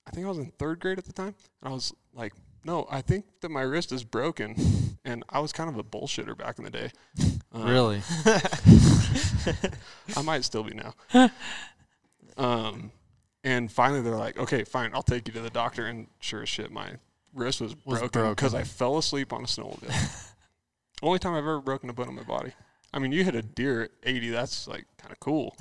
I 0.07 0.11
think 0.11 0.25
I 0.25 0.29
was 0.29 0.39
in 0.39 0.51
third 0.57 0.79
grade 0.79 0.97
at 0.97 1.05
the 1.05 1.13
time, 1.13 1.35
and 1.61 1.69
I 1.69 1.73
was 1.73 1.93
like, 2.13 2.33
No, 2.63 2.85
I 2.91 3.01
think 3.01 3.25
that 3.41 3.49
my 3.49 3.61
wrist 3.61 3.91
is 3.91 4.03
broken. 4.03 4.55
And 5.03 5.23
I 5.29 5.39
was 5.39 5.51
kind 5.51 5.67
of 5.67 5.79
a 5.79 5.83
bullshitter 5.83 6.37
back 6.37 6.59
in 6.59 6.63
the 6.63 6.69
day. 6.69 6.91
Um, 7.51 7.63
Really? 7.65 8.03
I 10.15 10.21
might 10.21 10.43
still 10.43 10.61
be 10.63 10.75
now. 10.75 10.93
um, 12.37 12.91
and 13.43 13.71
finally 13.71 14.01
they're 14.01 14.15
like, 14.15 14.37
okay, 14.37 14.63
fine, 14.63 14.91
I'll 14.93 15.01
take 15.01 15.27
you 15.27 15.33
to 15.33 15.39
the 15.41 15.49
doctor. 15.49 15.87
And 15.87 16.05
sure 16.19 16.43
as 16.43 16.49
shit, 16.49 16.71
my 16.71 16.97
wrist 17.33 17.61
was, 17.61 17.75
Was 17.83 17.99
broken 18.01 18.29
because. 18.29 18.53
I 18.53 18.61
fell 18.63 18.99
asleep 18.99 19.33
on 19.33 19.41
a 19.41 19.47
snowmobile. 19.47 20.31
Only 21.01 21.17
time 21.17 21.33
I've 21.33 21.39
ever 21.39 21.61
broken 21.61 21.89
a 21.89 21.93
bone 21.93 22.09
in 22.09 22.15
my 22.15 22.21
body. 22.21 22.51
I 22.93 22.99
mean, 22.99 23.11
you 23.11 23.23
hit 23.23 23.33
a 23.33 23.41
deer 23.41 23.81
at 23.81 23.91
80. 24.03 24.29
That's 24.29 24.67
like 24.67 24.85
kind 24.99 25.11
of 25.11 25.19
cool. 25.19 25.57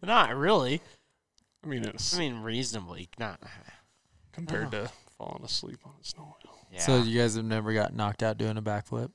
Not 0.00 0.36
really. 0.36 0.80
I 1.64 1.66
mean, 1.66 1.84
it's 1.84 2.14
I 2.14 2.20
mean, 2.20 2.42
reasonably. 2.42 3.08
Not. 3.18 3.40
compared 4.32 4.70
to 4.70 4.92
falling 5.18 5.44
asleep 5.44 5.78
on 5.84 5.92
a 6.00 6.04
snowmobile. 6.04 6.56
Yeah. 6.72 6.80
So 6.80 7.02
you 7.02 7.20
guys 7.20 7.36
have 7.36 7.44
never 7.44 7.72
got 7.72 7.94
knocked 7.94 8.22
out 8.22 8.38
doing 8.38 8.56
a 8.56 8.62
backflip? 8.62 9.10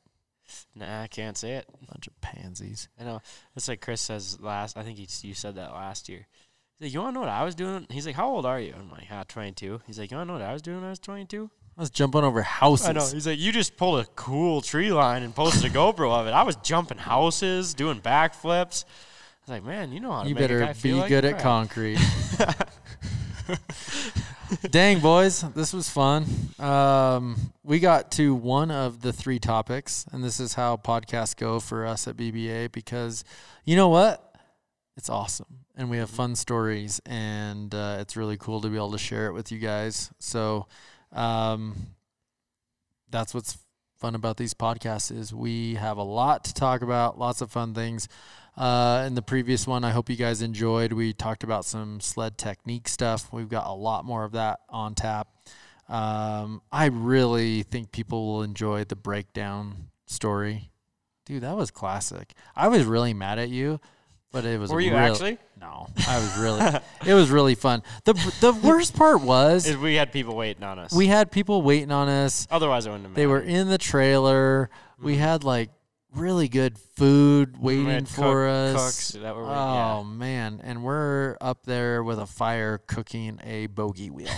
nah, 0.76 1.04
I 1.04 1.08
can't 1.08 1.38
say 1.38 1.54
it. 1.54 1.66
Bunch 1.88 2.08
of 2.08 2.20
pansies. 2.22 2.89
I 2.99 3.04
know. 3.04 3.22
It's 3.56 3.68
like 3.68 3.82
Chris 3.82 4.02
says 4.02 4.39
last. 4.39 4.78
I 4.78 4.84
think 4.84 4.97
he, 4.97 5.08
you 5.28 5.34
said 5.34 5.56
that 5.56 5.72
last 5.72 6.10
year. 6.10 6.28
He's 6.80 6.88
like, 6.88 6.93
"You 6.93 7.02
want 7.02 7.12
to 7.12 7.14
know 7.16 7.20
what 7.22 7.30
I 7.30 7.43
was 7.43 7.56
doing?" 7.56 7.86
He's 7.89 8.06
like, 8.06 8.16
"How 8.16 8.28
old 8.30 8.45
are 8.45 8.60
you?" 8.60 8.74
I'm 8.78 8.89
like, 8.91 9.08
"Ah, 9.12 9.24
22." 9.28 9.82
He's 9.86 9.99
like, 9.99 10.12
"You 10.12 10.18
want 10.18 10.28
to 10.28 10.34
know 10.34 10.39
what 10.39 10.47
I 10.47 10.54
was 10.54 10.62
doing 10.62 10.78
when 10.78 10.86
I 10.88 10.89
was 10.89 10.99
22?" 10.99 11.49
I 11.78 11.82
was 11.82 11.89
jumping 11.89 12.24
over 12.24 12.41
houses. 12.41 12.88
I 12.88 12.91
know. 12.91 13.06
He's 13.06 13.28
like, 13.28 13.39
"You 13.39 13.52
just 13.52 13.78
pulled 13.78 13.99
a 14.02 14.06
cool 14.16 14.62
tree 14.62 14.91
line 14.91 15.24
and 15.24 15.34
posted 15.36 15.64
a 15.66 15.70
GoPro 15.78 16.12
of 16.12 16.28
it. 16.28 16.32
I 16.32 16.43
was 16.43 16.56
jumping 16.58 16.97
houses, 16.97 17.74
doing 17.74 18.02
backflips." 18.02 18.86
I 18.86 19.43
was 19.45 19.49
like, 19.49 19.64
"Man, 19.64 19.91
you 19.91 19.99
know 19.99 20.12
how 20.12 20.24
to 20.24 20.30
You 20.30 20.36
make 20.36 20.43
a 20.43 20.47
better 20.47 20.68
be 20.68 20.74
feel 20.74 20.97
like 20.97 21.10
good 21.10 21.26
at 21.26 21.34
crap." 21.34 21.43
concrete. 21.43 21.99
Dang, 24.70 24.99
boys, 24.99 25.41
this 25.56 25.72
was 25.72 25.89
fun. 25.89 26.26
Um, 26.60 27.54
we 27.64 27.80
got 27.80 28.12
to 28.12 28.36
one 28.36 28.70
of 28.70 29.02
the 29.02 29.14
three 29.14 29.39
topics, 29.39 30.06
and 30.12 30.24
this 30.24 30.41
is 30.41 30.56
how 30.56 30.76
podcasts 30.76 31.36
go 31.36 31.60
for 31.62 31.86
us 31.86 32.08
at 32.08 32.18
BBA 32.18 32.72
because 32.72 33.24
you 33.64 33.78
know 33.78 33.88
what? 33.88 34.36
It's 34.97 35.10
awesome. 35.10 35.60
And 35.76 35.89
we 35.89 35.97
have 35.97 36.10
fun 36.10 36.36
stories, 36.36 36.99
and 37.06 37.74
uh, 37.74 37.97
it's 38.02 38.18
really 38.18 38.36
cool 38.36 38.60
to 38.62 38.68
be 38.68 38.76
able 38.76 38.91
to 38.91 38.97
share 38.97 39.28
it 39.28 39.34
with 39.34 39.52
you 39.54 39.60
guys. 39.60 40.12
So, 40.20 40.68
um, 41.14 41.76
that's 43.10 43.34
what's 43.34 43.58
fun 43.97 44.16
about 44.16 44.36
these 44.36 44.54
podcasts 44.54 45.16
is 45.16 45.34
we 45.34 45.76
have 45.76 45.97
a 45.97 46.04
lot 46.04 46.43
to 46.45 46.54
talk 46.54 46.82
about, 46.82 47.18
lots 47.18 47.39
of 47.39 47.52
fun 47.52 47.74
things. 47.74 48.10
Uh, 48.58 49.06
in 49.08 49.16
the 49.16 49.22
previous 49.22 49.66
one, 49.66 49.84
I 49.84 49.91
hope 49.91 50.10
you 50.10 50.16
guys 50.16 50.41
enjoyed. 50.41 50.91
We 50.93 51.14
talked 51.14 51.43
about 51.43 51.66
some 51.66 51.99
sled 52.02 52.38
technique 52.38 52.88
stuff. 52.88 53.32
We've 53.32 53.49
got 53.49 53.66
a 53.68 53.74
lot 53.74 54.06
more 54.06 54.24
of 54.24 54.34
that 54.34 54.60
on 54.70 54.93
tap. 54.93 55.28
Um, 55.88 56.62
I 56.72 56.86
really 56.88 57.64
think 57.64 57.91
people 57.91 58.26
will 58.28 58.43
enjoy 58.43 58.84
the 58.84 58.95
breakdown 58.95 59.89
story. 60.06 60.70
Dude, 61.26 61.43
that 61.43 61.56
was 61.56 61.72
classic. 61.72 62.34
I 62.56 62.68
was 62.68 62.84
really 62.86 63.14
mad 63.14 63.39
at 63.39 63.49
you, 63.49 63.80
but 64.32 64.45
it 64.45 64.60
was 64.60 64.72
Were 64.72 64.80
you 64.82 64.91
real- 64.91 64.99
actually? 64.99 65.38
No, 65.60 65.88
I 66.08 66.18
was 66.20 66.38
really. 66.38 66.62
it 67.06 67.14
was 67.14 67.30
really 67.30 67.56
fun. 67.56 67.84
the 68.06 68.14
The 68.41 68.52
worst 68.54 68.95
part 68.95 69.22
was 69.22 69.68
Is 69.68 69.78
we 69.78 69.95
had 69.95 70.12
people 70.12 70.36
waiting 70.36 70.64
on 70.64 70.80
us. 70.80 70.91
we 70.93 71.08
had 71.08 71.32
people 71.32 71.62
waiting 71.62 71.91
on 71.91 72.10
us. 72.10 72.47
Otherwise, 72.49 72.88
I 72.88 72.91
wouldn't 72.91 73.08
have. 73.08 73.16
They 73.16 73.28
were 73.28 73.41
in 73.41 73.68
the 73.70 73.78
trailer. 73.78 74.70
We 74.99 75.18
had 75.18 75.43
like 75.43 75.70
really 76.14 76.47
good 76.47 76.78
food 76.78 77.57
waiting 77.62 78.05
for 78.05 78.45
cook- 78.45 78.76
us. 78.76 78.76
cooks 78.76 79.09
that 79.24 79.36
were 79.36 79.43
waiting, 79.43 79.57
oh 79.57 80.01
yeah. 80.05 80.18
man, 80.18 80.62
and 80.64 80.84
we're 80.84 81.38
up 81.41 81.64
there 81.66 82.03
with 82.03 82.20
a 82.20 82.26
fire 82.26 82.78
cooking 82.80 83.39
a 83.43 83.68
bogey 83.68 84.09
wheel 84.09 84.30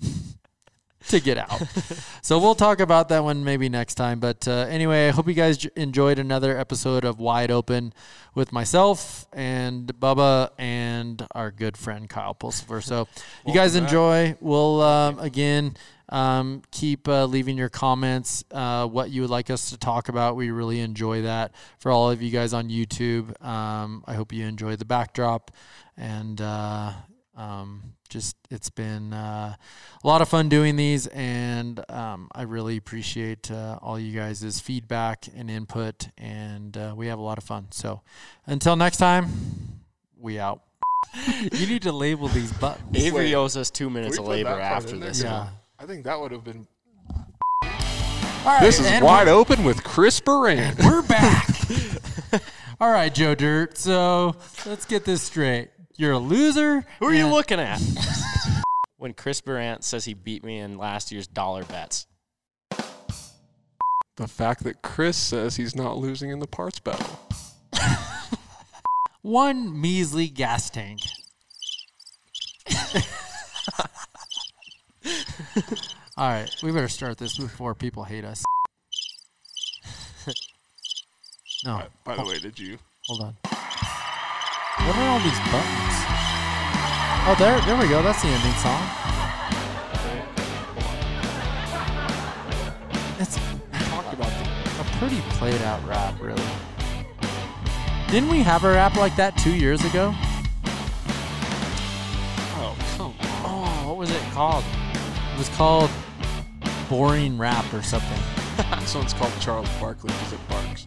to 1.08 1.20
get 1.20 1.36
out. 1.38 1.62
so 2.22 2.38
we'll 2.38 2.54
talk 2.54 2.80
about 2.80 3.08
that 3.08 3.24
one 3.24 3.42
maybe 3.44 3.68
next 3.68 3.94
time. 3.96 4.20
But 4.20 4.46
uh, 4.46 4.66
anyway, 4.68 5.08
I 5.08 5.10
hope 5.10 5.26
you 5.26 5.34
guys 5.34 5.58
j- 5.58 5.70
enjoyed 5.76 6.18
another 6.18 6.56
episode 6.56 7.04
of 7.04 7.18
Wide 7.18 7.50
Open 7.50 7.92
with 8.34 8.52
myself 8.52 9.26
and 9.32 9.86
Bubba 9.98 10.50
and 10.58 11.26
our 11.34 11.50
good 11.50 11.76
friend 11.76 12.08
Kyle 12.08 12.34
Pulsifer. 12.34 12.82
So 12.82 13.08
you 13.46 13.52
guys 13.54 13.74
enjoy. 13.74 14.36
We'll 14.40 14.80
um, 14.80 15.18
again 15.18 15.76
um, 16.12 16.60
keep 16.70 17.08
uh, 17.08 17.24
leaving 17.24 17.56
your 17.56 17.70
comments, 17.70 18.44
uh, 18.52 18.86
what 18.86 19.10
you 19.10 19.22
would 19.22 19.30
like 19.30 19.48
us 19.48 19.70
to 19.70 19.78
talk 19.78 20.10
about. 20.10 20.36
We 20.36 20.50
really 20.50 20.80
enjoy 20.80 21.22
that. 21.22 21.52
For 21.78 21.90
all 21.90 22.10
of 22.10 22.20
you 22.20 22.30
guys 22.30 22.52
on 22.52 22.68
YouTube, 22.68 23.42
um, 23.42 24.04
I 24.06 24.14
hope 24.14 24.32
you 24.32 24.44
enjoy 24.46 24.76
the 24.76 24.84
backdrop 24.84 25.50
and. 25.96 26.40
Uh, 26.40 26.92
um, 27.34 27.94
just 28.10 28.36
it's 28.50 28.68
been 28.68 29.14
uh, 29.14 29.54
a 30.04 30.06
lot 30.06 30.20
of 30.20 30.28
fun 30.28 30.50
doing 30.50 30.76
these, 30.76 31.06
and 31.06 31.82
um, 31.90 32.28
I 32.34 32.42
really 32.42 32.76
appreciate 32.76 33.50
uh, 33.50 33.78
all 33.80 33.98
you 33.98 34.14
guys' 34.14 34.60
feedback 34.60 35.28
and 35.34 35.50
input, 35.50 36.08
and 36.18 36.76
uh, 36.76 36.92
we 36.94 37.06
have 37.06 37.18
a 37.18 37.22
lot 37.22 37.38
of 37.38 37.44
fun. 37.44 37.68
So 37.70 38.02
until 38.46 38.76
next 38.76 38.98
time, 38.98 39.28
we 40.18 40.38
out. 40.38 40.60
you 41.52 41.66
need 41.66 41.82
to 41.82 41.92
label 41.92 42.28
these 42.28 42.52
buttons. 42.52 43.02
Avery 43.02 43.24
Wait. 43.24 43.34
owes 43.34 43.56
us 43.56 43.70
two 43.70 43.88
minutes 43.88 44.18
of 44.18 44.26
labor 44.26 44.50
after 44.50 44.98
this. 44.98 45.22
Yeah. 45.22 45.48
I 45.82 45.84
think 45.84 46.04
that 46.04 46.20
would 46.20 46.30
have 46.30 46.44
been. 46.44 46.68
All 47.10 47.18
right, 48.44 48.60
This 48.60 48.78
is 48.78 49.02
wide 49.02 49.26
open 49.26 49.64
with 49.64 49.82
Chris 49.82 50.20
Brandt. 50.20 50.78
We're 50.84 51.02
back. 51.02 51.48
all 52.80 52.88
right, 52.88 53.12
Joe 53.12 53.34
Dirt. 53.34 53.76
So 53.76 54.36
let's 54.64 54.84
get 54.84 55.04
this 55.04 55.22
straight. 55.22 55.70
You're 55.96 56.12
a 56.12 56.18
loser. 56.20 56.84
Who 57.00 57.06
are 57.06 57.14
you 57.14 57.26
looking 57.26 57.58
at? 57.58 57.80
when 58.96 59.12
Chris 59.12 59.40
Brandt 59.40 59.82
says 59.82 60.04
he 60.04 60.14
beat 60.14 60.44
me 60.44 60.60
in 60.60 60.78
last 60.78 61.10
year's 61.10 61.26
dollar 61.26 61.64
bets. 61.64 62.06
the 64.16 64.28
fact 64.28 64.62
that 64.62 64.82
Chris 64.82 65.16
says 65.16 65.56
he's 65.56 65.74
not 65.74 65.96
losing 65.96 66.30
in 66.30 66.38
the 66.38 66.46
parts 66.46 66.78
battle. 66.78 67.18
One 69.22 69.80
measly 69.80 70.28
gas 70.28 70.70
tank. 70.70 71.00
All 76.16 76.28
right, 76.28 76.50
we 76.62 76.72
better 76.72 76.88
start 76.88 77.18
this 77.18 77.36
before 77.36 77.74
people 77.74 78.04
hate 78.04 78.24
us. 78.24 78.42
No, 81.64 81.80
By, 82.02 82.16
by 82.16 82.24
the 82.24 82.28
way, 82.28 82.38
did 82.40 82.58
you? 82.58 82.76
hold 83.06 83.20
on. 83.22 83.36
What 83.44 84.96
are 84.96 85.08
all 85.10 85.20
these 85.20 85.38
buttons? 85.38 85.94
Oh, 87.24 87.36
there, 87.38 87.60
there 87.60 87.76
we 87.76 87.86
go. 87.86 88.02
That's 88.02 88.20
the 88.20 88.26
ending 88.26 88.52
song. 88.54 88.82
It's 93.20 93.36
Talk 93.90 94.12
about 94.12 94.32
a 94.80 94.98
pretty 94.98 95.20
played 95.36 95.62
out 95.62 95.86
rap, 95.86 96.20
really. 96.20 96.42
Didn't 98.10 98.28
we 98.28 98.40
have 98.40 98.64
a 98.64 98.72
rap 98.72 98.96
like 98.96 99.14
that 99.14 99.38
two 99.38 99.54
years 99.54 99.84
ago? 99.84 100.12
Oh, 102.56 102.76
come 102.96 103.14
oh, 103.44 103.86
on. 103.86 103.96
was 103.96 104.10
it 104.10 104.20
called? 104.32 104.64
It 105.32 105.38
was 105.38 105.48
called 105.50 105.90
Boring 106.88 107.38
Rap 107.38 107.72
or 107.72 107.82
something. 107.82 108.18
This 108.80 108.94
one's 108.94 109.12
called 109.14 109.32
Charles 109.40 109.68
Barkley 109.80 110.08
because 110.08 110.32
it 110.34 110.48
barks. 110.48 110.86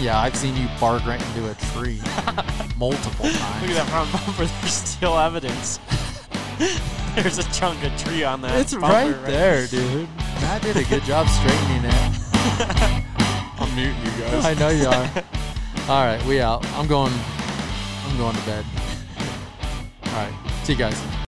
Yeah, 0.00 0.18
I've 0.18 0.34
seen 0.34 0.56
you 0.56 0.66
bark 0.80 1.06
right 1.06 1.22
into 1.22 1.48
a 1.50 1.54
tree 1.72 2.00
multiple 2.76 3.26
times. 3.30 3.62
Look 3.62 3.70
at 3.70 3.76
that 3.76 3.88
front 3.88 4.12
bumper. 4.12 4.44
There's 4.44 4.72
still 4.72 5.16
evidence. 5.16 5.78
There's 7.14 7.38
a 7.38 7.44
chunk 7.52 7.84
of 7.84 7.96
tree 7.96 8.24
on 8.24 8.40
that. 8.40 8.58
It's 8.58 8.74
bumper 8.74 8.88
right 8.88 9.26
there, 9.26 9.66
dude. 9.66 10.08
Matt 10.40 10.62
did 10.62 10.76
a 10.76 10.84
good 10.84 11.02
job 11.04 11.28
straightening 11.28 11.84
it. 11.84 13.04
I'm 13.60 13.74
muting 13.76 13.96
you 14.02 14.22
guys. 14.22 14.44
I 14.44 14.54
know 14.54 14.70
you 14.70 14.86
are. 14.88 15.10
All 15.88 16.04
right, 16.04 16.22
we 16.26 16.40
out. 16.40 16.66
I'm 16.72 16.88
going. 16.88 17.12
I'm 18.06 18.16
going 18.18 18.34
to 18.34 18.42
bed. 18.46 18.64
All 20.06 20.12
right, 20.12 20.34
see 20.64 20.72
you 20.72 20.78
guys. 20.78 21.00